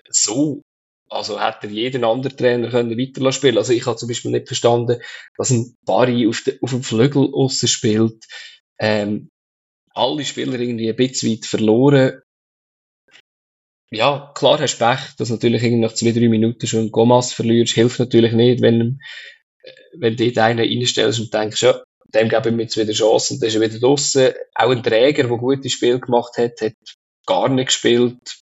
so 0.09 0.63
also 1.09 1.41
hätte 1.41 1.67
jeden 1.69 2.05
anderen 2.05 2.37
Trainer 2.37 2.71
können 2.71 2.99
weiter 2.99 3.33
spielen 3.33 3.59
Also 3.59 3.73
ich 3.73 3.87
habe 3.87 3.97
zum 3.97 4.09
Beispiel 4.09 4.31
nicht 4.31 4.47
verstanden, 4.47 5.01
dass 5.37 5.51
ein 5.51 5.77
Barry 5.85 6.27
auf, 6.27 6.43
de, 6.43 6.59
auf 6.61 6.71
dem 6.71 6.83
Flügel 6.83 7.33
aussen 7.33 7.69
spielt. 7.69 8.25
Ähm, 8.79 9.31
alle 9.95 10.25
Spieler 10.25 10.59
irgendwie 10.59 10.89
ein 10.89 10.97
bisschen 10.97 11.33
weit 11.33 11.47
verloren. 11.47 12.21
Ja, 13.91 14.33
klar 14.35 14.59
hast 14.59 14.81
du 14.81 14.85
Pech, 14.85 15.15
dass 15.19 15.31
natürlich 15.31 15.63
irgendwie 15.63 15.83
nach 15.83 15.95
zwei, 15.95 16.11
drei 16.11 16.29
Minuten 16.29 16.67
schon 16.67 16.91
Gomas 16.91 17.33
verlierst. 17.33 17.75
Hilft 17.75 18.01
natürlich 18.01 18.33
nicht, 18.33 18.61
wenn, 18.61 18.99
äh, 19.63 19.73
wenn 19.99 20.17
du 20.17 20.25
dort 20.25 20.39
einen 20.39 20.59
reinstellst 20.59 21.21
und 21.21 21.33
denkst, 21.33 21.63
ja, 21.63 21.81
dem 22.13 22.29
gebe 22.29 22.49
ich 22.49 22.55
mir 22.55 22.63
jetzt 22.63 22.77
wieder 22.77 22.93
Chance 22.93 23.35
und 23.35 23.43
dann 23.43 23.49
ist 23.49 23.55
er 23.55 23.61
wieder 23.61 23.79
draussen. 23.79 24.33
Auch 24.55 24.71
ein 24.71 24.83
Träger, 24.83 25.29
der 25.29 25.37
gute 25.37 25.71
Spiel 25.71 26.01
gemacht 26.01 26.37
hat, 26.39 26.61
hat 26.61 26.75
gar 27.27 27.49
nicht 27.49 27.67
gespielt 27.67 28.44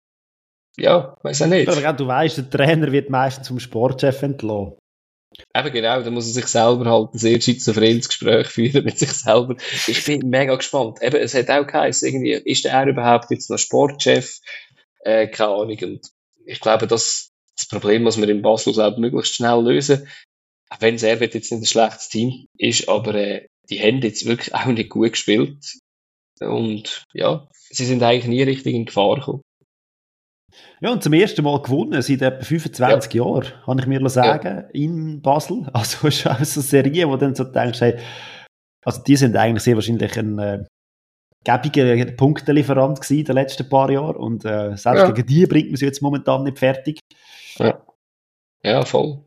ja, 0.80 1.16
weiß 1.24 1.42
auch 1.44 1.48
nicht. 1.48 1.68
Aber 1.68 1.94
du 1.94 2.08
weißt, 2.08 2.38
der 2.38 2.50
Trainer 2.50 2.92
wird 2.92 3.10
meistens 3.10 3.48
zum 3.48 3.60
Sportchef 3.60 4.22
entlassen. 4.22 4.74
Eben 5.56 5.72
genau, 5.72 6.02
da 6.02 6.10
muss 6.10 6.28
er 6.28 6.34
sich 6.34 6.48
selber 6.48 6.90
halt 6.90 7.14
ein 7.14 7.18
sehr 7.18 7.42
schizophrenes 7.42 8.08
Gespräch 8.08 8.48
führen 8.48 8.86
mit 8.86 8.98
sich 8.98 9.12
selber. 9.12 9.56
Ich 9.88 10.04
bin 10.06 10.30
mega 10.30 10.56
gespannt. 10.56 11.02
Eben, 11.02 11.18
es 11.18 11.34
hat 11.34 11.50
auch 11.50 11.68
geheißen, 11.68 12.08
irgendwie, 12.08 12.32
ist 12.32 12.66
er 12.66 12.88
überhaupt 12.88 13.30
jetzt 13.32 13.50
noch 13.50 13.58
Sportchef? 13.58 14.40
Äh, 15.02 15.28
keine 15.28 15.52
Ahnung. 15.52 15.78
Und 15.82 16.12
ich 16.46 16.60
glaube, 16.60 16.88
das, 16.88 17.32
das 17.56 17.68
Problem, 17.68 18.06
was 18.06 18.18
wir 18.18 18.30
in 18.30 18.42
Basel 18.42 18.74
glaube 18.74 19.02
möglichst 19.02 19.36
schnell 19.36 19.62
lösen, 19.64 20.08
auch 20.70 20.82
wenn 20.82 20.98
Servet 20.98 21.34
jetzt 21.34 21.52
nicht 21.52 21.62
ein 21.62 21.66
schlechtes 21.66 22.10
Team 22.10 22.48
ist, 22.58 22.88
aber 22.90 23.16
äh, 23.16 23.48
die 23.70 23.82
haben 23.82 24.02
jetzt 24.02 24.26
wirklich 24.26 24.54
auch 24.54 24.66
nicht 24.66 24.90
gut 24.90 25.12
gespielt. 25.12 25.78
Und 26.40 27.04
ja, 27.14 27.48
sie 27.70 27.86
sind 27.86 28.04
eigentlich 28.04 28.28
nie 28.28 28.44
richtig 28.44 28.76
in 28.76 28.86
Gefahr 28.86 29.16
gekommen. 29.16 29.42
Ja, 30.80 30.92
und 30.92 31.04
zum 31.04 31.14
ersten 31.14 31.44
Mal 31.44 31.62
gewonnen 31.62 32.02
seit 32.02 32.22
etwa 32.22 32.44
25 32.44 33.14
ja. 33.14 33.24
Jahren, 33.24 33.48
kann 33.66 33.80
ich 33.80 33.88
mir 33.88 34.10
sagen, 34.10 34.58
ja. 34.58 34.70
in 34.74 35.22
Basel. 35.22 35.68
Also 35.74 36.08
es 36.08 36.20
ist 36.20 36.28
auch 36.28 36.44
so 36.44 36.60
eine 36.60 36.68
Serie, 36.68 37.08
wo 37.08 37.16
dann 37.18 37.36
so 37.36 37.44
denkst, 37.44 37.82
hey, 37.82 37.98
also 38.86 39.02
die 39.04 39.16
sind 39.16 39.36
eigentlich 39.36 39.64
sehr 39.64 39.76
wahrscheinlich 39.76 40.18
ein 40.18 40.40
äh, 40.40 40.64
gäbiger 41.44 42.06
Punktelieferant 42.12 43.02
gewesen 43.02 43.20
in 43.20 43.26
den 43.26 43.36
letzten 43.36 43.70
paar 43.70 43.90
Jahren 43.90 44.16
und 44.18 44.46
äh, 44.46 44.76
selbst 44.76 45.02
ja. 45.02 45.12
gegen 45.12 45.28
die 45.28 45.46
bringt 45.46 45.70
man 45.70 45.78
sie 45.78 45.86
jetzt 45.86 46.02
momentan 46.02 46.44
nicht 46.44 46.60
fertig. 46.60 47.00
Ja, 47.58 47.82
ja 48.64 48.86
voll. 48.86 49.24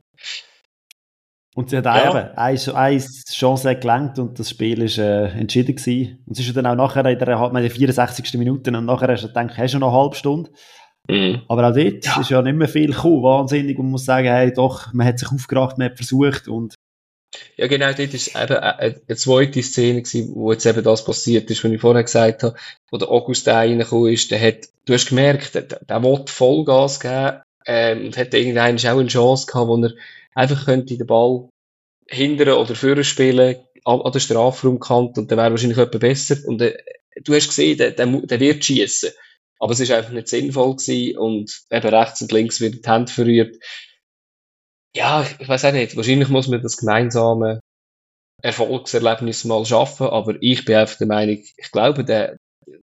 Und 1.57 1.71
sie 1.71 1.79
hat 1.79 1.85
ja. 1.85 2.11
eben 2.11 2.37
eine, 2.37 2.75
eine 2.77 3.01
Chance 3.29 3.77
gelangt 3.77 4.19
und 4.19 4.39
das 4.39 4.51
Spiel 4.51 4.83
ist 4.83 4.99
äh, 4.99 5.27
entschieden 5.29 5.75
gewesen. 5.75 6.23
Und 6.27 6.39
es 6.39 6.47
ist 6.47 6.57
dann 6.57 6.67
auch 6.67 6.77
nachher 6.77 7.05
in 7.07 7.19
der, 7.19 7.29
in 7.29 7.55
der 7.55 7.71
64. 7.71 8.35
Minute 8.35 8.71
und 8.71 8.85
nachher 8.87 9.09
hast 9.09 9.25
du 9.25 9.29
gedacht, 9.29 9.59
hast 9.59 9.75
du 9.75 9.79
noch 9.79 9.93
eine 9.93 9.97
halbe 10.01 10.17
Stunde? 10.17 10.51
Mhm. 11.11 11.43
Aber 11.49 11.69
auch 11.69 11.75
dort 11.75 12.05
ja. 12.05 12.21
ist 12.21 12.31
ja 12.31 12.43
nicht 12.43 12.57
mehr 12.57 12.69
viel 12.69 12.93
gekommen, 12.93 13.23
wahnsinnig. 13.23 13.79
Und 13.79 13.87
man 13.87 13.93
muss 13.93 14.05
sagen, 14.05 14.29
hey, 14.29 14.53
doch, 14.53 14.93
man 14.93 15.07
hat 15.07 15.19
sich 15.19 15.31
aufgerafft, 15.31 15.79
man 15.79 15.91
hat 15.91 15.97
versucht 15.97 16.49
und 16.49 16.75
ja, 17.57 17.69
genau, 17.69 17.93
dort 17.93 18.15
ist 18.15 18.35
eben 18.35 18.57
eine 18.57 19.17
zweite 19.17 19.63
Szene 19.63 20.03
gewesen, 20.03 20.35
wo 20.35 20.53
jetzt 20.53 20.67
eben 20.67 20.83
das 20.83 21.05
passiert 21.05 21.49
ist, 21.51 21.63
was 21.63 21.71
ich 21.71 21.81
vorher 21.81 22.03
gesagt 22.03 22.43
habe, 22.43 22.57
wo 22.91 22.97
der 22.97 23.09
August 23.09 23.47
da 23.47 23.59
reingekommen 23.59 24.13
ist, 24.13 24.31
der 24.31 24.41
hat, 24.41 24.69
du 24.87 24.95
hast 24.95 25.09
gemerkt, 25.09 25.55
der, 25.55 25.63
der 25.63 26.03
wollte 26.03 26.33
Vollgas 26.33 26.99
geben, 26.99 27.41
ähm, 27.67 28.07
und 28.07 28.17
hat 28.17 28.35
irgendeinen 28.35 28.79
auch 28.79 28.99
eine 28.99 29.07
Chance 29.07 29.47
gehabt, 29.47 29.69
wo 29.69 29.77
er 29.77 29.93
einfach 30.35 30.65
könnte 30.65 30.97
den 30.97 31.07
Ball 31.07 31.49
hindern 32.09 32.57
oder 32.57 32.75
führen 32.75 33.05
spielen, 33.05 33.57
an, 33.85 34.01
an 34.01 34.13
der 34.13 34.21
Strafraumkante, 34.21 35.21
und 35.21 35.31
dann 35.31 35.39
wäre 35.39 35.51
wahrscheinlich 35.51 35.79
etwas 35.79 36.01
besser, 36.01 36.37
und 36.47 36.61
äh, 36.63 36.77
du 37.23 37.35
hast 37.35 37.49
gesehen, 37.49 37.79
der, 37.79 37.93
der, 37.93 38.07
der 38.07 38.41
wird 38.41 38.65
schießen. 38.65 39.11
Aber 39.61 39.73
es 39.73 39.81
ist 39.81 39.91
einfach 39.93 40.13
nicht 40.13 40.29
sinnvoll 40.29 40.77
gewesen 40.77 41.19
und 41.19 41.63
eben 41.71 41.89
rechts 41.89 42.23
und 42.23 42.33
links 42.33 42.61
wird 42.61 42.85
die 42.85 42.89
Hand 42.89 43.11
verrührt. 43.11 43.57
Ja, 44.97 45.23
ich, 45.23 45.39
ich 45.39 45.49
weiß 45.49 45.67
auch 45.67 45.73
nicht. 45.73 45.97
Wahrscheinlich 45.97 46.29
muss 46.29 46.49
man 46.49 46.63
das 46.63 46.79
gemeinsame 46.79 47.61
Erfolgserlebnis 48.43 49.45
mal 49.45 49.65
schaffen, 49.67 50.07
aber 50.07 50.37
ich 50.41 50.65
bin 50.65 50.77
einfach 50.77 50.97
der 50.99 51.07
Meinung, 51.07 51.39
ich 51.57 51.71
glaube, 51.71 52.05
der, 52.05 52.39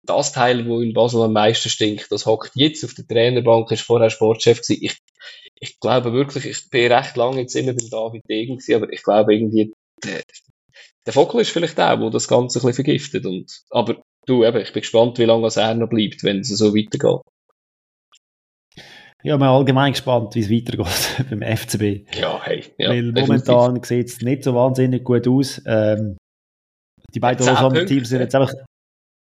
das 0.02 0.32
Teil, 0.32 0.66
wo 0.68 0.80
in 0.80 0.92
Basel 0.92 1.22
am 1.22 1.32
meisten 1.32 1.68
stinkt, 1.68 2.10
das 2.10 2.26
hockt 2.26 2.52
jetzt 2.54 2.84
auf 2.84 2.94
der 2.94 3.06
Trainerbank, 3.06 3.70
ist 3.70 3.82
vorher 3.82 4.10
Sportchef 4.10 4.62
gewesen. 4.62 4.82
Ich, 4.82 4.98
ich 5.60 5.80
glaube 5.80 6.12
wirklich, 6.12 6.46
ich 6.46 6.70
bin 6.70 6.92
recht 6.92 7.16
lange 7.16 7.40
jetzt 7.40 7.54
immer 7.54 7.72
beim 7.72 7.88
David 7.88 8.22
Degen 8.28 8.56
gewesen, 8.56 8.82
aber 8.82 8.92
ich 8.92 9.02
glaube 9.02 9.34
irgendwie, 9.34 9.72
der, 10.02 10.22
der 11.06 11.12
Vogel 11.12 11.40
ist 11.40 11.50
vielleicht 11.50 11.78
der, 11.78 11.96
der 11.96 12.10
das 12.10 12.28
Ganze 12.28 12.58
ein 12.58 12.62
bisschen 12.62 12.84
vergiftet 12.84 13.26
und, 13.26 13.62
aber 13.70 14.02
du, 14.26 14.44
eben, 14.44 14.58
ich 14.58 14.72
bin 14.72 14.82
gespannt, 14.82 15.18
wie 15.18 15.24
lange 15.24 15.48
er 15.54 15.74
noch 15.74 15.88
bleibt, 15.88 16.22
wenn 16.24 16.40
es 16.40 16.48
so 16.48 16.74
weitergeht. 16.74 17.20
Ja, 19.22 19.38
bin 19.38 19.46
allgemein 19.46 19.92
gespannt, 19.92 20.34
wie 20.34 20.40
es 20.40 20.50
weitergeht 20.50 21.26
beim 21.30 21.40
FCB. 21.40 22.14
Ja, 22.18 22.40
hey. 22.44 22.64
Ja, 22.76 22.90
Weil 22.90 23.12
momentan 23.12 23.82
sieht 23.82 24.08
es 24.08 24.20
nicht 24.20 24.44
so 24.44 24.54
wahnsinnig 24.54 25.02
gut 25.02 25.27
aus. 25.27 25.62
Ähm, 25.66 26.18
die 27.14 27.20
beiden 27.20 27.46
Lausanne 27.46 27.87
Teams 27.87 28.10
sind 28.10 28.20
jetzt 28.20 28.35
einfach 28.35 28.52
ein 28.52 28.64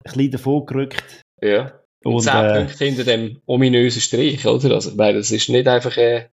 bisschen 0.03 0.31
davon 0.31 0.65
gerückt. 0.65 1.21
Ja. 1.41 1.79
Und, 2.03 2.21
10 2.21 2.33
äh, 2.35 2.59
Punkte 2.59 2.85
hinter 2.85 3.03
dem 3.05 3.41
ominösen 3.45 4.01
Strich, 4.01 4.45
oder? 4.45 4.75
Also, 4.75 4.97
weil 4.97 5.15
das 5.15 5.31
ist 5.31 5.49
nicht 5.49 5.67
einfach, 5.67 5.95
äh, 5.97 6.27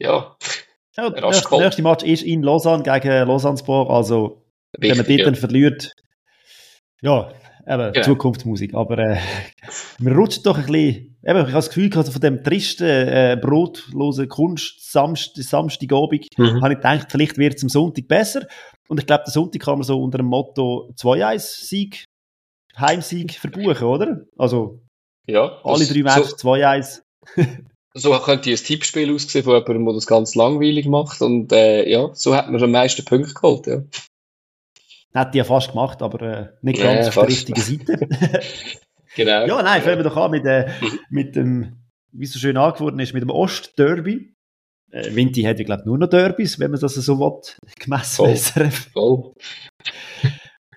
ja. 0.00 0.36
ja 0.96 1.10
der 1.10 1.22
nächste, 1.22 1.58
nächste 1.58 1.82
Match 1.82 2.04
ist 2.04 2.22
in 2.22 2.42
Lausanne 2.42 2.82
gegen 2.82 3.28
Lausanne 3.28 3.58
Sport, 3.58 3.90
also 3.90 4.42
Wichtig, 4.78 5.06
wenn 5.06 5.16
man 5.16 5.18
dort 5.18 5.36
ja. 5.36 5.40
verliert, 5.40 5.92
ja, 7.02 7.32
eben, 7.66 7.92
genau. 7.92 8.04
Zukunftsmusik. 8.04 8.74
Aber 8.74 8.98
äh, 8.98 9.18
man 9.98 10.14
rutscht 10.14 10.46
doch 10.46 10.56
ein 10.56 10.66
bisschen. 10.66 11.16
Eben, 11.24 11.38
ich 11.38 11.44
habe 11.44 11.52
das 11.52 11.68
Gefühl 11.68 11.90
gehabt, 11.90 12.08
von 12.08 12.20
dem 12.20 12.42
tristen, 12.42 12.86
äh, 12.86 13.38
brotlosen 13.40 14.28
Kunst 14.28 14.90
Samst, 14.90 15.36
Samstagabend, 15.36 16.26
mhm. 16.36 16.62
habe 16.62 16.74
ich 16.74 16.80
gedacht, 16.80 17.08
vielleicht 17.10 17.38
wird 17.38 17.54
es 17.54 17.62
am 17.62 17.68
Sonntag 17.68 18.08
besser. 18.08 18.46
Und 18.88 18.98
ich 18.98 19.06
glaube, 19.06 19.24
der 19.26 19.32
Sonntag 19.32 19.62
kann 19.62 19.74
man 19.74 19.84
so 19.84 20.02
unter 20.02 20.18
dem 20.18 20.26
Motto 20.26 20.90
2-1-Sieg, 20.96 22.04
Heimsieg 22.76 23.32
verbuchen, 23.40 23.86
oder? 23.86 24.22
Also, 24.36 24.80
ja, 25.26 25.60
alle 25.62 25.86
drei 25.86 26.02
Matches 26.02 26.36
so, 26.38 26.48
2-1. 26.48 27.02
so 27.94 28.18
könnte 28.18 28.50
ein 28.50 28.56
Tippspiel 28.56 29.14
aussehen 29.14 29.44
von 29.44 29.54
jemandem, 29.54 29.84
der 29.86 29.94
das 29.94 30.06
ganz 30.06 30.34
langweilig 30.34 30.86
macht. 30.86 31.20
Und 31.20 31.52
äh, 31.52 31.88
ja, 31.88 32.10
so 32.14 32.34
hat 32.34 32.50
man 32.50 32.62
am 32.62 32.70
meisten 32.70 33.04
Punkte 33.04 33.34
geholt. 33.34 33.66
Ja. 33.66 33.82
Hat 35.14 35.34
die 35.34 35.38
ja 35.38 35.44
fast 35.44 35.70
gemacht, 35.70 36.02
aber 36.02 36.22
äh, 36.22 36.48
nicht 36.62 36.80
ganz 36.80 37.02
ja, 37.02 37.08
auf 37.08 37.14
der 37.14 37.28
richtigen 37.28 37.60
Seite. 37.60 37.98
genau. 39.16 39.46
Ja, 39.46 39.62
nein, 39.62 39.82
fangen 39.82 39.98
wir 39.98 40.04
doch 40.04 40.16
an 40.16 40.30
mit, 40.30 40.46
äh, 40.46 40.70
mit 41.10 41.36
dem, 41.36 41.76
wie 42.12 42.24
es 42.24 42.32
so 42.32 42.38
schön 42.38 42.56
angeworden 42.56 42.98
ist, 43.00 43.12
mit 43.12 43.22
dem 43.22 43.30
Ostderby. 43.30 44.34
Äh, 44.90 45.14
Vinti 45.14 45.42
hat 45.42 45.58
ja, 45.58 45.64
glaube 45.64 45.82
ich, 45.82 45.86
nur 45.86 45.98
noch 45.98 46.08
Derbys, 46.08 46.58
wenn 46.58 46.70
man 46.70 46.80
das 46.80 46.94
so 46.94 47.18
will, 47.18 47.40
gemessen 47.78 48.36
Voll. 48.36 48.70
Voll. 48.70 49.32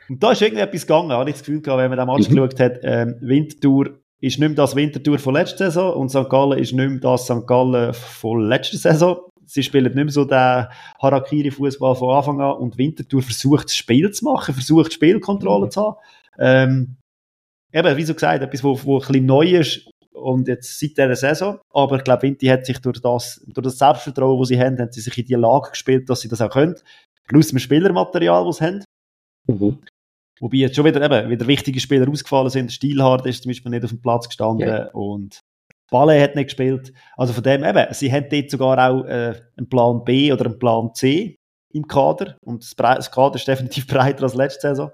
Und 0.08 0.22
da 0.22 0.32
ist 0.32 0.42
irgendwie 0.42 0.64
etwas 0.64 0.86
gegangen, 0.86 1.12
habe 1.12 1.30
ich 1.30 1.36
das 1.36 1.44
Gefühl 1.44 1.62
gehabt, 1.62 1.82
wenn 1.82 1.90
man 1.90 1.98
den 1.98 2.08
Match 2.08 2.30
mhm. 2.30 2.36
geschaut 2.36 2.60
hat, 2.60 2.80
ähm, 2.84 3.16
Winterthur 3.22 4.00
ist 4.22 4.40
nicht 4.40 4.50
mehr 4.50 4.56
das 4.56 4.76
Winterthur 4.76 5.20
von 5.20 5.34
letzter 5.34 5.72
Saison 5.72 5.94
und 5.94 6.10
St. 6.10 6.30
Gallen 6.30 6.58
ist 6.58 6.74
nicht 6.74 6.90
mehr 6.90 7.00
das 7.00 7.26
St. 7.26 7.46
Gallen 7.46 7.94
von 7.94 8.48
letzter 8.48 8.78
Saison. 8.78 9.20
Sie 9.48 9.64
spielen 9.64 9.86
nicht 9.86 9.96
mehr 9.96 10.10
so 10.10 10.26
den 10.26 10.68
Harakiri-Fußball 11.00 11.96
von 11.96 12.16
Anfang 12.16 12.42
an 12.42 12.58
und 12.58 12.78
Winterthur 12.78 13.22
versucht, 13.22 13.66
das 13.66 13.76
Spiel 13.76 14.12
zu 14.12 14.26
machen, 14.26 14.54
versucht, 14.54 14.94
Spielkontrolle 14.94 15.68
mhm. 15.68 15.72
zu 15.72 15.82
haben. 15.82 15.98
Ähm, 16.38 16.98
eben, 17.72 17.98
wie 17.98 18.04
so 18.04 18.14
gesagt, 18.14 18.42
etwas, 18.42 18.64
wo, 18.64 18.80
wo 18.84 19.00
ein 19.00 19.08
bisschen 19.08 19.26
neu 19.26 19.46
ist 19.58 19.90
und 20.14 20.48
jetzt 20.48 20.80
seit 20.80 20.98
dieser 20.98 21.16
Saison. 21.16 21.60
Aber 21.74 21.98
ich 21.98 22.04
glaube, 22.04 22.24
Vinti 22.24 22.48
hat 22.48 22.66
sich 22.66 22.80
durch 22.80 23.02
das, 23.02 23.44
durch 23.48 23.66
das 23.66 23.78
Selbstvertrauen, 23.78 24.40
das 24.40 24.48
sie 24.48 24.60
haben, 24.60 24.80
haben 24.80 24.92
sie 24.92 25.02
sich 25.02 25.18
in 25.18 25.26
die 25.26 25.36
Lage 25.36 25.72
gespielt, 25.72 26.10
dass 26.10 26.22
sie 26.22 26.30
das 26.30 26.42
auch 26.42 26.50
können. 26.50 26.76
Plus 27.28 27.50
dem 27.50 27.60
Spielermaterial, 27.60 28.46
das 28.46 28.58
sie 28.58 28.66
haben. 28.66 28.84
Mhm. 29.48 29.80
Wobei 30.40 30.58
jetzt 30.58 30.76
schon 30.76 30.86
wieder, 30.86 31.02
eben, 31.02 31.30
wieder 31.30 31.48
wichtige 31.48 31.80
Spieler 31.80 32.10
ausgefallen 32.10 32.50
sind. 32.50 32.72
Stilhard 32.72 33.26
ist 33.26 33.44
zum 33.44 33.50
Beispiel 33.50 33.72
nicht 33.72 33.84
auf 33.84 33.92
dem 33.92 34.02
Platz 34.02 34.28
gestanden 34.28 34.68
yeah. 34.68 34.90
und 34.92 35.40
Ballet 35.90 36.22
hat 36.22 36.36
nicht 36.36 36.46
gespielt. 36.46 36.94
Also 37.16 37.34
von 37.34 37.44
dem 37.44 37.64
eben, 37.64 37.94
sie 37.94 38.12
haben 38.12 38.28
dort 38.30 38.50
sogar 38.50 38.90
auch 38.90 39.06
äh, 39.06 39.42
einen 39.58 39.70
Plan 39.70 40.04
B 40.04 40.32
oder 40.32 40.46
einen 40.46 40.60
Plan 40.60 40.94
C 40.94 41.38
im 41.72 41.88
Kader 41.88 42.38
und 42.42 42.64
das, 42.64 42.76
das 42.76 43.12
Kader 43.12 43.36
ist 43.36 43.48
definitiv 43.48 43.88
breiter 43.88 44.24
als 44.24 44.36
letzte 44.36 44.70
Saison. 44.70 44.92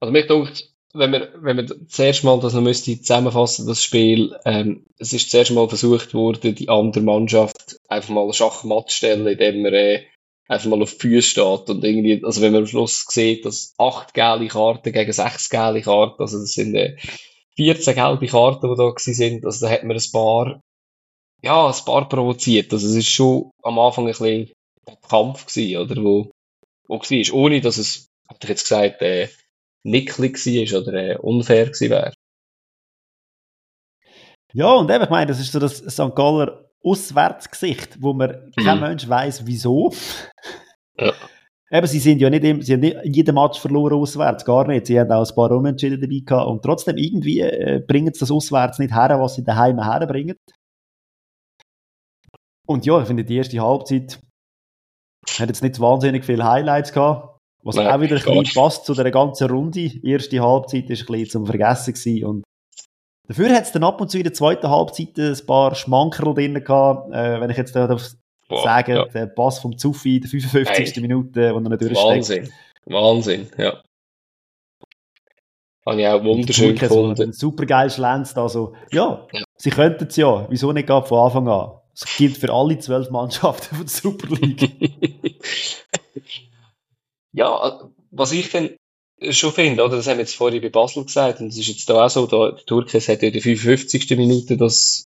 Also 0.00 0.12
mich 0.12 0.26
denkt, 0.26 0.76
wenn 0.94 1.12
wir, 1.12 1.32
wenn 1.40 1.56
wir 1.56 1.88
zuerst 1.88 2.24
mal 2.24 2.40
das 2.40 2.54
noch 2.54 2.62
müsste 2.62 2.98
zusammenfassen, 3.00 3.66
das 3.66 3.82
Spiel, 3.82 4.34
ähm, 4.44 4.86
es 4.98 5.12
ist 5.12 5.30
zuerst 5.30 5.52
mal 5.52 5.68
versucht 5.68 6.14
worden, 6.14 6.54
die 6.54 6.68
andere 6.68 7.02
Mannschaft 7.02 7.78
einfach 7.88 8.10
mal 8.10 8.32
Schachmatt 8.32 8.90
zu 8.90 8.96
stellen, 8.96 9.26
indem 9.26 9.62
man 9.62 9.74
äh, 9.74 10.04
einfach 10.48 10.68
mal 10.68 10.82
auf 10.82 10.94
die 10.94 11.00
Füße 11.00 11.28
steht 11.28 11.70
und 11.70 11.84
irgendwie, 11.84 12.22
also 12.24 12.40
wenn 12.40 12.52
man 12.52 12.62
am 12.62 12.66
Schluss 12.66 13.04
sieht, 13.08 13.44
dass 13.44 13.74
acht 13.78 14.14
gelbe 14.14 14.48
Karten 14.48 14.92
gegen 14.92 15.12
sechs 15.12 15.50
gelbe 15.50 15.82
Karten, 15.82 16.22
also 16.22 16.38
das 16.38 16.52
sind 16.52 16.74
äh, 16.74 16.96
14 17.56 17.94
gelbe 17.94 18.26
Karten, 18.26 18.68
die 18.68 18.76
da 18.76 18.92
sind, 18.96 19.44
also 19.44 19.66
da 19.66 19.72
hat 19.72 19.84
man 19.84 19.96
ein 19.96 20.12
paar, 20.12 20.60
ja, 21.42 21.66
ein 21.66 21.84
paar 21.84 22.08
provoziert, 22.08 22.72
also 22.72 22.86
es 22.86 22.94
ist 22.94 23.08
schon 23.08 23.50
am 23.62 23.78
Anfang 23.78 24.04
ein 24.04 24.12
bisschen 24.12 24.52
ein 24.86 24.96
Kampf 25.08 25.46
gewesen, 25.46 25.78
oder, 25.78 26.02
wo, 26.02 26.30
wo 26.86 26.98
war, 26.98 27.34
ohne 27.34 27.60
dass 27.60 27.78
es, 27.78 28.08
hab 28.28 28.42
ich 28.42 28.48
jetzt 28.48 28.68
gesagt, 28.68 29.02
äh, 29.02 29.28
nicklig 29.84 30.44
war 30.44 30.80
oder 30.80 30.92
äh, 30.94 31.16
unfair 31.16 31.66
gewesen 31.66 31.90
wäre. 31.90 32.12
Ja, 34.52 34.72
und 34.74 34.90
eben, 34.90 35.04
ich 35.04 35.10
meine, 35.10 35.26
das 35.26 35.40
ist 35.40 35.52
so 35.52 35.58
das 35.58 35.78
St. 35.78 36.14
Galler 36.14 36.70
Auswärtsgesicht, 36.82 38.00
wo 38.00 38.12
man 38.12 38.52
mhm. 38.56 38.64
kein 38.64 38.80
Mensch 38.80 39.08
weiß, 39.08 39.46
wieso. 39.46 39.92
Ja. 40.98 41.12
Eben, 41.70 41.86
sie 41.86 41.98
sind 41.98 42.20
ja 42.20 42.30
nicht, 42.30 42.44
im, 42.44 42.62
sie 42.62 42.74
haben 42.74 42.80
nicht 42.80 42.96
jeden 43.04 43.34
Match 43.34 43.58
verloren 43.58 43.94
auswärts, 43.94 44.44
gar 44.44 44.68
nicht. 44.68 44.86
Sie 44.86 44.98
haben 45.00 45.10
auch 45.10 45.28
ein 45.28 45.34
paar 45.34 45.50
Unentschieden 45.50 46.00
dabei 46.00 46.22
gehabt 46.24 46.48
und 46.48 46.62
trotzdem 46.62 46.96
irgendwie 46.96 47.40
äh, 47.40 47.82
bringen 47.86 48.14
sie 48.14 48.20
das 48.20 48.30
auswärts 48.30 48.78
nicht 48.78 48.94
her, 48.94 49.18
was 49.20 49.34
sie 49.34 49.42
daheim 49.42 49.82
herbringen. 49.82 50.36
Und 52.66 52.86
ja, 52.86 53.00
ich 53.00 53.06
finde, 53.06 53.24
die 53.24 53.36
erste 53.36 53.60
Halbzeit 53.60 54.20
hat 55.38 55.48
jetzt 55.48 55.62
nicht 55.62 55.80
wahnsinnig 55.80 56.24
viele 56.24 56.44
Highlights 56.44 56.92
gehabt, 56.92 57.40
was 57.64 57.76
Nein, 57.76 57.88
auch 57.88 58.00
wieder 58.00 58.16
ein 58.16 58.22
bisschen 58.22 58.62
passt 58.62 58.84
zu 58.84 58.94
der 58.94 59.10
ganzen 59.10 59.50
Runde. 59.50 59.88
Die 59.88 60.08
erste 60.08 60.40
Halbzeit 60.40 60.84
war 60.84 60.96
ein 60.96 61.06
bisschen 61.06 61.30
zum 61.30 61.46
Vergessen 61.46 61.94
gewesen 61.94 62.24
und 62.24 62.44
Dafür 63.28 63.52
hat 63.54 63.64
es 63.64 63.72
dann 63.72 63.82
ab 63.82 64.00
und 64.00 64.08
zu 64.08 64.18
in 64.18 64.22
der 64.22 64.34
zweiten 64.34 64.70
Halbzeit 64.70 65.18
ein 65.18 65.46
paar 65.46 65.74
Schmankerl 65.74 66.34
drin 66.34 66.62
gehabt. 66.62 67.12
Äh, 67.12 67.40
wenn 67.40 67.50
ich 67.50 67.56
jetzt 67.56 67.74
darf 67.74 68.14
Boah, 68.48 68.62
sagen, 68.62 68.96
ja. 68.96 69.04
der 69.06 69.26
Pass 69.26 69.58
vom 69.58 69.76
Zuffi 69.76 70.16
in 70.16 70.22
der 70.22 70.30
55. 70.30 70.94
Hey. 70.94 71.02
Minute, 71.02 71.52
wo 71.52 71.58
er 71.58 71.60
nicht 71.60 71.80
durchsteckt. 71.80 72.04
Wahnsinn, 72.04 72.52
Wahnsinn, 72.84 73.48
ja. 73.58 73.82
Habe 75.84 76.00
ich 76.00 76.06
auch 76.08 76.24
wunderschön 76.24 76.74
gefunden. 76.74 77.32
So 77.32 77.48
super 77.48 77.66
geil 77.66 77.90
schlänzt, 77.90 78.36
also, 78.38 78.74
ja, 78.92 79.26
ja, 79.32 79.44
sie 79.56 79.70
könnten 79.70 80.06
es 80.08 80.16
ja. 80.16 80.46
Wieso 80.50 80.72
nicht 80.72 80.86
gerade 80.86 81.06
von 81.06 81.26
Anfang 81.26 81.48
an? 81.48 81.72
Das 81.98 82.16
gilt 82.16 82.36
für 82.36 82.52
alle 82.52 82.78
zwölf 82.78 83.10
Mannschaften 83.10 83.76
von 83.76 83.86
der 83.86 83.88
Super 83.88 84.28
League. 84.34 84.70
ja, 87.32 87.80
was 88.10 88.32
ich 88.32 88.50
dann 88.50 88.70
schon 89.30 89.52
finde, 89.52 89.84
oder? 89.84 89.96
Das 89.96 90.06
haben 90.06 90.18
wir 90.18 90.24
jetzt 90.24 90.34
vorhin 90.34 90.60
bei 90.60 90.68
Basel 90.68 91.04
gesagt, 91.04 91.40
und 91.40 91.48
es 91.48 91.58
ist 91.58 91.68
jetzt 91.68 91.88
da 91.88 92.04
auch 92.04 92.10
so, 92.10 92.26
da, 92.26 92.50
der 92.50 92.64
Turkes 92.66 93.08
hat 93.08 93.22
ja 93.22 93.28
in 93.28 93.32
der 93.32 93.42
55. 93.42 94.10
Minute 94.16 94.56
das, 94.56 95.04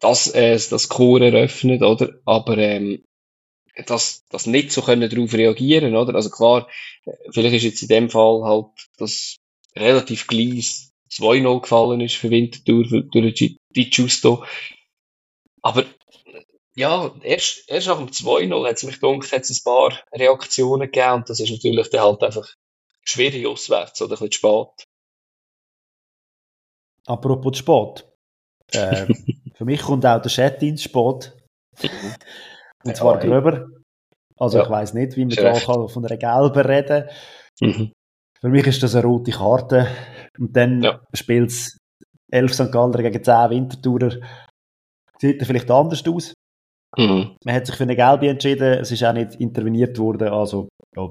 das, 0.00 0.28
äh, 0.28 0.58
das 0.70 0.88
Chor 0.88 1.20
eröffnet, 1.20 1.82
oder? 1.82 2.14
Aber, 2.24 2.58
ähm, 2.58 3.04
das, 3.86 4.24
das 4.28 4.46
nicht 4.46 4.72
so 4.72 4.82
können 4.82 5.08
darauf 5.08 5.32
reagieren, 5.32 5.94
oder? 5.96 6.14
Also 6.14 6.30
klar, 6.30 6.68
vielleicht 7.30 7.54
ist 7.56 7.62
jetzt 7.62 7.82
in 7.82 7.88
dem 7.88 8.10
Fall 8.10 8.42
halt 8.42 8.66
das 8.96 9.36
relativ 9.76 10.26
gleich 10.26 10.88
2-0 11.10 11.60
gefallen 11.60 12.00
ist 12.00 12.16
für 12.16 12.30
Winterthur, 12.30 12.84
für, 12.86 13.02
durch 13.02 13.34
die 13.34 13.90
Justo. 13.90 14.44
Aber, 15.62 15.84
ja, 16.74 17.14
erst, 17.22 17.68
erst 17.68 17.86
nach 17.86 17.98
dem 17.98 18.08
2-0 18.08 18.66
hat 18.66 18.76
es 18.76 18.82
mich 18.84 19.00
gedacht, 19.00 19.32
hat 19.32 19.42
es 19.42 19.50
ein 19.50 19.64
paar 19.64 20.02
Reaktionen 20.12 20.90
gegeben, 20.90 21.14
und 21.14 21.30
das 21.30 21.40
ist 21.40 21.50
natürlich 21.50 21.90
dann 21.90 22.02
halt 22.02 22.22
einfach 22.22 22.48
schwierig 23.02 23.46
auswärts 23.46 24.02
oder 24.02 24.16
ein 24.16 24.28
bisschen 24.28 24.32
spät. 24.32 24.86
Apropos 27.06 27.58
spät. 27.58 28.04
Äh, 28.70 29.06
für 29.58 29.64
mich 29.64 29.82
kommt 29.82 30.06
auch 30.06 30.22
der 30.22 30.30
Chat 30.30 30.62
ins 30.62 30.84
Sport. 30.84 31.36
Und 32.84 32.96
zwar 32.96 33.20
ja, 33.20 33.28
gröber. 33.28 33.66
Also 34.36 34.58
ja. 34.58 34.64
ich 34.64 34.70
weiß 34.70 34.94
nicht, 34.94 35.16
wie 35.16 35.24
man 35.24 35.34
da 35.34 35.58
kann 35.58 35.88
von 35.88 36.06
einer 36.06 36.16
gelben 36.16 36.66
reden 36.66 37.08
mhm. 37.60 37.92
Für 38.40 38.48
mich 38.48 38.68
ist 38.68 38.82
das 38.84 38.94
eine 38.94 39.04
rote 39.04 39.32
Karte. 39.32 39.88
Und 40.38 40.56
dann 40.56 40.80
ja. 40.80 41.00
spielt 41.12 41.50
es 41.50 41.76
11 42.30 42.54
St. 42.54 42.72
Galler 42.72 43.02
gegen 43.02 43.24
10 43.24 43.50
Wintertourer. 43.50 44.14
Sieht 45.18 45.44
vielleicht 45.44 45.68
anders 45.72 46.06
aus. 46.06 46.34
Mhm. 46.96 47.36
Man 47.44 47.54
hat 47.54 47.66
sich 47.66 47.74
für 47.74 47.82
eine 47.82 47.96
gelbe 47.96 48.28
entschieden. 48.28 48.74
Es 48.74 48.92
ist 48.92 49.02
auch 49.02 49.12
nicht 49.12 49.34
interveniert 49.34 49.98
worden. 49.98 50.28
Also 50.28 50.68
ja, 50.94 51.10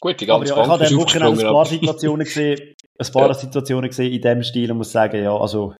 Gut, 0.00 0.20
die 0.20 0.26
ganze 0.26 0.54
aber 0.54 0.62
ja, 0.62 0.62
ich 0.62 0.68
habe 0.68 0.86
am 0.86 0.96
Wochenende 0.96 1.46
ein 1.46 1.52
paar 1.52 1.64
Situationen 1.64 2.24
gesehen, 2.24 2.74
ein 2.98 3.06
paar. 3.12 3.34
Situationen 3.34 3.88
gesehen 3.88 4.12
in 4.12 4.20
dem 4.20 4.42
Stil 4.42 4.70
und 4.70 4.78
muss 4.78 4.92
sagen, 4.92 5.22
ja, 5.22 5.34
also, 5.34 5.74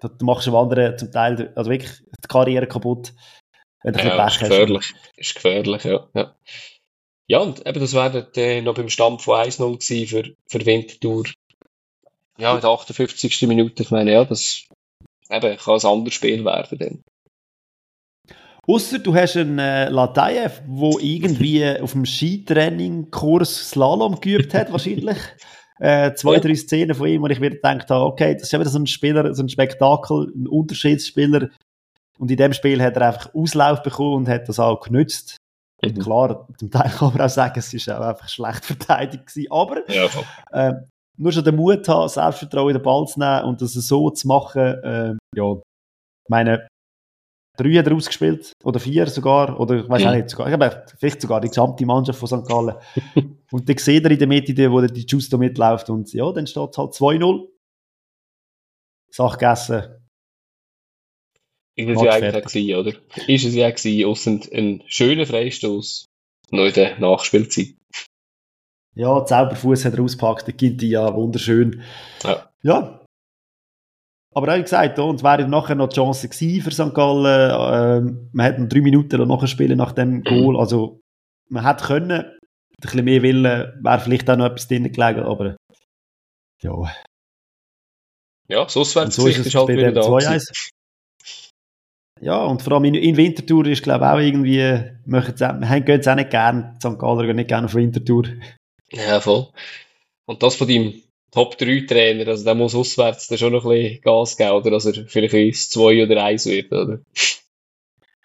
da 0.00 0.10
machst 0.22 0.46
du 0.46 0.56
anderen 0.56 0.98
zum 0.98 1.12
Teil, 1.12 1.52
also 1.54 1.70
wirklich 1.70 1.92
die 2.00 2.28
Karriere 2.28 2.66
kaputt, 2.66 3.12
wenn 3.82 3.94
du 3.94 4.00
ja, 4.00 4.16
Pech 4.16 4.34
ist 4.34 4.40
gefährlich. 4.40 4.94
hast. 4.94 5.18
Ist 5.18 5.34
gefährlich, 5.34 5.84
ja. 5.84 6.08
Ja, 6.14 6.34
ja 7.28 7.38
und 7.38 7.66
eben, 7.66 7.80
das 7.80 7.94
wäre 7.94 8.30
dann 8.32 8.64
noch 8.64 8.74
beim 8.74 8.88
Stand 8.88 9.22
von 9.22 9.36
1-0 9.36 9.78
gewesen 9.78 10.06
für, 10.06 10.34
für 10.48 10.66
Winterthur. 10.66 11.24
Ja, 12.38 12.54
in 12.54 12.60
der 12.60 12.70
58. 12.70 13.42
Minute, 13.42 13.82
ich 13.82 13.90
meine, 13.90 14.12
ja, 14.12 14.24
das 14.24 14.64
eben, 15.30 15.56
kann 15.56 15.78
ein 15.78 15.86
anderes 15.86 16.14
Spiel 16.14 16.44
werden 16.44 16.78
dann. 16.78 17.04
Ausser 18.66 18.98
du 18.98 19.14
hast 19.14 19.36
einen 19.36 19.58
äh, 19.58 19.88
Latayev, 19.88 20.62
der 20.66 21.00
irgendwie 21.00 21.66
auf 21.80 21.92
dem 21.92 22.04
Skitraining-Kurs 22.04 23.70
Slalom 23.70 24.20
geübt 24.20 24.54
hat, 24.54 24.70
wahrscheinlich. 24.72 25.18
Äh, 25.80 26.12
zwei, 26.12 26.38
drei 26.38 26.54
Szenen 26.54 26.94
von 26.94 27.08
ihm, 27.08 27.22
wo 27.22 27.26
ich 27.28 27.40
mir 27.40 27.50
gedacht 27.50 27.88
habe, 27.90 28.04
okay, 28.04 28.34
das 28.34 28.44
ist 28.44 28.52
wieder 28.52 28.68
so 28.68 28.78
ein 28.78 28.86
Spieler, 28.86 29.34
so 29.34 29.42
ein 29.42 29.48
Spektakel, 29.48 30.30
ein 30.36 30.46
Unterschiedsspieler. 30.46 31.48
Und 32.18 32.30
in 32.30 32.36
dem 32.36 32.52
Spiel 32.52 32.82
hat 32.82 32.96
er 32.96 33.08
einfach 33.08 33.34
Auslauf 33.34 33.82
bekommen 33.82 34.16
und 34.16 34.28
hat 34.28 34.46
das 34.46 34.60
auch 34.60 34.80
genützt. 34.80 35.38
Mhm. 35.82 35.88
Und 35.88 35.98
klar, 36.00 36.48
zum 36.58 36.70
Teil 36.70 36.90
kann 36.98 37.14
man 37.14 37.22
auch 37.22 37.30
sagen, 37.30 37.58
es 37.58 37.72
war 37.86 37.98
auch 37.98 38.08
einfach 38.08 38.28
schlecht 38.28 38.64
verteidigt 38.66 39.26
gewesen. 39.26 39.50
Aber 39.50 39.90
ja, 39.90 40.08
äh, 40.52 40.74
nur 41.16 41.32
schon 41.32 41.44
den 41.44 41.56
Mut 41.56 41.88
haben, 41.88 42.08
Selbstvertrauen 42.08 42.70
in 42.70 42.76
den 42.76 42.82
Ball 42.82 43.06
zu 43.06 43.18
nehmen 43.18 43.44
und 43.44 43.62
das 43.62 43.72
so 43.72 44.10
zu 44.10 44.28
machen, 44.28 44.60
äh, 44.60 45.14
ja, 45.34 45.54
meine, 46.28 46.68
drei 47.62 47.78
hat 47.78 47.86
er 47.86 47.94
ausgespielt, 47.94 48.52
oder 48.64 48.80
vier 48.80 49.06
sogar, 49.06 49.58
oder 49.60 49.76
ich 49.82 49.88
weiß 49.88 50.06
auch 50.06 50.14
nicht, 50.14 50.30
sogar, 50.30 50.48
ich 50.48 50.94
vielleicht 50.98 51.20
sogar 51.20 51.40
die 51.40 51.48
gesamte 51.48 51.86
Mannschaft 51.86 52.18
von 52.18 52.28
St. 52.28 52.48
Gallen. 52.48 52.74
und 53.50 53.68
dann 53.68 53.78
sieht 53.78 54.04
er 54.04 54.10
in 54.10 54.18
der 54.18 54.28
Mitte, 54.28 54.70
wo 54.70 54.80
der 54.80 54.90
die 54.90 55.06
Justo 55.06 55.38
mitläuft 55.38 55.90
und 55.90 56.12
ja, 56.12 56.30
dann 56.32 56.46
steht 56.46 56.70
es 56.70 56.78
halt 56.78 56.92
2-0. 56.92 57.48
Sache 59.10 59.38
gegessen. 59.38 59.82
Ist 61.76 61.88
es 61.88 62.02
ja 62.02 62.12
eigentlich 62.12 62.44
gewesen, 62.44 62.74
oder? 62.76 62.92
Ist 63.26 63.44
es 63.44 63.54
ja 63.54 63.70
gewesen, 63.70 64.06
ausser 64.06 64.38
ein 64.52 64.82
schöner 64.86 65.26
Freistoß 65.26 66.06
noch 66.50 66.66
in 66.66 66.72
der 66.74 66.98
Nachspielzeit. 66.98 67.74
Ja, 68.94 69.24
Zauberfuß 69.24 69.84
hat 69.84 69.94
er 69.94 70.02
ausgepackt, 70.02 70.46
der 70.46 70.54
Ginti 70.54 70.88
ja 70.88 71.14
wunderschön. 71.14 71.82
Ja. 72.22 72.50
ja, 72.62 72.99
aber 74.32 74.56
wie 74.56 74.62
gesagt, 74.62 74.98
und 74.98 75.16
es 75.16 75.22
wäre 75.22 75.48
nachher 75.48 75.74
noch 75.74 75.88
die 75.88 75.96
Chance 75.96 76.28
gewesen 76.28 76.62
für 76.62 76.70
St. 76.70 76.94
Gallen. 76.94 78.06
Ähm, 78.06 78.30
man 78.32 78.46
hätte 78.46 78.62
noch 78.62 78.68
drei 78.68 78.80
Minuten 78.80 79.26
nachher 79.26 79.46
spielen 79.48 79.78
nach 79.78 79.92
dem 79.92 80.22
Goal. 80.22 80.58
Also, 80.58 81.00
man 81.48 81.66
hätte 81.66 81.84
können, 81.84 82.24
bisschen 82.80 83.04
mehr 83.04 83.22
Willen 83.22 83.44
wäre 83.82 84.00
vielleicht 84.00 84.30
auch 84.30 84.36
noch 84.36 84.46
etwas 84.46 84.68
drin 84.68 84.84
gelegen, 84.84 85.22
aber 85.22 85.56
ja. 86.62 86.92
Ja, 88.48 88.68
so 88.68 88.82
ist 88.82 88.96
es 88.96 89.18
ist 89.18 89.54
halt 89.54 89.68
wieder 89.68 89.92
da. 89.92 90.02
2 90.02 90.40
ja, 92.22 92.44
und 92.44 92.60
vor 92.60 92.74
allem 92.74 92.84
in, 92.84 92.94
in 92.94 93.16
Winterthur 93.16 93.66
ist, 93.66 93.82
glaube 93.82 94.04
ich, 94.04 94.10
auch 94.10 94.18
irgendwie, 94.18 94.90
möchten 95.06 95.36
sie, 95.36 95.46
haben, 95.46 95.84
gehen 95.84 96.02
sie 96.02 96.10
auch 96.10 96.16
nicht 96.16 96.30
gerne, 96.30 96.76
St. 96.78 96.98
Galler 96.98 97.24
gehen 97.24 97.36
nicht 97.36 97.48
gerne 97.48 97.64
auf 97.64 97.74
Winterthur. 97.74 98.24
Ja, 98.92 99.20
voll. 99.20 99.48
Und 100.26 100.42
das 100.42 100.54
von 100.54 100.68
deinem 100.68 101.02
Top-3-Trainer, 101.32 102.26
also 102.26 102.44
der 102.44 102.54
muss 102.54 102.74
auswärts 102.74 103.28
dann 103.28 103.38
schon 103.38 103.52
noch 103.52 103.64
ein 103.64 103.70
bisschen 103.70 104.00
Gas 104.02 104.36
geben, 104.36 104.50
oder 104.50 104.70
dass 104.70 104.86
er 104.86 105.06
vielleicht 105.06 105.34
ins 105.34 105.70
2 105.70 106.04
oder 106.04 106.24
1 106.24 106.46
wird, 106.46 106.72
oder? 106.72 107.00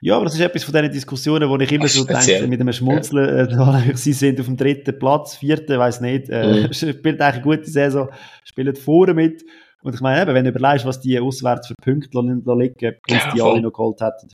Ja, 0.01 0.17
aber 0.17 0.25
das 0.25 0.35
ist 0.35 0.41
etwas 0.41 0.63
von 0.63 0.73
diesen 0.73 0.91
Diskussionen, 0.91 1.49
wo 1.49 1.57
ich 1.57 1.71
immer 1.71 1.87
so 1.87 2.03
denke, 2.03 2.47
mit 2.47 2.59
einem 2.59 2.73
Schmunzeln, 2.73 3.49
ja. 3.49 3.79
äh, 3.79 3.95
sie 3.95 4.13
sind 4.13 4.39
auf 4.39 4.45
dem 4.45 4.57
dritten 4.57 4.99
Platz, 4.99 5.35
vierten, 5.35 5.79
weiß 5.79 6.01
nicht, 6.01 6.29
äh, 6.29 6.67
mhm. 6.67 6.73
spielt 6.73 7.21
eigentlich 7.21 7.21
eine 7.21 7.41
gute 7.41 7.69
Saison, 7.69 8.09
spielen 8.43 8.75
vorne 8.75 9.13
mit. 9.13 9.43
Und 9.81 9.95
ich 9.95 10.01
meine, 10.01 10.21
eben, 10.21 10.33
wenn 10.33 10.43
du 10.43 10.51
überlegst, 10.51 10.85
was 10.85 10.99
die 10.99 11.19
auswärts 11.19 11.67
für 11.67 11.75
Punkte 11.81 12.19
liegen, 12.19 12.95
bis 13.07 13.17
ja, 13.17 13.33
die 13.33 13.41
alle 13.41 13.61
noch 13.61 13.71
geholt 13.71 14.01
hätten. 14.01 14.31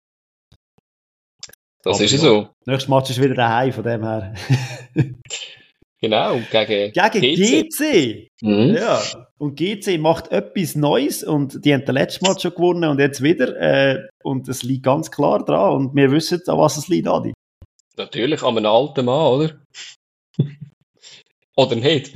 Das 1.83 1.95
aber 1.95 2.05
ist 2.05 2.11
ja 2.11 2.17
so. 2.17 2.49
Nächstes 2.65 2.89
Match 2.89 3.09
ist 3.09 3.21
wieder 3.21 3.35
daheim, 3.35 3.71
von 3.73 3.83
dem 3.83 4.03
her. 4.03 4.33
Genau, 6.03 6.39
gegen, 6.51 6.91
gegen 6.93 7.35
GC. 7.35 7.69
GC. 7.69 8.31
Mhm. 8.41 8.73
Ja, 8.73 8.99
und 9.37 9.55
GC 9.55 9.99
macht 9.99 10.31
etwas 10.31 10.75
Neues 10.75 11.23
und 11.23 11.63
die 11.63 11.73
haben 11.75 11.85
den 11.85 11.93
letzten 11.93 12.25
Mal 12.25 12.39
schon 12.39 12.55
gewonnen 12.55 12.89
und 12.89 12.99
jetzt 12.99 13.21
wieder. 13.21 13.55
Äh, 13.59 14.07
und 14.23 14.47
es 14.47 14.63
liegt 14.63 14.83
ganz 14.83 15.11
klar 15.11 15.45
dran 15.45 15.73
und 15.75 15.95
wir 15.95 16.11
wissen, 16.11 16.41
an 16.47 16.57
was 16.57 16.77
es 16.77 16.87
liegt, 16.87 17.07
Adi. 17.07 17.33
Natürlich, 17.97 18.41
an 18.41 18.57
einem 18.57 18.65
alten 18.65 19.05
Mann, 19.05 19.27
oder? 19.27 19.61
oder 21.55 21.75
nicht? 21.75 22.13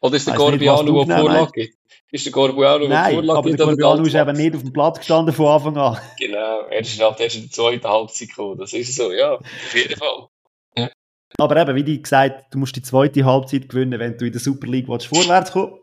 Oder 0.00 0.16
ist 0.16 0.26
der 0.26 0.34
Corbiano, 0.34 1.04
der 1.04 1.18
Vorlage 1.18 1.52
gibt? 1.52 1.76
Ist 2.10 2.26
der 2.26 2.32
Corbiano, 2.32 2.88
der 2.88 3.04
Vorlage 3.04 3.38
aber 3.38 3.50
der 3.50 3.64
Corbiano 3.64 4.02
ist 4.02 4.14
eben 4.16 4.36
nicht 4.36 4.56
auf 4.56 4.62
dem 4.62 4.72
Platz 4.72 4.98
gestanden 4.98 5.32
von 5.32 5.46
Anfang 5.46 5.76
an. 5.76 5.98
Genau, 6.18 6.62
er 6.68 6.80
ist 6.80 7.00
halt 7.00 7.20
in 7.20 7.42
der 7.42 7.50
zweiten 7.52 7.88
Halbzeit 7.88 8.28
gekommen. 8.28 8.58
Das 8.58 8.72
ist 8.72 8.96
so, 8.96 9.12
ja, 9.12 9.34
auf 9.34 9.74
jeden 9.74 9.96
Fall. 9.96 10.26
Aber 11.38 11.56
eben, 11.56 11.74
wie 11.74 11.84
die 11.84 12.02
gesagt, 12.02 12.52
du 12.52 12.58
musst 12.58 12.76
die 12.76 12.82
zweite 12.82 13.24
Halbzeit 13.24 13.68
gewinnen, 13.68 13.98
wenn 13.98 14.16
du 14.16 14.26
in 14.26 14.32
der 14.32 14.40
Super 14.40 14.66
League 14.66 14.88
willst, 14.88 15.06
vorwärts 15.06 15.52
kommen 15.52 15.78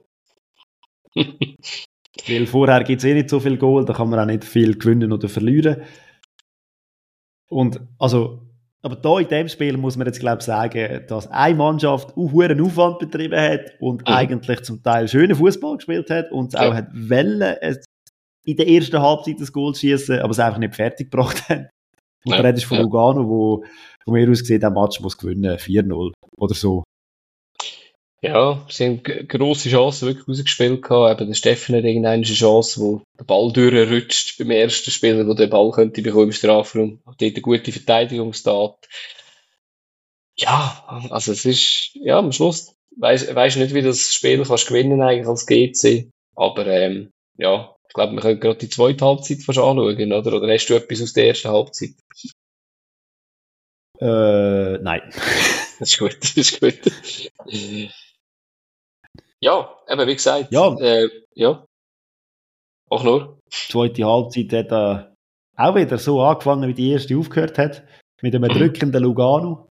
Weil 2.27 2.47
vorher 2.47 2.83
gibt 2.83 2.99
es 2.99 3.05
eh 3.05 3.13
nicht 3.13 3.29
so 3.29 3.39
viel 3.39 3.57
Goal, 3.57 3.85
da 3.85 3.93
kann 3.93 4.09
man 4.09 4.19
auch 4.19 4.25
nicht 4.25 4.43
viel 4.43 4.77
gewinnen 4.77 5.11
oder 5.11 5.29
verlieren. 5.29 5.83
Und 7.49 7.81
also, 7.97 8.41
aber 8.81 8.95
da 8.95 9.19
in 9.19 9.27
dem 9.27 9.47
Spiel 9.47 9.77
muss 9.77 9.97
man 9.97 10.07
jetzt 10.07 10.19
glaube 10.19 10.39
ich 10.39 10.45
sagen, 10.45 11.05
dass 11.07 11.27
eine 11.31 11.55
Mannschaft 11.55 12.11
auch 12.11 12.31
hohen 12.31 12.61
Aufwand 12.61 12.99
betrieben 12.99 13.39
hat 13.39 13.73
und 13.79 14.01
mhm. 14.01 14.13
eigentlich 14.13 14.61
zum 14.61 14.83
Teil 14.83 15.07
schönen 15.07 15.35
Fußball 15.35 15.77
gespielt 15.77 16.09
hat 16.09 16.31
und 16.31 16.53
ja. 16.53 16.69
auch 16.69 16.73
hat 16.73 16.89
wollen, 16.93 17.55
in 18.45 18.57
der 18.57 18.67
ersten 18.67 19.01
Halbzeit 19.01 19.39
das 19.39 19.51
Goal 19.51 19.75
schießen, 19.75 20.19
aber 20.19 20.31
es 20.31 20.39
einfach 20.39 20.59
nicht 20.59 20.75
fertig 20.75 21.11
gebracht 21.11 21.47
hat. 21.49 21.69
Und 22.25 22.33
ja. 22.33 22.41
da 22.41 22.47
redest 22.47 22.65
du 22.65 22.69
von. 22.69 22.79
Lugano, 22.79 23.27
wo 23.27 23.63
von 24.03 24.13
mir 24.13 24.29
aus 24.29 24.39
gesehen, 24.39 24.61
der 24.61 24.71
Match 24.71 24.99
muss 24.99 25.17
gewinnen, 25.17 25.57
4-0 25.57 26.11
oder 26.37 26.53
so. 26.53 26.83
Ja, 28.21 28.65
sie 28.69 28.85
haben 28.85 29.03
grosse 29.03 29.69
Chancen 29.69 30.07
wirklich 30.07 30.27
rausgespielt 30.27 30.81
gehabt. 30.81 31.21
Eben 31.21 31.29
der 31.29 31.35
Steffen 31.35 31.75
hat 31.75 31.85
irgendeine 31.85 32.23
Chance, 32.23 32.81
wo 32.81 33.01
der 33.17 33.23
Ball 33.23 33.53
durchrutscht 33.53 34.37
beim 34.37 34.51
ersten 34.51 34.91
Spieler, 34.91 35.25
wo 35.25 35.33
der 35.33 35.47
Ball 35.47 35.71
könnte 35.71 36.01
bekommen 36.01 36.25
im 36.25 36.31
Strafraum. 36.33 36.99
Dort 37.05 37.21
eine 37.21 37.41
gute 37.41 37.71
Verteidigungstat. 37.71 38.89
Ja, 40.37 41.07
also 41.09 41.31
es 41.31 41.45
ist, 41.45 41.91
ja, 41.95 42.17
am 42.17 42.33
Schluss 42.33 42.75
weiß 42.97 43.33
weiß 43.33 43.55
nicht, 43.57 43.73
wie 43.73 43.81
das 43.81 44.13
Spiel 44.13 44.43
kannst 44.43 44.67
gewinnen 44.67 45.01
eigentlich 45.01 45.27
als 45.27 45.45
GC. 45.45 46.09
Aber, 46.35 46.67
ähm, 46.67 47.11
ja, 47.37 47.75
ich 47.87 47.93
glaube, 47.93 48.13
wir 48.13 48.21
können 48.21 48.39
gerade 48.39 48.59
die 48.59 48.69
zweite 48.69 49.05
Halbzeit 49.05 49.43
fast 49.43 49.59
anschauen, 49.59 50.13
oder? 50.13 50.33
Oder 50.33 50.53
hast 50.53 50.67
du 50.67 50.75
etwas 50.75 51.01
aus 51.01 51.13
der 51.13 51.27
ersten 51.27 51.49
Halbzeit? 51.49 51.91
Äh, 54.01 54.77
nein. 54.79 55.01
Das 55.79 55.79
ist 55.91 55.99
gut, 55.99 56.17
das 56.21 56.37
ist 56.37 56.59
gut. 56.59 56.79
ja, 59.41 59.77
eben 59.89 60.07
wie 60.07 60.15
gesagt. 60.15 60.51
Ja. 60.51 60.75
Äh, 60.79 61.09
ja. 61.35 61.65
Auch 62.89 63.03
nur. 63.03 63.39
Die 63.47 63.71
zweite 63.71 64.05
Halbzeit 64.05 64.53
hat 64.53 64.71
äh, 64.71 65.09
auch 65.57 65.75
wieder 65.75 65.97
so 65.97 66.21
angefangen, 66.21 66.69
wie 66.69 66.73
die 66.73 66.91
erste 66.91 67.17
aufgehört 67.17 67.57
hat. 67.57 67.83
Mit 68.21 68.35
einem 68.35 68.51
mhm. 68.51 68.57
drückenden 68.57 69.03
Lugano. 69.03 69.69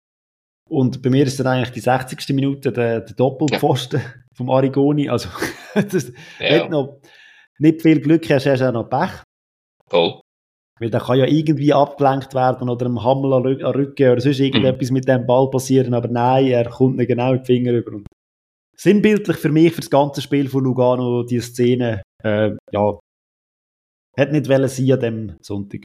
Und 0.69 1.01
bei 1.01 1.09
mir 1.09 1.25
ist 1.25 1.39
dann 1.39 1.47
eigentlich 1.47 1.71
die 1.71 1.79
60. 1.79 2.29
Minute 2.29 2.71
der, 2.71 3.01
der 3.01 3.15
Doppelpfosten 3.15 3.99
ja. 3.99 4.13
vom 4.35 4.49
Arigoni. 4.51 5.09
Also, 5.09 5.29
das, 5.73 6.11
ja. 6.39 6.63
wenn 6.63 6.71
noch 6.71 7.01
nicht 7.57 7.81
viel 7.81 7.99
Glück 7.99 8.29
hast, 8.29 8.45
du 8.45 8.67
auch 8.67 8.71
noch 8.71 8.89
Pech. 8.89 9.23
Voll. 9.87 10.21
Weil 10.79 10.89
der 10.89 11.01
kann 11.01 11.19
ja 11.19 11.25
irgendwie 11.25 11.73
abgelenkt 11.73 12.33
werden 12.33 12.69
oder 12.69 12.85
einem 12.85 13.03
Hammel 13.03 13.33
an 13.33 13.43
Rücken 13.43 14.11
oder 14.11 14.21
sonst 14.21 14.39
irgendetwas 14.39 14.89
mhm. 14.89 14.93
mit 14.93 15.07
dem 15.07 15.25
Ball 15.25 15.49
passieren, 15.49 15.93
aber 15.93 16.07
nein, 16.07 16.47
er 16.47 16.69
kommt 16.69 16.97
nicht 16.97 17.07
genau 17.07 17.33
in 17.33 17.39
die 17.39 17.45
Finger 17.45 17.73
über. 17.73 17.91
Und 17.91 18.07
sinnbildlich 18.77 19.37
für 19.37 19.49
mich, 19.49 19.73
für 19.73 19.81
das 19.81 19.89
ganze 19.89 20.21
Spiel 20.21 20.47
von 20.47 20.63
Lugano, 20.63 21.23
die 21.23 21.41
Szene, 21.41 22.01
äh, 22.23 22.51
ja, 22.71 22.99
hat 24.17 24.31
nicht 24.31 24.49
wollen 24.49 24.69
sein 24.69 24.91
an 24.91 24.99
dem 24.99 25.37
Sonntag. 25.41 25.81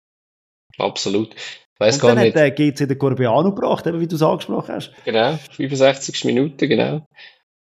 Absolut. 0.78 1.34
Und 1.80 2.00
gar 2.00 2.14
dann 2.14 2.24
nicht. 2.24 2.36
hat 2.36 2.40
der 2.40 2.50
GC 2.52 2.88
den 2.88 2.98
Corbiano 2.98 3.52
gebracht, 3.52 3.86
eben 3.86 4.00
wie 4.00 4.06
du 4.06 4.14
es 4.14 4.22
angesprochen 4.22 4.76
hast. 4.76 4.92
Genau, 5.04 5.36
65 5.36 6.24
Minuten, 6.24 6.68
genau. 6.68 7.04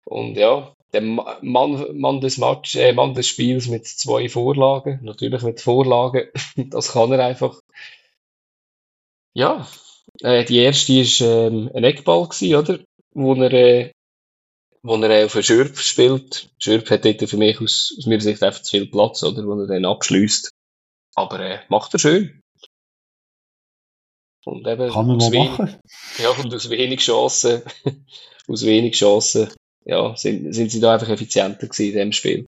Und 0.05 0.35
ja, 0.35 0.73
der 0.93 1.01
Mann, 1.01 1.97
Mann 1.97 2.21
des 2.21 2.37
Match, 2.37 2.75
äh, 2.75 2.93
Mann 2.93 3.13
des 3.13 3.27
Spiels 3.27 3.67
mit 3.67 3.87
zwei 3.87 4.27
Vorlagen, 4.27 4.99
natürlich 5.03 5.41
mit 5.43 5.61
Vorlagen, 5.61 6.27
das 6.55 6.93
kann 6.93 7.11
er 7.11 7.23
einfach. 7.25 7.61
Ja, 9.33 9.67
äh, 10.21 10.43
die 10.45 10.57
erste 10.57 10.93
war 10.93 11.47
ähm, 11.47 11.69
ein 11.73 11.83
Eckball 11.83 12.27
gewesen, 12.27 12.55
oder? 12.55 12.79
Wo 13.13 13.35
er, 13.35 13.53
äh, 13.53 13.91
wo 14.81 14.95
er 14.95 15.25
auf 15.25 15.35
einen 15.35 15.43
Schürp 15.43 15.77
spielt. 15.77 16.49
Schürp 16.57 16.89
hat 16.89 17.05
dort 17.05 17.29
für 17.29 17.37
mich 17.37 17.61
aus, 17.61 17.93
aus 17.97 18.05
meiner 18.05 18.21
Sicht 18.21 18.41
einfach 18.41 18.63
zu 18.63 18.71
viel 18.71 18.87
Platz, 18.87 19.23
oder? 19.23 19.45
Wo 19.45 19.59
er 19.59 19.67
dann 19.67 19.85
abschließt. 19.85 20.49
Aber 21.15 21.39
äh, 21.39 21.59
macht 21.69 21.93
er 21.93 21.99
schön. 21.99 22.41
Und 24.45 24.65
eben 24.67 24.91
Kann 24.91 25.07
man 25.07 25.17
mal 25.17 25.29
machen. 25.29 25.79
Ja, 26.17 26.31
und 26.31 26.53
aus 26.53 26.69
wenig 26.69 27.01
Chancen, 27.01 27.61
aus 28.47 28.65
wenig 28.65 28.95
Chancen 28.95 29.49
ja, 29.85 30.15
sind, 30.15 30.53
sind 30.53 30.71
sie 30.71 30.79
da 30.79 30.93
einfach 30.93 31.09
effizienter 31.09 31.67
gewesen 31.67 31.91
in 31.91 31.97
dem 31.97 32.11
Spiel. 32.11 32.45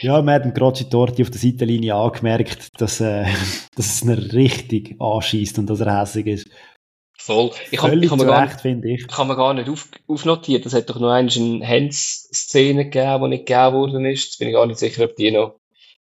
Ja, 0.00 0.22
wir 0.22 0.32
haben 0.32 0.54
gerade 0.54 0.88
Torti 0.88 1.22
auf 1.22 1.30
der 1.30 1.40
Seitenlinie 1.40 1.94
angemerkt, 1.94 2.80
dass, 2.80 3.00
äh, 3.00 3.24
dass 3.76 3.86
es 3.86 4.02
ihn 4.02 4.10
richtig 4.10 4.96
anschießt 5.00 5.58
und 5.58 5.68
dass 5.68 5.80
er 5.80 6.00
hässlich 6.00 6.26
ist. 6.26 6.48
Voll. 7.16 7.52
Ich 7.70 7.80
habe 7.80 7.92
hab 7.92 8.18
mir, 8.18 8.26
gar 8.26 8.44
nicht, 8.44 8.84
ich. 8.84 9.08
Kann 9.08 9.28
man 9.28 9.36
gar 9.36 9.54
nicht 9.54 9.68
auf, 9.70 9.88
aufnotiert. 10.06 10.66
Es 10.66 10.74
hat 10.74 10.90
doch 10.90 11.00
noch 11.00 11.10
eine 11.10 11.30
Hands-Szene 11.30 12.90
gegeben, 12.90 13.22
die 13.22 13.28
nicht 13.28 13.46
gegeben 13.46 13.72
worden 13.74 14.04
ist. 14.04 14.24
Jetzt 14.24 14.38
bin 14.38 14.48
ich 14.48 14.54
gar 14.54 14.66
nicht 14.66 14.78
sicher, 14.78 15.04
ob 15.04 15.16
die 15.16 15.30
noch 15.30 15.58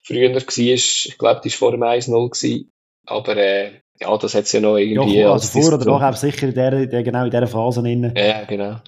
früher 0.03 0.33
war. 0.33 0.37
Ich 0.37 1.15
glaube, 1.17 1.41
die 1.43 1.49
war 1.49 1.57
vor 1.57 1.71
dem 1.71 1.81
1-0 1.81 2.65
Aber 3.07 3.37
äh, 3.37 3.71
ja, 3.99 4.17
das 4.17 4.35
hat 4.35 4.43
es 4.43 4.51
ja 4.51 4.59
noch 4.59 4.77
irgendwie. 4.77 5.19
Ja, 5.19 5.31
also 5.31 5.47
vor 5.47 5.73
oder 5.73 5.85
nachher 5.85 6.13
sicher 6.13 6.47
in 6.47 6.53
der, 6.53 6.85
der, 6.85 7.03
genau 7.03 7.25
in 7.25 7.31
dieser 7.31 7.47
Phase 7.47 7.81
drin. 7.81 8.13
Ja, 8.15 8.43
genau. 8.43 8.79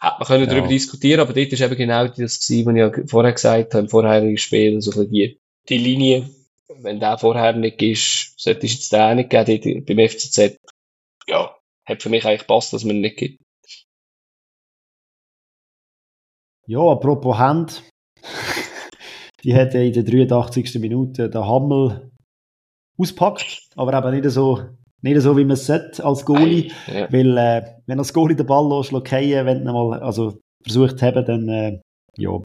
Hat 0.00 0.18
man 0.18 0.26
können 0.26 0.44
ja. 0.44 0.50
darüber 0.50 0.68
diskutieren, 0.68 1.20
aber 1.20 1.32
dort 1.32 1.52
ist 1.52 1.60
eben 1.60 1.76
genau 1.76 2.06
das 2.06 2.16
gewesen, 2.16 2.66
was 2.66 2.74
ich 2.74 2.78
ja 2.78 3.06
vorher 3.06 3.32
gesagt 3.32 3.74
habe, 3.74 3.84
im 3.84 3.88
vorherigen 3.88 4.38
Spiel, 4.38 4.80
so 4.80 5.00
ein 5.00 5.10
die, 5.10 5.40
die 5.68 5.78
Linie, 5.78 6.30
wenn 6.80 7.00
der 7.00 7.18
vorher 7.18 7.52
nicht 7.52 7.82
ist, 7.82 8.38
sollte 8.38 8.66
es 8.66 8.74
jetzt 8.74 8.92
den 8.92 9.16
nicht 9.16 9.30
geben, 9.30 9.84
beim 9.84 10.08
FCZ, 10.08 10.58
ja, 11.26 11.54
hat 11.84 12.02
für 12.02 12.08
mich 12.08 12.24
eigentlich 12.24 12.46
passt, 12.46 12.72
dass 12.72 12.84
man 12.84 12.96
ihn 12.96 13.02
nicht 13.02 13.16
gibt. 13.16 13.42
Ja, 16.66 16.80
apropos 16.80 17.38
Hand, 17.38 17.82
die 19.42 19.54
hat 19.54 19.74
in 19.74 19.92
der 19.92 20.02
83. 20.02 20.74
Minute 20.80 21.30
den 21.30 21.44
Hammel 21.44 22.10
auspackt, 22.98 23.68
aber 23.74 23.96
eben 23.96 24.20
nicht 24.20 24.30
so 24.30 24.77
nicht 25.02 25.20
so, 25.20 25.36
wie 25.36 25.44
man 25.44 25.52
es 25.52 25.66
sollte 25.66 26.04
als 26.04 26.24
Goalie, 26.24 26.70
ja. 26.86 27.10
weil 27.12 27.38
äh, 27.38 27.62
wenn 27.86 27.98
als 27.98 28.12
Goalie 28.12 28.36
den 28.36 28.46
Ball 28.46 28.68
lässt, 28.68 28.90
fallen, 28.90 29.46
wenn 29.46 29.64
du 29.64 29.72
mal 29.72 30.00
also 30.00 30.38
versucht 30.62 31.02
haben, 31.02 31.24
dann 31.24 31.48
äh, 31.48 31.80
ja, 32.16 32.40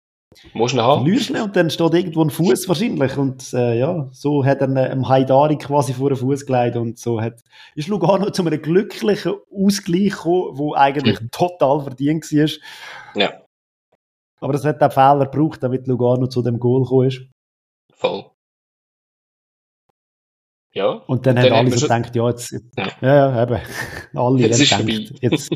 Musst 0.53 0.75
du 0.75 0.81
haben. 0.81 1.03
Verlierst 1.03 1.31
und 1.31 1.55
dann 1.55 1.69
steht 1.69 1.93
irgendwo 1.93 2.23
ein 2.23 2.29
Fuß 2.29 2.67
wahrscheinlich 2.67 3.17
und 3.17 3.53
äh, 3.53 3.77
ja, 3.77 4.07
so 4.11 4.43
hat 4.45 4.61
er 4.61 4.67
einem 4.67 5.07
Haidari 5.07 5.57
quasi 5.57 5.93
vor 5.93 6.09
den 6.09 6.17
Fuß 6.17 6.45
gelegt 6.45 6.75
und 6.75 6.97
so 6.97 7.21
hat, 7.21 7.41
ist 7.75 7.87
Lugano 7.87 8.29
zu 8.31 8.45
einem 8.45 8.61
glücklichen 8.61 9.35
Ausgleich 9.51 10.11
gekommen, 10.11 10.57
wo 10.57 10.73
eigentlich 10.73 11.21
mhm. 11.21 11.29
total 11.31 11.81
verdient 11.81 12.23
war. 12.31 12.49
Ja. 13.21 13.33
Aber 14.39 14.53
es 14.55 14.65
hat 14.65 14.81
den 14.81 14.91
Fehler 14.91 15.27
gebraucht, 15.31 15.63
damit 15.63 15.87
Lugano 15.87 16.27
zu 16.27 16.41
dem 16.41 16.59
Goal 16.59 16.83
gekommen 16.83 17.07
ist. 17.07 17.21
Voll. 17.93 18.25
Ja. 20.73 20.89
Und 20.89 21.25
dann, 21.25 21.37
und 21.37 21.43
haben 21.43 21.53
alle 21.53 21.71
so 21.71 21.87
gedacht, 21.87 22.15
ja, 22.15 22.29
jetzt, 22.29 22.51
ja, 22.51 22.87
ja, 23.01 23.15
ja 23.31 23.43
eben. 23.43 23.59
alle 24.15 24.39
jetzt 24.39 24.59
ist 24.59 24.77
gedacht, 24.77 25.13
jetzt. 25.21 25.51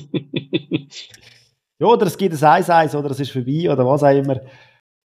ja, 1.79 1.87
oder 1.87 2.05
es 2.05 2.17
gibt 2.17 2.33
ein 2.33 2.63
1-1 2.63 2.95
oder 2.95 3.11
es 3.11 3.19
ist 3.19 3.31
vorbei 3.31 3.71
oder 3.71 3.85
was 3.85 4.03
auch 4.03 4.15
immer. 4.15 4.41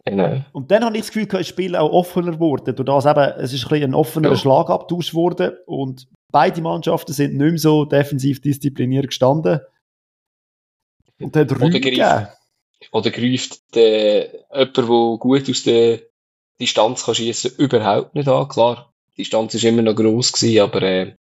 Genau. 0.05 0.43
Und 0.53 0.71
dann 0.71 0.85
habe 0.85 0.97
ich 0.97 1.03
das 1.03 1.13
Gefühl, 1.13 1.27
das 1.27 1.47
Spiel 1.47 1.77
auch 1.77 1.93
offener 1.93 2.33
geworden. 2.33 2.75
Durch 2.75 2.87
das 2.87 3.07
eben, 3.07 3.33
es 3.39 3.53
ist 3.53 3.71
ein, 3.71 3.83
ein 3.83 3.95
offener 3.95 4.31
ja. 4.31 4.37
Schlagabtausch 4.37 5.11
geworden 5.11 5.53
und 5.67 6.09
beide 6.33 6.61
Mannschaften 6.61 7.13
sind 7.13 7.37
nicht 7.37 7.51
mehr 7.51 7.59
so 7.59 7.85
defensiv 7.85 8.41
diszipliniert 8.41 9.09
gestanden. 9.09 9.61
Und 11.21 11.37
dann 11.37 11.51
oder, 11.51 11.69
greift, 11.69 12.39
oder 12.93 13.11
greift 13.11 13.75
der, 13.75 14.33
jemand, 14.53 14.77
der 14.77 14.85
gut 14.85 15.51
aus 15.51 15.63
der 15.65 16.01
Distanz 16.59 17.05
kann 17.05 17.15
schießen, 17.15 17.53
überhaupt 17.59 18.15
nicht 18.15 18.29
an. 18.29 18.49
Klar, 18.49 18.90
die 19.21 19.25
Distanz 19.25 19.63
war 19.63 19.69
immer 19.69 19.83
noch 19.83 19.95
gross 19.95 20.33
gewesen, 20.33 20.61
aber 20.63 20.83
äh, 20.83 21.15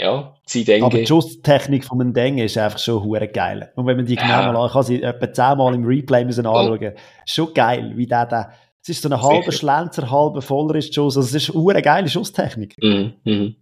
ja, 0.00 0.36
sie 0.44 0.64
denken. 0.64 0.86
Aber 0.86 0.98
die 0.98 1.06
Schusstechnik 1.06 1.84
von 1.84 2.12
Denge 2.12 2.44
ist 2.44 2.58
einfach 2.58 2.80
schon 2.80 3.04
hure 3.04 3.28
geil. 3.28 3.72
Und 3.76 3.86
wenn 3.86 3.96
man 3.96 4.06
die 4.06 4.16
genau 4.16 4.52
mal 4.52 4.56
an, 4.56 4.70
kann 4.70 4.82
sie 4.82 5.02
etwa 5.02 5.32
zehnmal 5.32 5.74
im 5.74 5.84
Replay 5.84 6.24
müssen 6.24 6.46
anschauen. 6.46 6.94
Oh. 6.94 7.00
Schon 7.26 7.54
geil, 7.54 7.92
wie 7.94 8.06
der 8.06 8.26
da. 8.26 8.52
Es 8.82 8.88
ist 8.88 9.02
so 9.02 9.08
ein 9.08 9.22
halber 9.22 9.52
Schlenzer, 9.52 10.10
halber 10.10 10.42
voller 10.42 10.74
ist 10.74 10.94
Schuss. 10.94 11.16
Also 11.16 11.36
es 11.36 11.48
ist 11.48 11.56
eine 11.56 11.80
geile 11.80 12.08
Schusstechnik. 12.08 12.74
Mhm. 12.82 13.14
Mhm. 13.24 13.56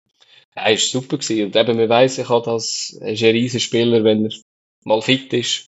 Ja, 0.56 0.68
ist 0.68 0.90
super 0.90 1.18
gewesen. 1.18 1.46
Und 1.46 1.56
eben, 1.56 1.76
man 1.76 1.88
weiss, 1.88 2.18
ich 2.18 2.28
habe 2.28 2.44
das, 2.44 2.96
er 3.00 3.12
ist 3.12 3.22
ein 3.22 3.30
riesiger 3.30 3.60
Spieler, 3.60 4.02
wenn 4.02 4.24
er 4.24 4.32
mal 4.84 5.02
fit 5.02 5.32
ist. 5.34 5.66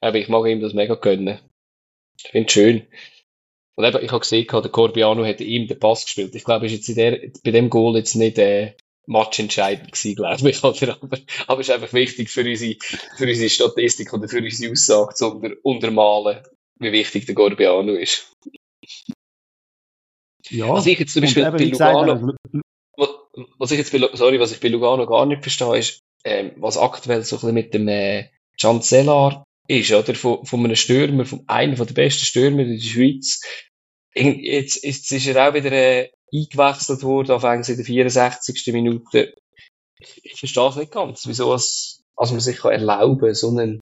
Aber 0.00 0.16
ich 0.16 0.28
mag 0.28 0.46
ihm 0.46 0.60
das 0.60 0.72
mega 0.72 0.94
gönnen. 0.94 1.40
Ich 2.16 2.30
finde 2.30 2.46
es 2.46 2.52
schön. 2.52 2.86
Und 3.78 3.84
eben, 3.84 4.04
ich 4.04 4.10
habe 4.10 4.18
gesehen, 4.18 4.44
der 4.50 4.70
Corbiano 4.70 5.24
hat 5.24 5.40
ihm 5.40 5.68
den 5.68 5.78
Pass 5.78 6.04
gespielt. 6.04 6.34
Ich 6.34 6.42
glaube, 6.42 6.66
ist 6.66 6.72
jetzt 6.72 6.88
in 6.88 6.96
der, 6.96 7.30
bei 7.44 7.52
dem 7.52 7.70
Goal 7.70 7.96
jetzt 7.96 8.16
nicht 8.16 8.36
äh, 8.36 8.74
matchentscheidend 9.06 9.92
gewesen, 9.92 10.16
glaube 10.16 10.50
ich. 10.50 10.64
Oder? 10.64 10.98
Aber, 11.00 11.18
aber 11.46 11.60
es 11.60 11.68
ist 11.68 11.74
einfach 11.76 11.92
wichtig 11.92 12.28
für 12.28 12.40
unsere, 12.40 12.74
für 13.16 13.28
unsere 13.28 13.48
Statistik 13.48 14.12
oder 14.12 14.28
für 14.28 14.38
unsere 14.38 14.72
Aussage 14.72 15.14
zu 15.14 15.28
unter, 15.28 15.54
untermalen, 15.62 16.42
wie 16.80 16.90
wichtig 16.90 17.26
der 17.26 17.36
Corbiano 17.36 17.92
ist. 17.92 18.34
Ja, 20.48 20.70
was 20.70 20.86
ich 20.86 20.98
jetzt 20.98 21.12
zum 21.12 21.22
Beispiel 21.22 21.48
bei 21.48 21.64
Lugano, 21.66 22.34
was, 22.96 23.08
was, 23.58 23.70
ich 23.70 23.78
jetzt 23.78 23.92
bei, 23.92 24.00
sorry, 24.14 24.40
was 24.40 24.50
ich 24.50 24.58
bei 24.58 24.70
Lugano 24.70 25.06
gar 25.06 25.24
nicht 25.24 25.42
verstehe, 25.42 25.78
ist, 25.78 26.00
ähm, 26.24 26.50
was 26.56 26.78
aktuell 26.78 27.22
so 27.22 27.36
ein 27.36 27.40
bisschen 27.40 27.54
mit 27.54 27.74
dem 27.74 27.86
äh, 27.86 28.28
Chancellar 28.56 29.44
ist, 29.68 29.92
oder? 29.92 30.16
Von, 30.16 30.44
von 30.44 30.64
einem 30.64 30.74
Stürmer, 30.74 31.24
von 31.26 31.44
einem 31.46 31.76
der 31.76 31.84
besten 31.84 32.24
Stürmer 32.24 32.62
in 32.62 32.72
der 32.72 32.80
Schweiz, 32.80 33.40
Jetzt, 34.18 34.84
jetzt 34.84 35.12
ist 35.12 35.26
er 35.26 35.48
auch 35.48 35.54
wieder 35.54 35.72
äh, 35.72 36.10
eingewechselt 36.32 37.02
worden, 37.02 37.32
anfangs 37.32 37.68
in 37.68 37.76
der 37.76 37.84
64. 37.84 38.72
Minute. 38.72 39.34
Ich, 40.00 40.20
ich 40.24 40.38
verstehe 40.38 40.68
es 40.68 40.76
nicht 40.76 40.92
ganz, 40.92 41.26
wieso 41.26 41.54
es, 41.54 42.02
also 42.16 42.34
man 42.34 42.40
sich 42.40 42.58
kann 42.58 42.72
erlauben 42.72 43.34
so 43.34 43.50
einen 43.50 43.80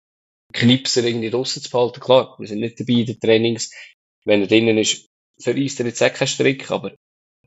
Knipser 0.52 1.04
irgendwie 1.04 1.30
draussen 1.30 1.62
zu 1.62 1.70
behalten. 1.70 2.00
Klar, 2.00 2.36
wir 2.38 2.48
sind 2.48 2.60
nicht 2.60 2.78
dabei 2.80 3.00
in 3.00 3.06
den 3.06 3.20
Trainings. 3.20 3.70
Wenn 4.24 4.40
er 4.42 4.46
drinnen 4.46 4.78
ist, 4.78 5.06
verreist 5.40 5.80
er 5.80 5.86
jetzt 5.86 6.02
auch 6.02 6.12
keinen 6.12 6.28
Strick, 6.28 6.70
aber 6.70 6.94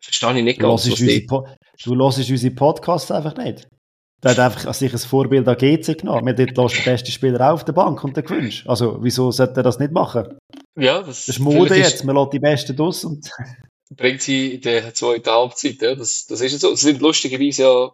verstehe 0.01 0.37
ich 0.37 0.43
nicht 0.43 0.59
ganz, 0.59 0.83
Du 0.83 1.95
hörst 1.95 2.29
unsere 2.29 2.55
Podcasts 2.55 3.11
einfach 3.11 3.37
nicht. 3.37 3.67
Der 4.21 4.31
hat 4.31 4.39
einfach 4.39 4.73
sich 4.73 4.91
ein 4.91 4.99
Vorbild 4.99 5.47
an 5.47 5.57
GC 5.57 5.99
genommen. 5.99 6.37
Wir 6.37 6.45
dort 6.45 6.57
lässt 6.57 6.77
den 6.77 6.91
besten 6.91 7.11
Spieler 7.11 7.53
auf 7.53 7.63
der 7.63 7.73
Bank 7.73 8.03
und 8.03 8.17
der 8.17 8.23
gewünscht. 8.23 8.67
Also, 8.67 8.97
wieso 9.01 9.31
sollte 9.31 9.61
er 9.61 9.63
das 9.63 9.79
nicht 9.79 9.93
machen? 9.93 10.37
Ja, 10.75 10.99
das, 10.99 11.25
das 11.25 11.29
ist 11.29 11.39
Mode 11.39 11.75
jetzt. 11.75 12.03
Man 12.03 12.15
lässt 12.15 12.33
die 12.33 12.39
Besten 12.39 12.81
aus 12.81 13.03
und. 13.03 13.29
Bringt 13.91 14.21
sie 14.21 14.55
in 14.55 14.61
der 14.61 14.93
zweiten 14.93 15.29
Halbzeit, 15.29 15.81
ja. 15.81 15.95
Das, 15.95 16.27
das 16.27 16.41
ist 16.41 16.59
so. 16.59 16.75
Sie 16.75 16.91
sind 16.91 17.01
lustigerweise 17.01 17.63
ja 17.63 17.91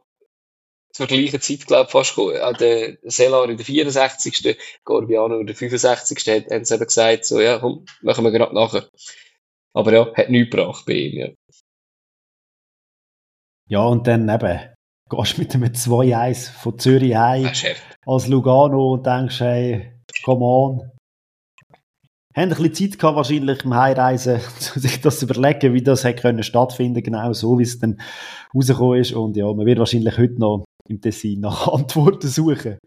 zur 0.91 1.07
gleichen 1.07 1.41
Zeit, 1.41 1.67
glaube 1.67 1.85
ich, 1.85 1.91
fast. 1.91 2.17
Auch 2.17 2.57
der 2.57 2.97
Selar 3.03 3.49
in 3.49 3.57
der 3.57 3.65
64. 3.65 4.57
Gorbiano 4.83 5.39
in 5.39 5.47
der 5.47 5.55
65. 5.55 6.17
hat, 6.27 6.51
haben 6.51 6.65
sie 6.65 6.75
eben 6.75 6.85
gesagt, 6.85 7.25
so, 7.25 7.41
ja, 7.41 7.59
komm, 7.59 7.85
machen 8.01 8.23
wir 8.23 8.31
gerade 8.31 8.55
nachher. 8.55 8.89
Aber 9.73 9.93
ja, 9.93 10.13
hat 10.13 10.29
nichts 10.29 10.51
gebracht 10.51 10.85
bei 10.85 10.93
ihm, 10.93 11.19
ja. 11.19 11.27
Ja, 13.67 13.79
und 13.81 14.07
dann 14.07 14.29
eben, 14.29 14.59
gehst 15.09 15.37
mit 15.37 15.53
einem 15.53 15.71
2-1 15.71 16.51
von 16.51 16.79
Zürich 16.79 17.15
heim 17.15 17.51
als 18.05 18.27
Lugano 18.27 18.93
und 18.93 19.05
denkst, 19.05 19.39
hey, 19.39 19.99
come 20.23 20.45
on. 20.45 20.91
Haben 22.35 22.51
ein 22.51 22.61
bisschen 22.61 22.91
Zeit 22.91 22.99
gehabt, 22.99 23.15
wahrscheinlich 23.15 23.63
im 23.63 23.73
Heimreisen, 23.73 24.39
sich 24.59 24.99
das 25.01 25.19
zu 25.19 25.25
überlegen, 25.25 25.73
wie 25.73 25.81
das 25.81 26.03
hätte 26.03 26.21
können 26.21 26.43
stattfinden, 26.43 27.01
genau 27.01 27.31
so, 27.31 27.57
wie 27.59 27.63
es 27.63 27.79
dann 27.79 28.01
rausgekommen 28.53 28.99
ist. 28.99 29.13
Und 29.13 29.37
ja, 29.37 29.45
man 29.53 29.65
wird 29.65 29.79
wahrscheinlich 29.79 30.17
heute 30.17 30.39
noch 30.39 30.65
im 30.89 30.99
Tessin 30.99 31.39
nach 31.39 31.67
Antworten 31.73 32.27
suchen. 32.27 32.77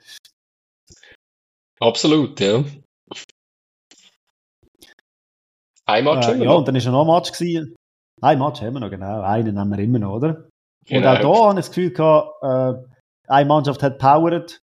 Absolut, 1.80 2.38
ja. 2.40 2.64
Ein 5.86 6.04
Match 6.04 6.28
äh, 6.28 6.44
Ja, 6.44 6.52
und 6.52 6.68
dann 6.68 6.74
war 6.74 6.92
noch 6.92 7.08
ein 7.08 7.14
Match. 7.14 7.32
Gewesen. 7.32 7.74
Ein 8.20 8.38
Match 8.38 8.60
haben 8.60 8.74
wir 8.74 8.80
noch, 8.80 8.90
genau. 8.90 9.22
Einen 9.22 9.58
haben 9.58 9.70
wir 9.70 9.78
immer 9.78 9.98
noch, 9.98 10.16
oder? 10.16 10.48
Genau. 10.84 11.00
Und 11.00 11.16
auch 11.16 11.20
da 11.20 11.48
habe 11.48 11.60
ich 11.60 11.66
das 11.66 11.74
Gefühl 11.74 11.92
gehabt, 11.92 12.42
äh, 12.42 13.32
eine 13.32 13.48
Mannschaft 13.48 13.82
hat 13.82 13.98
powered. 13.98 14.60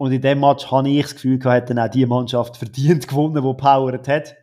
Und 0.00 0.12
in 0.12 0.22
dem 0.22 0.40
Match 0.40 0.70
habe 0.70 0.88
ich 0.88 1.02
das 1.02 1.14
Gefühl 1.14 1.38
gehabt, 1.38 1.64
hat 1.64 1.70
dann 1.70 1.78
auch 1.78 1.90
die 1.90 2.06
Mannschaft 2.06 2.56
verdient 2.56 3.06
gewonnen, 3.06 3.34
die 3.34 3.62
powered 3.62 4.08
hat. 4.08 4.34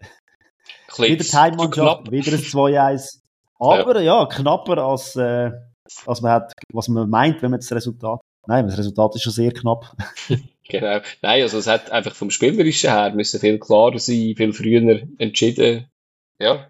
wieder 1.00 1.24
die 1.24 1.36
Heimmannschaft, 1.36 2.12
wieder 2.12 2.34
ein 2.34 2.44
2-1. 2.44 3.22
Aber 3.58 4.00
ja. 4.00 4.20
ja, 4.20 4.26
knapper 4.28 4.78
als, 4.78 5.16
äh, 5.16 5.50
als 6.06 6.22
man 6.22 6.32
hat, 6.34 6.54
was 6.72 6.90
man 6.90 7.10
meint, 7.10 7.42
wenn 7.42 7.50
man 7.50 7.60
das 7.60 7.72
Resultat. 7.72 8.22
Nein, 8.46 8.68
das 8.68 8.78
Resultat 8.78 9.16
ist 9.16 9.24
schon 9.24 9.34
sehr 9.34 9.52
knapp. 9.52 9.98
genau. 10.70 11.00
Nein, 11.24 11.42
also 11.42 11.58
es 11.58 11.66
hat 11.66 11.90
einfach 11.90 12.14
vom 12.14 12.30
Spielerischen 12.30 12.92
her 12.92 13.12
müssen 13.16 13.40
viel 13.40 13.58
klarer 13.58 13.98
sein, 13.98 14.36
viel 14.38 14.54
früher 14.54 15.08
entschieden. 15.18 15.88
Ja, 16.40 16.68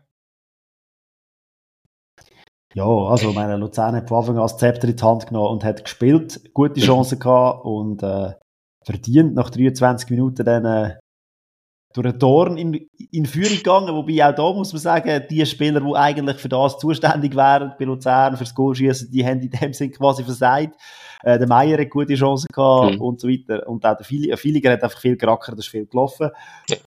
ja, 2.73 2.85
also 2.85 3.33
meine 3.33 3.57
Luzern 3.57 3.95
hat 3.95 4.07
von 4.07 4.19
Anfang 4.19 4.35
an 4.35 4.43
das 4.43 4.57
Zepter 4.57 4.88
in 4.88 4.95
die 4.95 5.03
Hand 5.03 5.27
genommen 5.27 5.49
und 5.49 5.63
hat 5.63 5.83
gespielt, 5.83 6.53
gute 6.53 6.79
Chancen 6.79 7.17
gehabt 7.17 7.65
und 7.65 8.03
äh, 8.03 8.33
verdient 8.88 9.35
nach 9.35 9.49
23 9.49 10.09
Minuten 10.09 10.45
dann 10.45 10.65
äh, 10.65 10.95
durch 11.93 12.07
einen 12.07 12.19
Dorn 12.19 12.57
in, 12.57 12.88
in 13.11 13.25
Führung 13.25 13.57
gegangen, 13.57 13.95
wobei 13.95 14.25
auch 14.25 14.33
da 14.33 14.53
muss 14.53 14.71
man 14.71 14.81
sagen, 14.81 15.23
die 15.29 15.45
Spieler, 15.45 15.81
die 15.81 15.95
eigentlich 15.95 16.38
für 16.38 16.49
das 16.49 16.77
zuständig 16.77 17.35
wären, 17.35 17.73
bei 17.77 17.85
Luzern, 17.85 18.38
fürs 18.38 18.53
Goalschießen, 18.53 19.11
die 19.11 19.25
haben 19.25 19.41
in 19.41 19.49
dem 19.49 19.73
Sinn 19.73 19.91
quasi 19.91 20.23
versagt. 20.23 20.75
Äh, 21.23 21.38
der 21.38 21.47
Meier 21.47 21.79
hat 21.79 21.89
gute 21.89 22.15
Chancen 22.15 22.47
gehabt 22.53 22.95
mhm. 22.95 23.01
und 23.01 23.19
so 23.19 23.27
weiter. 23.27 23.67
Und 23.67 23.85
auch 23.85 23.97
der 23.97 24.38
Filiger 24.38 24.71
hat 24.71 24.83
einfach 24.83 25.01
viel 25.01 25.17
gerackert, 25.17 25.57
das 25.57 25.65
ist 25.65 25.71
viel 25.71 25.85
gelaufen. 25.85 26.29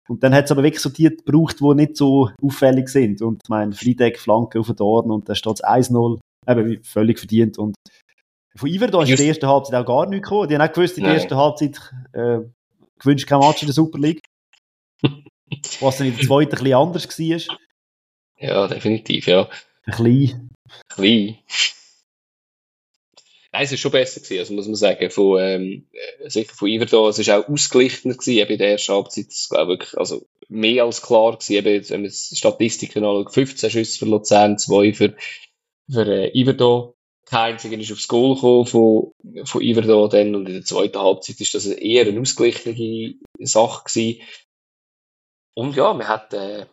Und 0.08 0.22
dann 0.22 0.34
hat 0.34 0.44
es 0.44 0.52
aber 0.52 0.62
wirklich 0.62 0.82
so 0.82 0.90
die 0.90 1.08
gebraucht, 1.08 1.60
die 1.60 1.74
nicht 1.74 1.96
so 1.96 2.30
auffällig 2.42 2.88
sind. 2.88 3.20
Und 3.20 3.42
mein 3.48 3.72
Friedeck 3.72 4.18
Flanke 4.18 4.60
auf 4.60 4.68
den 4.68 4.76
Dorn 4.76 5.10
und 5.10 5.28
da 5.28 5.34
steht 5.34 5.54
es 5.54 5.64
1-0, 5.64 6.18
eben 6.48 6.82
völlig 6.84 7.18
verdient. 7.18 7.58
Und 7.58 7.74
von 8.60 8.68
Iver 8.68 9.02
ist 9.02 9.08
in 9.08 9.16
der 9.16 9.26
ersten 9.26 9.46
Halbzeit 9.46 9.74
auch 9.74 9.86
gar 9.86 10.06
nichts 10.06 10.28
gekommen. 10.28 10.48
Die 10.48 10.54
haben 10.54 10.68
auch 10.68 10.72
gewusst, 10.72 10.98
in 10.98 11.04
der 11.04 11.14
ersten 11.14 11.34
Halbzeit 11.34 11.80
äh, 12.12 12.40
gewünscht 12.98 13.26
kein 13.26 13.40
Match 13.40 13.62
in 13.62 13.68
der 13.68 13.74
Super 13.74 13.98
League. 13.98 14.22
Was 15.80 15.96
dann 15.96 16.08
in 16.08 16.16
der 16.16 16.26
zweiten 16.26 16.56
ein 16.56 16.62
bisschen 16.62 16.74
anders 16.74 17.18
war. 17.18 17.56
Ja, 18.38 18.68
definitiv, 18.68 19.26
ja. 19.26 19.48
Ein 19.86 19.94
klein. 19.94 20.50
Klein. 20.88 21.38
Nein, 23.52 23.64
es 23.64 23.72
ist 23.72 23.80
schon 23.80 23.90
besser 23.90 24.20
gewesen, 24.20 24.38
also 24.38 24.54
muss 24.54 24.66
man 24.66 24.76
sagen, 24.76 25.10
von, 25.10 25.40
ähm, 25.40 25.86
sicher 26.26 26.54
von 26.54 26.68
Iverdon, 26.68 27.10
es 27.10 27.18
ist 27.18 27.30
auch 27.30 27.48
ausgeglichener 27.48 28.14
gewesen, 28.14 28.38
eben 28.38 28.52
in 28.52 28.58
der 28.58 28.70
ersten 28.72 28.92
Halbzeit, 28.92 29.26
das 29.26 29.48
glaube 29.48 29.78
ich, 29.80 29.98
also 29.98 30.24
mehr 30.48 30.84
als 30.84 31.02
klar 31.02 31.32
gewesen, 31.32 31.54
eben, 31.54 31.88
wenn 31.88 32.02
man 32.02 32.10
Statistiken 32.10 33.04
anschaut, 33.04 33.34
15 33.34 33.70
Schüsse 33.70 33.98
für 33.98 34.04
Luzern, 34.04 34.56
2 34.56 34.92
für, 34.92 35.16
für 35.90 36.06
äh, 36.06 36.30
Iverdon, 36.38 36.92
kein 37.30 37.52
einziger 37.52 37.78
ist 37.78 37.92
aufs 37.92 38.08
Goal 38.08 38.34
gekommen 38.34 38.66
von, 38.66 39.12
von 39.44 39.62
Iverdon 39.62 40.10
dann, 40.10 40.34
und 40.34 40.46
in 40.46 40.54
der 40.54 40.64
zweiten 40.64 40.98
Halbzeit 40.98 41.40
ist 41.40 41.54
das 41.54 41.66
eher 41.66 42.06
eine 42.06 42.20
ausgeglichene 42.20 43.14
Sache 43.38 43.84
gewesen. 43.84 44.22
Und 45.54 45.76
ja, 45.76 45.94
man 45.94 46.08
hat, 46.08 46.34
äh, 46.34 46.66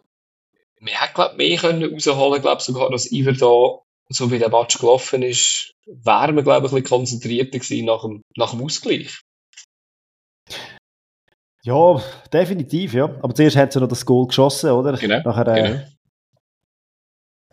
man 0.80 0.94
hat, 0.96 1.14
glaube 1.14 1.32
ich, 1.34 1.38
mehr 1.38 1.58
können 1.58 1.94
rausholen, 1.94 2.42
glaube 2.42 2.62
sogar, 2.62 2.90
dass 2.90 3.12
Iverdon 3.12 3.80
so 4.10 4.32
wie 4.32 4.40
der 4.40 4.50
Match 4.50 4.80
gelaufen 4.80 5.22
ist, 5.22 5.74
wären 5.86 6.36
wir, 6.36 6.44
glaube 6.44 6.68
ich, 6.68 6.72
ein 6.72 6.82
bisschen 6.82 6.98
konzentrierter 6.98 7.60
gewesen 7.60 7.86
nach 7.86 8.02
dem, 8.02 8.22
nach 8.36 8.52
dem 8.52 8.64
Ausgleich. 8.64 9.22
Ja, 11.64 12.02
definitiv, 12.32 12.94
ja. 12.94 13.06
Aber 13.22 13.36
zuerst 13.36 13.58
hat 13.58 13.74
sie 13.74 13.82
noch 13.82 13.90
das 13.90 14.06
Goal 14.06 14.28
geschossen, 14.28 14.72
oder? 14.72 14.94
Genau, 14.94 15.22
Nachher, 15.24 15.48
äh, 15.48 15.64
genau. 15.64 15.84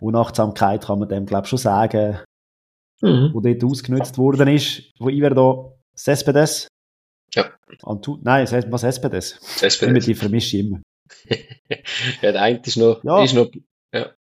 Unachtsamkeit 0.01 0.85
kann 0.85 1.01
man 1.01 1.09
dem, 1.09 1.27
glaube 1.27 1.45
ich, 1.45 1.51
schon 1.51 1.59
sagen, 1.59 2.21
mhm. 3.01 3.31
wo 3.33 3.41
dort 3.41 3.65
ausgenutzt 3.65 4.19
worden 4.19 4.49
ist, 4.49 4.91
wo 4.99 5.09
ich 5.09 5.21
da 5.21 5.73
Cespedes. 5.97 6.69
Ja. 7.35 7.51
Antu 7.83 8.19
Nein, 8.23 8.47
was 8.71 8.81
Cespedes? 8.83 9.39
Cespedes. 9.41 10.05
Die 10.05 10.15
vermische 10.15 10.57
ich 10.57 10.67
immer. 10.67 10.81
ja, 12.23 12.33
der 12.33 12.43
eine 12.43 12.61
ist 12.65 12.77
noch, 12.77 13.03
ja. 13.05 13.23
ist 13.23 13.35
noch 13.35 13.51
ja. 13.93 14.13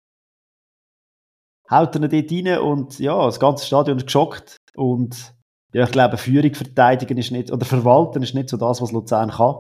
haut 1.70 1.96
er 1.96 2.08
dort 2.08 2.32
rein 2.32 2.58
und 2.60 3.00
ja, 3.00 3.26
das 3.26 3.40
ganze 3.40 3.66
Stadion 3.66 3.98
ist 3.98 4.06
geschockt 4.06 4.58
und 4.76 5.34
ja, 5.74 5.86
ich 5.86 5.92
glaube, 5.92 6.18
Führung 6.18 6.54
verteidigen 6.54 7.18
ist 7.18 7.32
nicht, 7.32 7.52
oder 7.52 7.66
verwalten 7.66 8.22
ist 8.22 8.36
nicht 8.36 8.50
so 8.50 8.58
das, 8.58 8.80
was 8.82 8.92
Luzern 8.92 9.32
kann. 9.32 9.56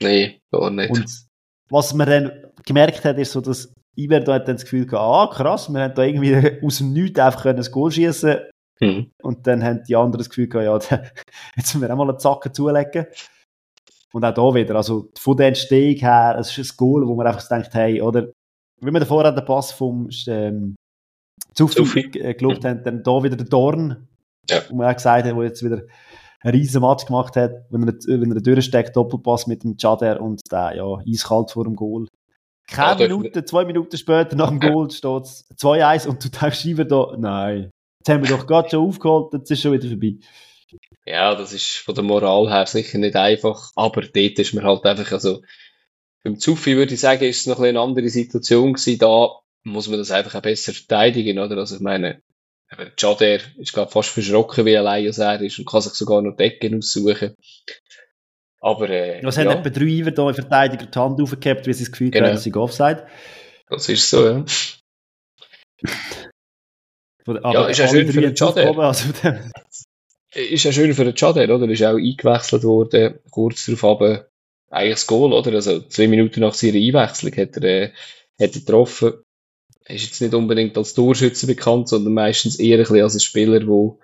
Nein, 0.00 0.40
gar 0.50 0.70
nicht. 0.70 0.90
Und 0.90 1.06
was 1.68 1.92
man 1.92 2.08
dann 2.08 2.32
gemerkt 2.64 3.04
hat, 3.04 3.18
ist 3.18 3.32
so, 3.32 3.42
dass 3.42 3.72
Iverdo 4.04 4.32
hat 4.32 4.48
dann 4.48 4.56
das 4.56 4.64
Gefühl 4.64 4.86
gehabt, 4.86 5.34
ah 5.34 5.34
krass, 5.34 5.68
wir 5.68 5.80
haben 5.80 5.94
da 5.94 6.02
irgendwie 6.02 6.34
aus 6.64 6.78
dem 6.78 6.92
Nichts 6.92 7.18
einfach 7.18 7.46
ein 7.46 7.62
Goal 7.70 7.90
schießen 7.90 8.38
mhm. 8.80 9.10
und 9.22 9.46
dann 9.46 9.62
haben 9.62 9.82
die 9.86 9.96
anderen 9.96 10.18
das 10.18 10.28
Gefühl 10.28 10.48
gehabt, 10.48 10.90
ja, 10.90 10.98
jetzt 11.56 11.74
müssen 11.74 11.80
wir 11.80 11.92
auch 11.92 11.96
mal 11.96 12.08
einen 12.08 12.18
Zacken 12.18 12.54
zulegen. 12.54 13.06
Und 14.12 14.24
auch 14.24 14.34
da 14.34 14.54
wieder, 14.54 14.74
also 14.74 15.08
von 15.16 15.36
der 15.36 15.48
Entstehung 15.48 15.94
her, 15.96 16.36
es 16.38 16.56
ist 16.58 16.72
ein 16.72 16.76
Goal, 16.76 17.06
wo 17.06 17.14
man 17.14 17.28
einfach 17.28 17.46
denkt, 17.46 17.72
hey, 17.74 18.02
oder, 18.02 18.28
wie 18.80 18.90
wir 18.90 18.98
davor 18.98 19.24
an 19.24 19.36
den 19.36 19.44
Pass 19.44 19.70
vom 19.70 20.08
ähm, 20.26 20.74
Zufi 21.54 22.00
äh, 22.18 22.34
gelobt 22.34 22.64
mhm. 22.64 22.68
haben, 22.68 22.82
dann 22.82 23.02
da 23.04 23.22
wieder 23.22 23.36
der 23.36 23.46
Dorn, 23.46 24.08
ja. 24.48 24.62
wo 24.68 24.76
man 24.76 24.88
auch 24.88 24.94
gesagt 24.94 25.26
hat, 25.26 25.36
wo 25.36 25.44
jetzt 25.44 25.64
wieder 25.64 25.82
einen 26.40 26.54
riesen 26.54 26.80
Match 26.80 27.04
gemacht 27.04 27.36
hat, 27.36 27.52
wenn 27.70 27.86
er, 27.86 27.94
wenn 27.94 28.32
er 28.32 28.40
durchsteckt, 28.40 28.96
Doppelpass 28.96 29.46
mit 29.46 29.62
dem 29.62 29.76
Chader 29.76 30.20
und 30.20 30.40
der, 30.50 30.74
ja, 30.74 30.98
eiskalt 31.06 31.50
vor 31.50 31.64
dem 31.64 31.76
Goal. 31.76 32.08
Keine 32.70 33.08
Minute, 33.08 33.44
zwei 33.44 33.64
Minuten 33.64 33.96
später 33.96 34.36
nach 34.36 34.48
dem 34.48 34.60
Goal 34.60 34.90
steht 34.90 35.22
es 35.22 35.44
2-1 35.58 36.08
und 36.08 36.24
du 36.24 36.28
denkst 36.28 36.64
immer 36.64 36.84
da, 36.84 37.14
nein, 37.18 37.70
jetzt 37.98 38.08
haben 38.08 38.22
wir 38.22 38.36
doch 38.36 38.46
gerade 38.46 38.70
schon 38.70 38.86
aufgeholt, 38.86 39.32
jetzt 39.34 39.50
ist 39.50 39.62
schon 39.62 39.72
wieder 39.72 39.88
vorbei. 39.88 40.16
Ja, 41.04 41.34
das 41.34 41.52
ist 41.52 41.76
von 41.78 41.94
der 41.94 42.04
Moral 42.04 42.48
her 42.48 42.66
sicher 42.66 42.98
nicht 42.98 43.16
einfach, 43.16 43.70
aber 43.74 44.02
dort 44.02 44.38
ist 44.38 44.54
man 44.54 44.64
halt 44.64 44.84
einfach, 44.84 45.10
also, 45.12 45.42
beim 46.22 46.38
Zufi 46.38 46.76
würde 46.76 46.94
ich 46.94 47.00
sagen, 47.00 47.24
ist 47.24 47.40
es 47.40 47.46
noch 47.46 47.60
eine 47.60 47.80
andere 47.80 48.08
Situation 48.08 48.74
gewesen, 48.74 48.98
da 48.98 49.30
muss 49.64 49.88
man 49.88 49.98
das 49.98 50.10
einfach 50.10 50.36
auch 50.36 50.42
besser 50.42 50.72
verteidigen, 50.72 51.38
oder? 51.38 51.56
Also 51.56 51.76
ich 51.76 51.80
meine, 51.82 52.22
Jader 52.96 53.40
ist 53.58 53.72
gerade 53.72 53.90
fast 53.90 54.10
verschrocken, 54.10 54.64
wie 54.64 54.76
allein 54.76 55.04
er 55.04 55.40
ist 55.40 55.58
und 55.58 55.68
kann 55.68 55.80
sich 55.80 55.94
sogar 55.94 56.22
noch 56.22 56.36
Decken 56.36 56.78
aussuchen. 56.78 57.34
Aber, 58.60 58.90
äh, 58.90 59.20
Was 59.22 59.36
ja. 59.36 59.44
haben 59.44 59.58
etwa 59.58 59.70
drei 59.70 59.86
Iver 59.86 60.34
Verteidiger 60.34 60.86
die 60.86 60.98
Hand 60.98 61.20
aufgehabt, 61.20 61.66
wie 61.66 61.72
sie 61.72 61.84
das 61.84 61.92
Gefühl 61.92 62.10
genau. 62.10 62.28
haben, 62.28 62.36
sie 62.36 62.54
offside? 62.54 63.06
Das 63.68 63.88
ist 63.88 64.08
so, 64.08 64.26
ja. 64.26 64.44
Aber 67.26 67.52
ja, 67.52 67.66
ist 67.68 67.78
ja 67.78 67.88
schön 67.88 68.10
für 68.12 68.20
den. 68.20 68.34
Also 68.78 69.08
ist 70.34 70.64
ja 70.64 70.72
schön 70.72 70.94
für 70.94 71.04
den 71.04 71.14
Jader, 71.16 71.54
oder? 71.54 71.68
Ist 71.68 71.82
auch 71.82 71.96
eingewechselt 71.96 72.64
worden, 72.64 73.18
kurz 73.30 73.66
darauf 73.66 73.84
aber 73.84 74.26
eigentlich 74.70 74.94
das 74.94 75.06
Goal, 75.06 75.32
oder? 75.32 75.52
Also 75.52 75.80
zwei 75.80 76.08
Minuten 76.08 76.40
nach 76.40 76.54
seiner 76.54 76.78
Einwechslung 76.78 77.36
hat 77.36 77.56
er, 77.56 77.64
äh, 77.64 77.92
hat 78.38 78.54
er 78.54 78.60
getroffen 78.60 79.12
ist 79.94 80.04
jetzt 80.04 80.20
nicht 80.20 80.34
unbedingt 80.34 80.76
als 80.76 80.94
Torschütze 80.94 81.46
bekannt, 81.46 81.88
sondern 81.88 82.14
meistens 82.14 82.58
eher 82.58 82.78
ein 82.78 82.82
bisschen 82.82 83.02
als 83.02 83.14
ein 83.14 83.20
Spieler, 83.20 83.66
wo 83.66 83.98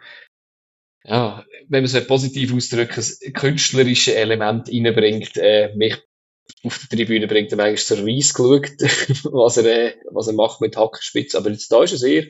ja, 1.06 1.44
wenn 1.68 1.84
man 1.84 1.92
es 1.92 2.06
positiv 2.06 2.52
ausdrücken, 2.52 3.04
ein 3.24 3.32
künstlerisches 3.32 4.14
Element 4.14 4.68
reinbringt, 4.68 5.36
äh, 5.36 5.72
mich 5.76 5.96
auf 6.64 6.78
der 6.78 6.98
Tribüne 6.98 7.26
bringt 7.28 7.52
er 7.52 7.56
manchmal 7.56 7.76
zur 7.76 8.06
Weiss 8.06 8.34
geschaut, 8.34 8.70
was 9.32 9.56
er, 9.56 9.64
äh, 9.66 9.94
was 10.10 10.26
er 10.26 10.34
macht 10.34 10.60
mit 10.60 10.76
Hackenspitz. 10.76 11.34
Aber 11.34 11.50
jetzt 11.50 11.70
da 11.70 11.82
ist 11.82 11.92
er 11.92 11.98
sehr, 11.98 12.26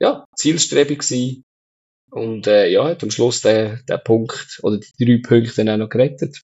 ja, 0.00 0.24
zielstrebig 0.36 1.00
gewesen. 1.00 1.44
Und, 2.10 2.46
äh, 2.46 2.68
ja, 2.68 2.88
hat 2.88 3.02
am 3.02 3.10
Schluss 3.10 3.42
den, 3.42 3.80
den 3.88 4.00
Punkt 4.04 4.60
oder 4.62 4.78
die 4.78 5.04
drei 5.04 5.20
Punkte 5.22 5.64
dann 5.64 5.68
auch 5.68 5.84
noch 5.84 5.88
gerettet. 5.88 6.40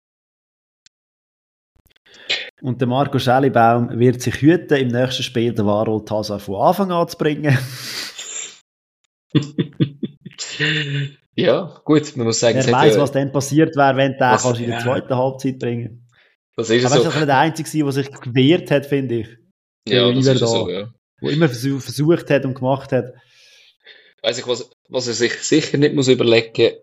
Und 2.62 2.82
der 2.82 2.88
Marco 2.88 3.20
Schellibaum 3.20 4.00
wird 4.00 4.22
sich 4.22 4.42
hüten, 4.42 4.78
im 4.78 4.88
nächsten 4.88 5.24
Spiel 5.24 5.54
den 5.54 5.66
Warold 5.66 6.10
Hazard 6.10 6.42
von 6.42 6.56
Anfang 6.56 6.92
an 6.92 7.08
zu 7.08 7.18
bringen. 7.18 7.58
ja, 11.38 11.82
gut, 11.86 12.16
man 12.18 12.28
muss 12.28 12.40
sagen... 12.40 12.60
Wer 12.64 12.74
weiß, 12.74 12.96
ja, 12.96 13.02
was 13.02 13.12
dann 13.12 13.32
passiert 13.32 13.76
wäre, 13.76 13.96
wenn 13.96 14.18
der 14.18 14.32
was, 14.32 14.44
kannst 14.44 14.60
in 14.60 14.72
der 14.72 14.80
zweiten 14.80 15.16
Halbzeit 15.16 15.60
bringen 15.60 16.08
Das 16.56 16.70
ist 16.70 16.86
Aber 16.86 16.98
so. 16.98 17.04
das 17.04 17.16
war 17.16 17.26
der 17.26 17.38
Einzige, 17.38 17.84
der 17.84 17.92
sich 17.92 18.12
gewehrt 18.12 18.72
hat, 18.72 18.86
finde 18.86 19.20
ich. 19.20 19.28
Ja, 19.88 20.12
das 20.12 20.26
ist 20.26 20.42
da, 20.42 20.48
so, 20.48 20.70
ja. 20.70 20.90
Der 21.22 21.32
immer 21.32 21.48
versucht 21.48 22.30
hat 22.30 22.46
und 22.46 22.56
gemacht 22.56 22.92
hat. 22.92 23.14
Weiß 24.22 24.40
ich, 24.40 24.48
was, 24.48 24.70
was 24.90 25.08
er 25.08 25.14
sich 25.14 25.34
sicher 25.36 25.78
nicht 25.78 25.96
muss 25.96 26.08
überlegen 26.08 26.74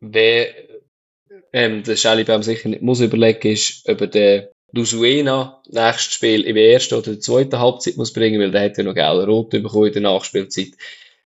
wer 0.00 0.48
ähm, 1.52 1.82
der 1.82 1.96
Schellibaum 1.96 2.42
sicher 2.42 2.68
nicht 2.68 2.82
muss 2.82 3.00
überlegen, 3.00 3.48
ist, 3.52 3.88
ob 3.88 4.00
er 4.00 4.06
den 4.06 4.46
Lusuena 4.72 5.62
nächstes 5.68 6.14
Spiel 6.14 6.42
im 6.42 6.56
ersten 6.56 6.94
oder 6.94 7.12
der 7.12 7.20
zweiten 7.20 7.58
Halbzeit 7.58 7.96
muss 7.96 8.12
bringen, 8.12 8.40
weil 8.40 8.50
der 8.50 8.62
hat 8.62 8.78
ja 8.78 8.84
noch 8.84 8.94
gelbe 8.94 9.26
Rot 9.26 9.50
bekommen 9.50 9.86
in 9.86 9.92
der 9.94 10.02
Nachspielzeit. 10.02 10.72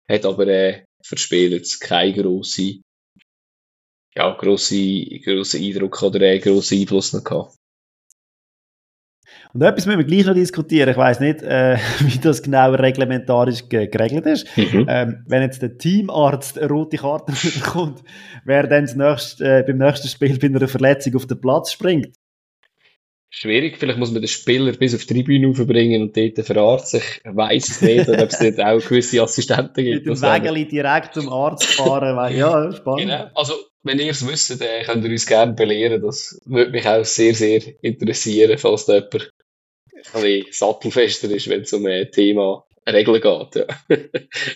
Hat 0.09 0.25
aber 0.25 0.47
äh, 0.47 0.83
für 1.03 1.17
Spiel 1.17 1.53
jetzt 1.53 1.81
keinen 1.81 2.15
grossen, 2.15 2.83
ja, 4.15 4.31
grossen, 4.35 5.21
grossen 5.25 5.63
Eindruck 5.63 6.03
oder 6.03 6.21
äh, 6.23 6.39
grossen 6.39 6.81
Einfluss 6.81 7.13
noch 7.13 7.25
gehabt. 7.25 7.59
Und 9.55 9.63
etwas 9.63 9.87
müssen 9.87 9.99
wir 9.99 10.05
gleich 10.05 10.27
noch 10.27 10.35
diskutieren. 10.35 10.91
Ich 10.91 10.97
weiß 10.97 11.21
nicht, 11.21 11.43
äh, 11.43 11.79
wie 12.01 12.19
das 12.19 12.43
genau 12.43 12.73
reglementarisch 12.73 13.69
geregelt 13.69 14.27
ist. 14.27 14.47
Mhm. 14.57 14.87
Ähm, 14.89 15.25
wenn 15.27 15.43
jetzt 15.43 15.63
der 15.63 15.79
Teamarzt 15.79 16.59
eine 16.59 16.69
rote 16.69 16.99
Karte 16.99 17.33
bekommt, 17.55 18.03
wer 18.45 18.67
dann 18.67 18.85
nächste, 18.85 19.45
äh, 19.45 19.63
beim 19.67 19.79
nächsten 19.79 20.09
Spiel 20.09 20.39
bei 20.39 20.49
einer 20.49 20.69
Verletzung 20.69 21.17
auf 21.17 21.27
den 21.27 21.41
Platz 21.41 21.73
springt, 21.73 22.15
schwierig. 23.31 23.77
Vielleicht 23.79 23.99
muss 23.99 24.11
man 24.11 24.23
den 24.23 24.29
Spieler 24.29 24.73
bis 24.73 24.95
auf 24.95 25.05
die 25.05 25.15
Tribüne 25.15 25.49
aufbringen 25.49 26.03
und 26.03 26.17
dort 26.17 26.47
für 26.47 26.61
Arzt. 26.61 26.95
Ich 26.95 27.21
weiss 27.25 27.69
es 27.69 27.83
nicht, 27.83 28.09
ob 28.09 28.19
es 28.19 28.39
dort 28.39 28.61
auch 28.61 28.89
gewisse 28.89 29.23
Assistenten 29.23 29.85
gibt. 29.85 30.07
Mit 30.07 30.17
dem 30.17 30.23
Wägeli 30.23 30.67
direkt 30.67 31.15
zum 31.15 31.29
Arzt 31.29 31.65
fahren. 31.65 32.17
weil, 32.17 32.35
ja, 32.37 32.73
spannend. 32.73 33.03
Genau. 33.03 33.31
Also, 33.35 33.55
wenn 33.83 33.99
ihr 33.99 34.11
es 34.11 34.27
wisst, 34.27 34.61
dann 34.61 34.83
könnt 34.85 35.05
ihr 35.05 35.11
uns 35.11 35.27
gerne 35.27 35.53
belehren. 35.53 36.03
Das 36.03 36.41
würde 36.45 36.71
mich 36.71 36.87
auch 36.87 37.05
sehr, 37.05 37.35
sehr 37.35 37.63
interessieren, 37.83 38.59
falls 38.59 38.87
da 38.87 38.95
jemand 38.95 39.33
ein 40.13 40.23
bisschen 40.23 40.47
sattelfester 40.53 41.31
ist, 41.31 41.49
wenn 41.49 41.63
es 41.63 41.73
um 41.73 41.87
ein 41.87 42.11
Thema 42.11 42.65
Regeln 42.87 43.21
geht. 43.21 43.67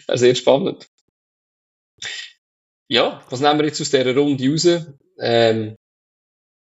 Ja. 0.08 0.16
sehr 0.16 0.34
spannend. 0.34 0.88
Ja, 2.88 3.22
was 3.30 3.40
nehmen 3.40 3.58
wir 3.58 3.66
jetzt 3.66 3.80
aus 3.80 3.90
dieser 3.90 4.14
Runde 4.14 4.50
raus? 4.50 4.86
Ähm, 5.18 5.76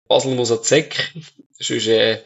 Basel 0.09 0.35
muss 0.35 0.51
an 0.51 0.63
Zeck. 0.63 1.15
Sonst 1.53 1.87
äh, 1.89 2.23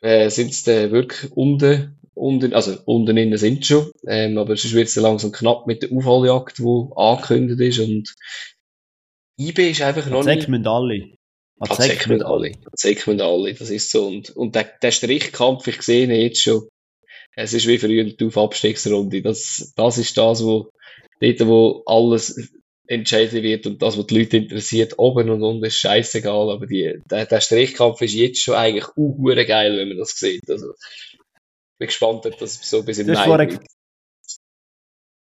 äh, 0.00 0.30
sind 0.30 0.50
es 0.50 0.64
dann 0.64 0.92
wirklich 0.92 1.32
unten, 1.32 1.98
unten, 2.14 2.52
also 2.54 2.76
unten 2.84 3.16
innen 3.16 3.38
sind 3.38 3.64
schon, 3.64 3.90
ähm, 4.06 4.38
aber 4.38 4.56
sonst 4.56 4.74
wird 4.74 4.88
es 4.88 4.96
langsam 4.96 5.32
knapp 5.32 5.66
mit 5.66 5.82
der 5.82 5.92
Aufholjagd, 5.92 6.58
die 6.58 6.84
angekündigt 6.94 7.60
ist 7.60 7.78
und 7.80 8.14
IB 9.38 9.70
ist 9.70 9.82
einfach 9.82 10.08
noch 10.08 10.24
nicht... 10.24 10.48
müssen 10.48 10.66
alle. 10.66 11.12
Azek 11.60 12.06
müssen 12.06 12.22
alle. 12.22 12.52
Azek 12.72 13.06
müssen 13.06 13.20
alle, 13.20 13.54
das 13.54 13.70
ist 13.70 13.90
so. 13.90 14.06
Und, 14.06 14.30
und 14.30 14.54
der, 14.54 14.64
der 14.82 14.92
Strichkampf, 14.92 15.66
ich 15.66 15.82
sehe 15.82 16.04
ihn 16.04 16.10
jetzt 16.10 16.42
schon, 16.42 16.68
es 17.34 17.52
ist 17.52 17.66
wie 17.66 17.78
früher 17.78 18.04
die 18.04 18.24
Aufabstiegsrunde. 18.24 19.22
Das, 19.22 19.72
das 19.76 19.98
ist 19.98 20.16
das, 20.18 20.42
wo, 20.42 20.70
dort, 21.20 21.46
wo 21.46 21.82
alles 21.86 22.50
entscheiden 22.88 23.42
wird 23.42 23.66
und 23.66 23.82
das, 23.82 23.98
was 23.98 24.06
die 24.06 24.18
Leute 24.18 24.38
interessiert, 24.38 24.98
oben 24.98 25.28
und 25.30 25.42
unten 25.42 25.64
ist 25.64 25.78
scheißegal, 25.78 26.50
aber 26.50 26.66
die, 26.66 27.00
der, 27.10 27.26
der 27.26 27.40
Strichkampf 27.40 28.00
ist 28.00 28.14
jetzt 28.14 28.42
schon 28.42 28.54
eigentlich 28.54 28.86
uh, 28.96 29.24
geil, 29.24 29.76
wenn 29.76 29.88
man 29.88 29.98
das 29.98 30.10
sieht. 30.10 30.48
Also, 30.48 30.72
ich 30.72 31.18
bin 31.78 31.86
gespannt, 31.86 32.26
ob 32.26 32.38
das 32.38 32.58
so 32.68 32.82
bis 32.82 32.98
im 32.98 33.08
Mai 33.08 33.24
vorher, 33.24 33.60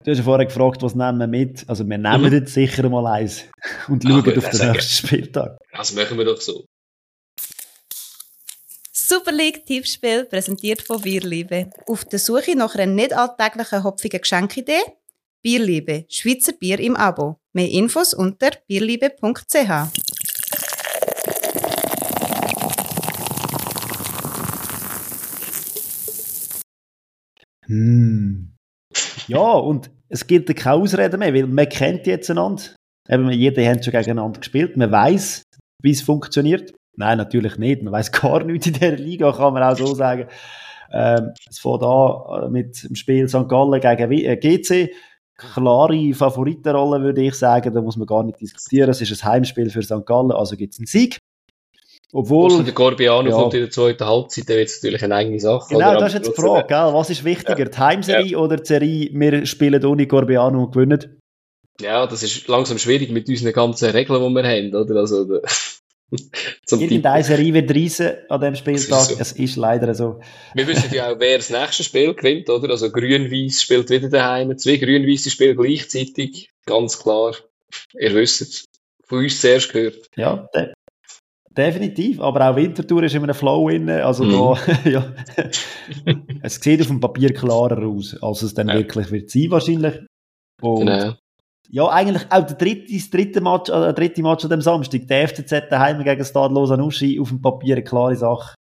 Du 0.03 0.11
hast 0.11 0.17
ja 0.17 0.25
vorher 0.25 0.47
gefragt, 0.47 0.83
was 0.83 0.95
nehmen 0.95 1.19
wir 1.19 1.27
mit? 1.27 1.69
Also 1.69 1.87
wir 1.87 1.99
nehmen 1.99 2.25
mhm. 2.25 2.33
jetzt 2.33 2.55
sicher 2.55 2.89
mal 2.89 3.07
eins 3.07 3.45
und 3.89 4.03
schauen 4.03 4.25
Ach, 4.27 4.37
auf 4.39 4.49
den 4.49 4.73
nächsten 4.73 5.07
Spieltag. 5.07 5.59
Das 5.73 5.93
machen 5.93 6.17
wir 6.17 6.25
doch 6.25 6.41
so. 6.41 6.65
Super 8.93 9.33
League 9.33 9.67
Tippspiel 9.67 10.25
präsentiert 10.25 10.81
von 10.81 11.03
Bierliebe. 11.03 11.69
Auf 11.87 12.07
der 12.07 12.19
Suche 12.19 12.57
nach 12.57 12.77
einer 12.77 12.87
nicht 12.87 13.13
alltäglichen 13.13 13.85
hopfigen 13.85 14.23
Geschenkidee? 14.23 14.81
Bierliebe, 15.43 16.05
Schweizer 16.09 16.53
Bier 16.53 16.79
im 16.81 16.97
Abo. 16.97 17.41
Mehr 17.55 17.71
Infos 17.71 18.13
unter 18.13 18.51
bierliebe.ch. 18.69 19.71
Hm. 27.67 28.53
Ja, 29.29 29.39
und 29.39 29.91
es 30.09 30.27
gibt 30.27 30.55
keine 30.57 30.77
Ausreden 30.77 31.21
mehr, 31.21 31.33
weil 31.33 31.47
man 31.47 31.69
kennt 31.69 32.07
jetzt 32.07 32.31
einander. 32.31 32.63
Eben, 33.09 33.31
jeder 33.31 33.65
hat 33.65 33.85
schon 33.85 33.93
gegeneinander 33.93 34.41
gespielt. 34.41 34.77
Man 34.77 34.93
weiß, 34.93 35.45
wie 35.83 35.91
es 35.91 36.03
funktioniert. 36.03 36.75
Nein, 36.97 37.17
natürlich 37.17 37.57
nicht. 37.57 37.83
Man 37.83 37.93
weiß 37.95 38.13
gar 38.21 38.45
nichts 38.45 38.67
in 38.67 38.75
dieser 38.75 38.97
Liga, 38.97 39.33
kann 39.33 39.55
man 39.55 39.63
auch 39.63 39.77
so 39.77 39.95
sagen. 39.95 40.27
Ähm, 40.93 41.33
es 41.49 41.61
fängt 41.61 41.83
an 41.83 42.53
mit 42.53 42.83
dem 42.83 42.95
Spiel 42.95 43.29
St. 43.29 43.49
Gallen 43.49 43.81
gegen 43.81 44.41
GC. 44.41 44.93
Klare 45.41 46.15
Favoritenrolle, 46.15 47.03
würde 47.03 47.23
ich 47.23 47.35
sagen. 47.35 47.73
Da 47.73 47.81
muss 47.81 47.97
man 47.97 48.07
gar 48.07 48.23
nicht 48.23 48.41
diskutieren. 48.41 48.91
Es 48.91 49.01
ist 49.01 49.23
ein 49.23 49.33
Heimspiel 49.33 49.71
für 49.71 49.83
St. 49.83 50.05
Gallen, 50.05 50.33
also 50.33 50.57
gibt 50.57 50.75
es 50.75 50.79
einen 50.79 50.87
Sieg. 50.87 51.19
Obwohl, 52.13 52.65
der 52.65 52.75
Corbiano 52.75 53.31
ja. 53.31 53.37
kommt 53.37 53.55
in 53.55 53.61
der 53.61 53.71
zweiten 53.71 54.05
Halbzeit, 54.05 54.49
dann 54.49 54.57
wird 54.57 54.69
es 54.69 54.83
natürlich 54.83 55.05
eine 55.05 55.15
enge 55.15 55.39
Sache. 55.39 55.69
genau, 55.71 55.95
das 55.95 56.09
ist 56.09 56.15
jetzt 56.27 56.37
die 56.37 56.43
Frage, 56.43 56.67
gell? 56.67 56.93
was 56.93 57.09
ist 57.09 57.25
wichtiger, 57.25 57.67
die 57.67 57.79
Heimserie 57.79 58.37
oder 58.37 58.57
die 58.57 58.67
Serie, 58.67 59.11
wir 59.13 59.47
spielen 59.47 59.85
ohne 59.85 60.09
Corbiano 60.09 60.65
und 60.65 60.73
gewinnen? 60.73 61.21
Ja, 61.81 62.07
das 62.07 62.25
ist 62.25 62.49
langsam 62.49 62.79
schwierig 62.79 63.11
mit 63.11 63.29
unseren 63.29 63.53
ganzen 63.53 63.91
Regeln, 63.91 64.21
die 64.21 64.35
wir 64.35 64.43
haben, 64.43 64.75
oder? 64.75 64.97
Also, 64.97 65.41
Irgendeine 66.71 67.23
Serie 67.25 67.55
wird 67.55 67.71
reisen 67.75 68.11
an 68.29 68.41
diesem 68.41 68.55
Spieltag, 68.57 69.01
so. 69.03 69.17
es 69.19 69.33
ist 69.33 69.57
leider 69.57 69.95
so. 69.95 70.21
Wir 70.55 70.67
wissen 70.67 70.93
ja 70.93 71.13
auch, 71.13 71.19
wer 71.21 71.39
das 71.39 71.51
nächste 71.51 71.85
Spiel 71.85 72.15
gewinnt, 72.15 72.49
oder? 72.51 72.71
Also 72.71 72.91
Grün-Weiß 72.91 73.63
spielt 73.63 73.91
wieder 73.91 74.09
daheim, 74.09 74.57
zwei 74.59 74.77
grün-weiße 74.77 75.31
Spiele 75.31 75.55
gleichzeitig, 75.55 76.51
ganz 76.67 76.99
klar. 76.99 77.35
Ihr 77.99 78.15
wisst 78.15 78.41
es. 78.43 78.65
Von 79.05 79.19
uns 79.25 79.41
zuerst 79.41 79.73
gehört. 79.73 80.09
Ja, 80.17 80.49
de 80.55 80.73
definitiv. 81.57 82.21
Aber 82.21 82.49
auch 82.51 82.57
Winterthur 82.57 83.03
ist 83.03 83.15
in 83.15 83.25
einem 83.25 83.35
Flow 83.35 83.69
inne. 83.69 84.05
Also 84.05 84.25
Mhm. 84.25 84.31
da, 84.85 84.91
ja. 84.91 85.15
es 86.43 86.57
sieht 86.57 86.81
auf 86.81 86.87
dem 86.87 87.01
Papier 87.01 87.33
klarer 87.35 87.85
aus, 87.87 88.17
als 88.23 88.43
es 88.43 88.55
dann 88.55 88.69
Ja. 88.69 88.75
wirklich 88.75 89.11
wird 89.11 89.31
sein 89.31 89.51
wahrscheinlich. 89.51 89.95
Und 90.63 90.87
Genau. 90.87 91.15
Ja, 91.73 91.89
eigentlich 91.89 92.27
auch 92.31 92.45
der 92.47 92.57
dritte, 92.57 92.93
das 92.93 93.11
dritte 93.11 93.41
Match, 93.41 93.71
äh, 93.71 93.81
der 93.81 93.93
dritte 93.93 94.23
Match 94.23 94.45
an 94.45 94.51
dem 94.51 94.61
Samstag, 94.61 95.07
der 95.07 95.29
FCZ 95.29 95.71
daheim 95.71 96.03
gegen 96.03 96.25
Stade 96.25 96.55
Anuschi, 96.55 97.21
auf 97.21 97.29
dem 97.29 97.41
Papier 97.41 97.77
eine 97.77 97.85
klare 97.85 98.17
Sache. 98.17 98.55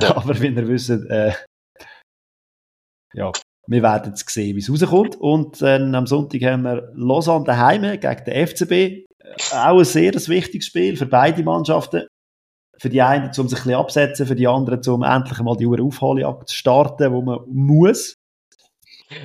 Ja. 0.00 0.16
Aber 0.16 0.38
wie 0.40 0.48
ihr 0.48 0.68
wisst, 0.68 0.90
äh, 0.90 1.32
ja, 3.14 3.32
wir 3.66 3.82
werden 3.82 4.12
es 4.12 4.20
sehen, 4.20 4.56
wie 4.56 4.60
es 4.60 4.70
rauskommt. 4.70 5.16
Und 5.16 5.62
dann 5.62 5.94
am 5.94 6.06
Sonntag 6.06 6.42
haben 6.42 6.62
wir 6.62 6.90
Lausanne 6.94 7.44
daheim 7.44 7.82
gegen 7.82 8.24
den 8.24 8.46
FCB. 8.46 8.72
Äh, 8.72 9.06
Auch 9.52 9.78
ein 9.78 9.84
sehr 9.84 10.12
wichtiges 10.14 10.66
Spiel 10.66 10.96
für 10.96 11.06
beide 11.06 11.42
Mannschaften. 11.42 12.06
Für 12.78 12.88
die 12.88 13.02
einen, 13.02 13.26
um 13.26 13.48
sich 13.48 13.58
ein 13.58 13.64
bisschen 13.64 13.74
absetzen, 13.74 14.26
für 14.26 14.34
die 14.34 14.48
anderen, 14.48 14.80
um 14.88 15.02
endlich 15.02 15.38
mal 15.40 15.56
die 15.56 15.66
Uhr 15.66 15.80
Aufholjagd 15.80 16.48
zu 16.48 16.56
starten, 16.56 17.12
wo 17.12 17.22
man 17.22 17.40
muss. 17.46 18.14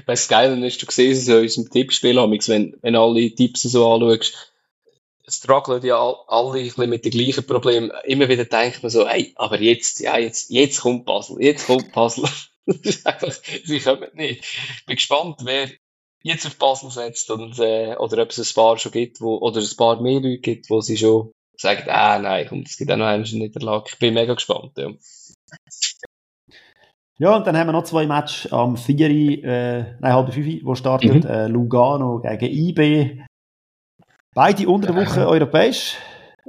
Weißt 0.06 0.30
du, 0.30 0.34
geil 0.34 0.64
ist, 0.64 0.82
du 0.82 0.86
siehst 0.90 1.24
es 1.24 1.28
in 1.28 1.42
unserem 1.42 1.70
Tippspiel, 1.70 2.16
wenn, 2.18 2.76
wenn 2.82 2.96
alle 2.96 3.34
Tipps 3.34 3.62
so 3.64 3.92
anschaust, 3.94 4.54
strugglen 5.28 5.84
ja 5.86 5.98
all- 5.98 6.18
alle 6.28 6.60
ein 6.78 6.90
mit 6.90 7.06
den 7.06 7.12
gleichen 7.12 7.46
Problemen. 7.46 7.92
Immer 8.06 8.30
wieder 8.30 8.46
denkt 8.46 8.84
man 8.84 8.90
so, 8.90 9.08
hey, 9.08 9.34
aber 9.36 9.60
jetzt, 9.62 10.00
ja, 10.00 10.18
jetzt, 10.18 10.50
jetzt 10.50 10.82
kommt 10.82 11.06
Basel, 11.06 11.42
jetzt 11.42 11.66
kommt 11.68 11.92
Basel. 11.94 12.26
Sie 13.66 13.80
kommen 13.80 14.10
nicht. 14.14 14.44
Ich 14.80 14.86
bin 14.86 14.96
gespannt, 14.96 15.38
wer 15.44 15.70
jetzt 16.24 16.46
auf 16.48 16.58
Basel 16.58 16.90
setzt 16.92 17.30
und, 17.30 17.60
äh, 17.60 17.96
oder 17.98 18.24
ob 18.24 18.32
es 18.32 18.40
ein 18.40 18.56
paar 18.56 18.78
schon 18.78 18.92
gibt, 18.92 19.22
wo, 19.22 19.38
oder 19.38 19.62
ein 19.62 19.78
paar 19.78 20.02
mehr 20.02 20.20
Leute 20.20 20.40
gibt, 20.40 20.70
wo 20.70 20.82
sie 20.82 20.98
schon 20.98 21.32
sagen, 21.58 21.88
ah, 21.90 22.18
nein, 22.20 22.48
komm, 22.50 22.64
es 22.66 22.78
gibt 22.78 22.92
auch 22.92 22.98
noch 22.98 23.06
eine 23.06 23.24
Niederlage. 23.24 23.90
Ich 23.94 24.00
bin 24.00 24.14
mega 24.16 24.34
gespannt, 24.34 24.74
ja. 24.78 24.92
Ja, 27.18 27.36
und 27.38 27.48
dann 27.48 27.58
haben 27.58 27.68
wir 27.68 27.72
noch 27.74 27.84
zwei 27.86 28.06
Matches 28.06 28.52
am 28.52 28.76
4, 28.76 29.10
äh, 29.44 29.96
nein, 30.00 30.14
halb 30.14 30.34
5, 30.34 30.66
wo 30.66 30.76
startet 30.76 31.24
Mhm. 31.24 31.30
äh, 31.30 31.48
Lugano 31.48 32.20
gegen 32.20 32.46
IB. 32.54 33.22
Beide 34.34 34.68
unter 34.68 34.92
der 34.94 35.06
Woche 35.06 35.26
europäisch 35.28 35.96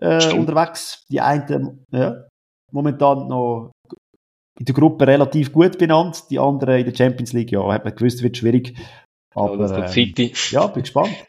äh, 0.01 0.33
unterwegs. 0.35 1.05
Die 1.09 1.21
einen 1.21 1.85
ja, 1.93 2.25
momentan 2.73 3.29
noch 3.29 3.71
in 4.59 4.65
der 4.67 4.75
Gruppe 4.75 5.07
relativ 5.07 5.53
gut 5.53 5.79
benannt, 5.79 6.25
die 6.31 6.39
anderen 6.39 6.79
in 6.81 6.87
der 6.87 6.95
Champions 6.97 7.33
League, 7.33 7.53
ja, 7.53 7.63
hat 7.73 7.85
man 7.85 7.95
gewusst, 7.95 8.23
wird 8.23 8.37
schwierig. 8.37 8.77
Aber, 9.35 9.71
ähm, 9.85 9.89
City. 9.89 10.33
ja, 10.51 10.67
bin 10.67 10.83
gespannt. 10.83 11.15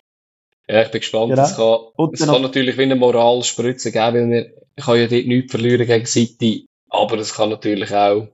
Ja, 0.69 0.81
ich 0.81 0.91
bin 0.91 0.99
gespannt. 0.99 1.29
Genau. 1.29 1.43
Es 1.43 1.55
kann, 1.55 1.77
Und 1.95 2.13
es 2.19 2.25
kann 2.27 2.41
natürlich 2.41 2.77
wie 2.77 2.81
eine 2.83 2.97
Moralspritze 2.97 3.89
geben, 3.93 4.13
weil 4.15 4.29
wir, 4.29 4.53
ich 4.75 4.83
kann 4.83 4.97
ja 4.99 5.07
dort 5.07 5.25
nichts 5.25 5.51
verlieren 5.51 5.87
gegen 5.87 6.05
City, 6.05 6.65
aber 6.89 7.17
es 7.19 7.33
kann 7.33 7.49
natürlich 7.51 7.95
auch, 7.95 8.27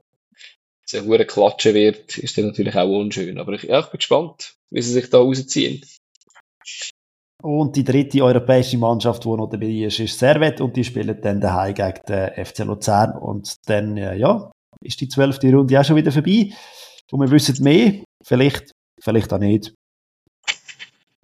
wenn 0.92 0.98
es 0.98 1.02
eine 1.02 1.10
hure 1.10 1.24
Klatsche 1.24 1.74
wird, 1.74 2.18
ist 2.18 2.36
dann 2.36 2.46
natürlich 2.46 2.74
auch 2.76 2.88
unschön. 2.88 3.38
Aber 3.38 3.52
ich, 3.52 3.64
ja, 3.64 3.80
ich 3.80 3.86
bin 3.86 3.98
gespannt, 3.98 4.54
wie 4.70 4.82
sie 4.82 4.92
sich 4.92 5.10
da 5.10 5.18
rausziehen. 5.18 5.82
Und 7.42 7.76
die 7.76 7.84
dritte 7.84 8.22
europäische 8.22 8.78
Mannschaft, 8.78 9.24
die 9.24 9.28
noch 9.28 9.50
dabei 9.50 9.66
ist, 9.66 10.00
ist 10.00 10.18
Servet 10.18 10.60
und 10.60 10.76
die 10.76 10.84
spielen 10.84 11.18
dann 11.20 11.40
daheim 11.40 11.74
gegen 11.74 12.00
den 12.08 12.44
FC 12.44 12.60
Luzern. 12.60 13.16
Und 13.18 13.56
dann, 13.66 13.96
äh, 13.96 14.16
ja, 14.16 14.50
ist 14.82 15.00
die 15.00 15.08
zwölfte 15.08 15.52
Runde 15.52 15.78
auch 15.78 15.84
schon 15.84 15.96
wieder 15.96 16.12
vorbei. 16.12 16.50
Und 17.10 17.20
wir 17.20 17.30
wissen 17.30 17.62
mehr. 17.62 18.02
Vielleicht, 18.22 18.72
vielleicht 19.00 19.32
auch 19.32 19.38
nicht. 19.38 19.74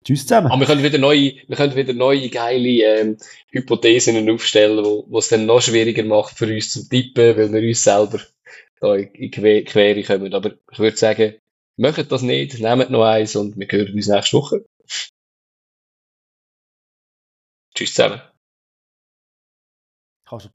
Tschüss 0.05 0.27
zusammen. 0.27 0.51
Aber 0.51 0.61
wir 0.61 0.67
können 0.67 0.83
wieder 0.83 0.99
neue, 0.99 1.35
wir 1.47 1.57
können 1.57 1.75
wieder 1.75 1.93
neue 1.93 2.29
geile 2.29 2.69
ähm, 2.69 3.17
Hypothesen 3.51 4.29
aufstellen, 4.31 4.85
wo 4.85 5.19
es 5.19 5.29
dann 5.29 5.47
noch 5.47 5.61
schwieriger 5.61 6.05
macht 6.05 6.37
für 6.37 6.53
uns 6.53 6.71
zu 6.71 6.89
tippen, 6.89 7.37
weil 7.37 7.53
wir 7.53 7.69
uns 7.69 7.85
selber 7.85 8.21
da 8.81 8.95
in 8.97 9.31
Quere 9.31 10.03
kommen. 10.03 10.35
Aber 10.35 10.55
ich 10.73 10.79
würde 10.79 10.97
sagen, 10.97 11.39
macht 11.77 12.11
das 12.13 12.23
nicht, 12.23 12.59
nehmt 12.61 12.91
noch 12.91 13.05
eins 13.05 13.37
und 13.37 13.57
wir 13.59 13.67
hören 13.71 13.95
uns 13.95 14.09
nächste 14.09 14.37
Woche. 14.37 14.65
Tschüss 17.75 17.95
zusammen. 17.95 18.21
Kannst 20.25 20.47
du 20.47 20.51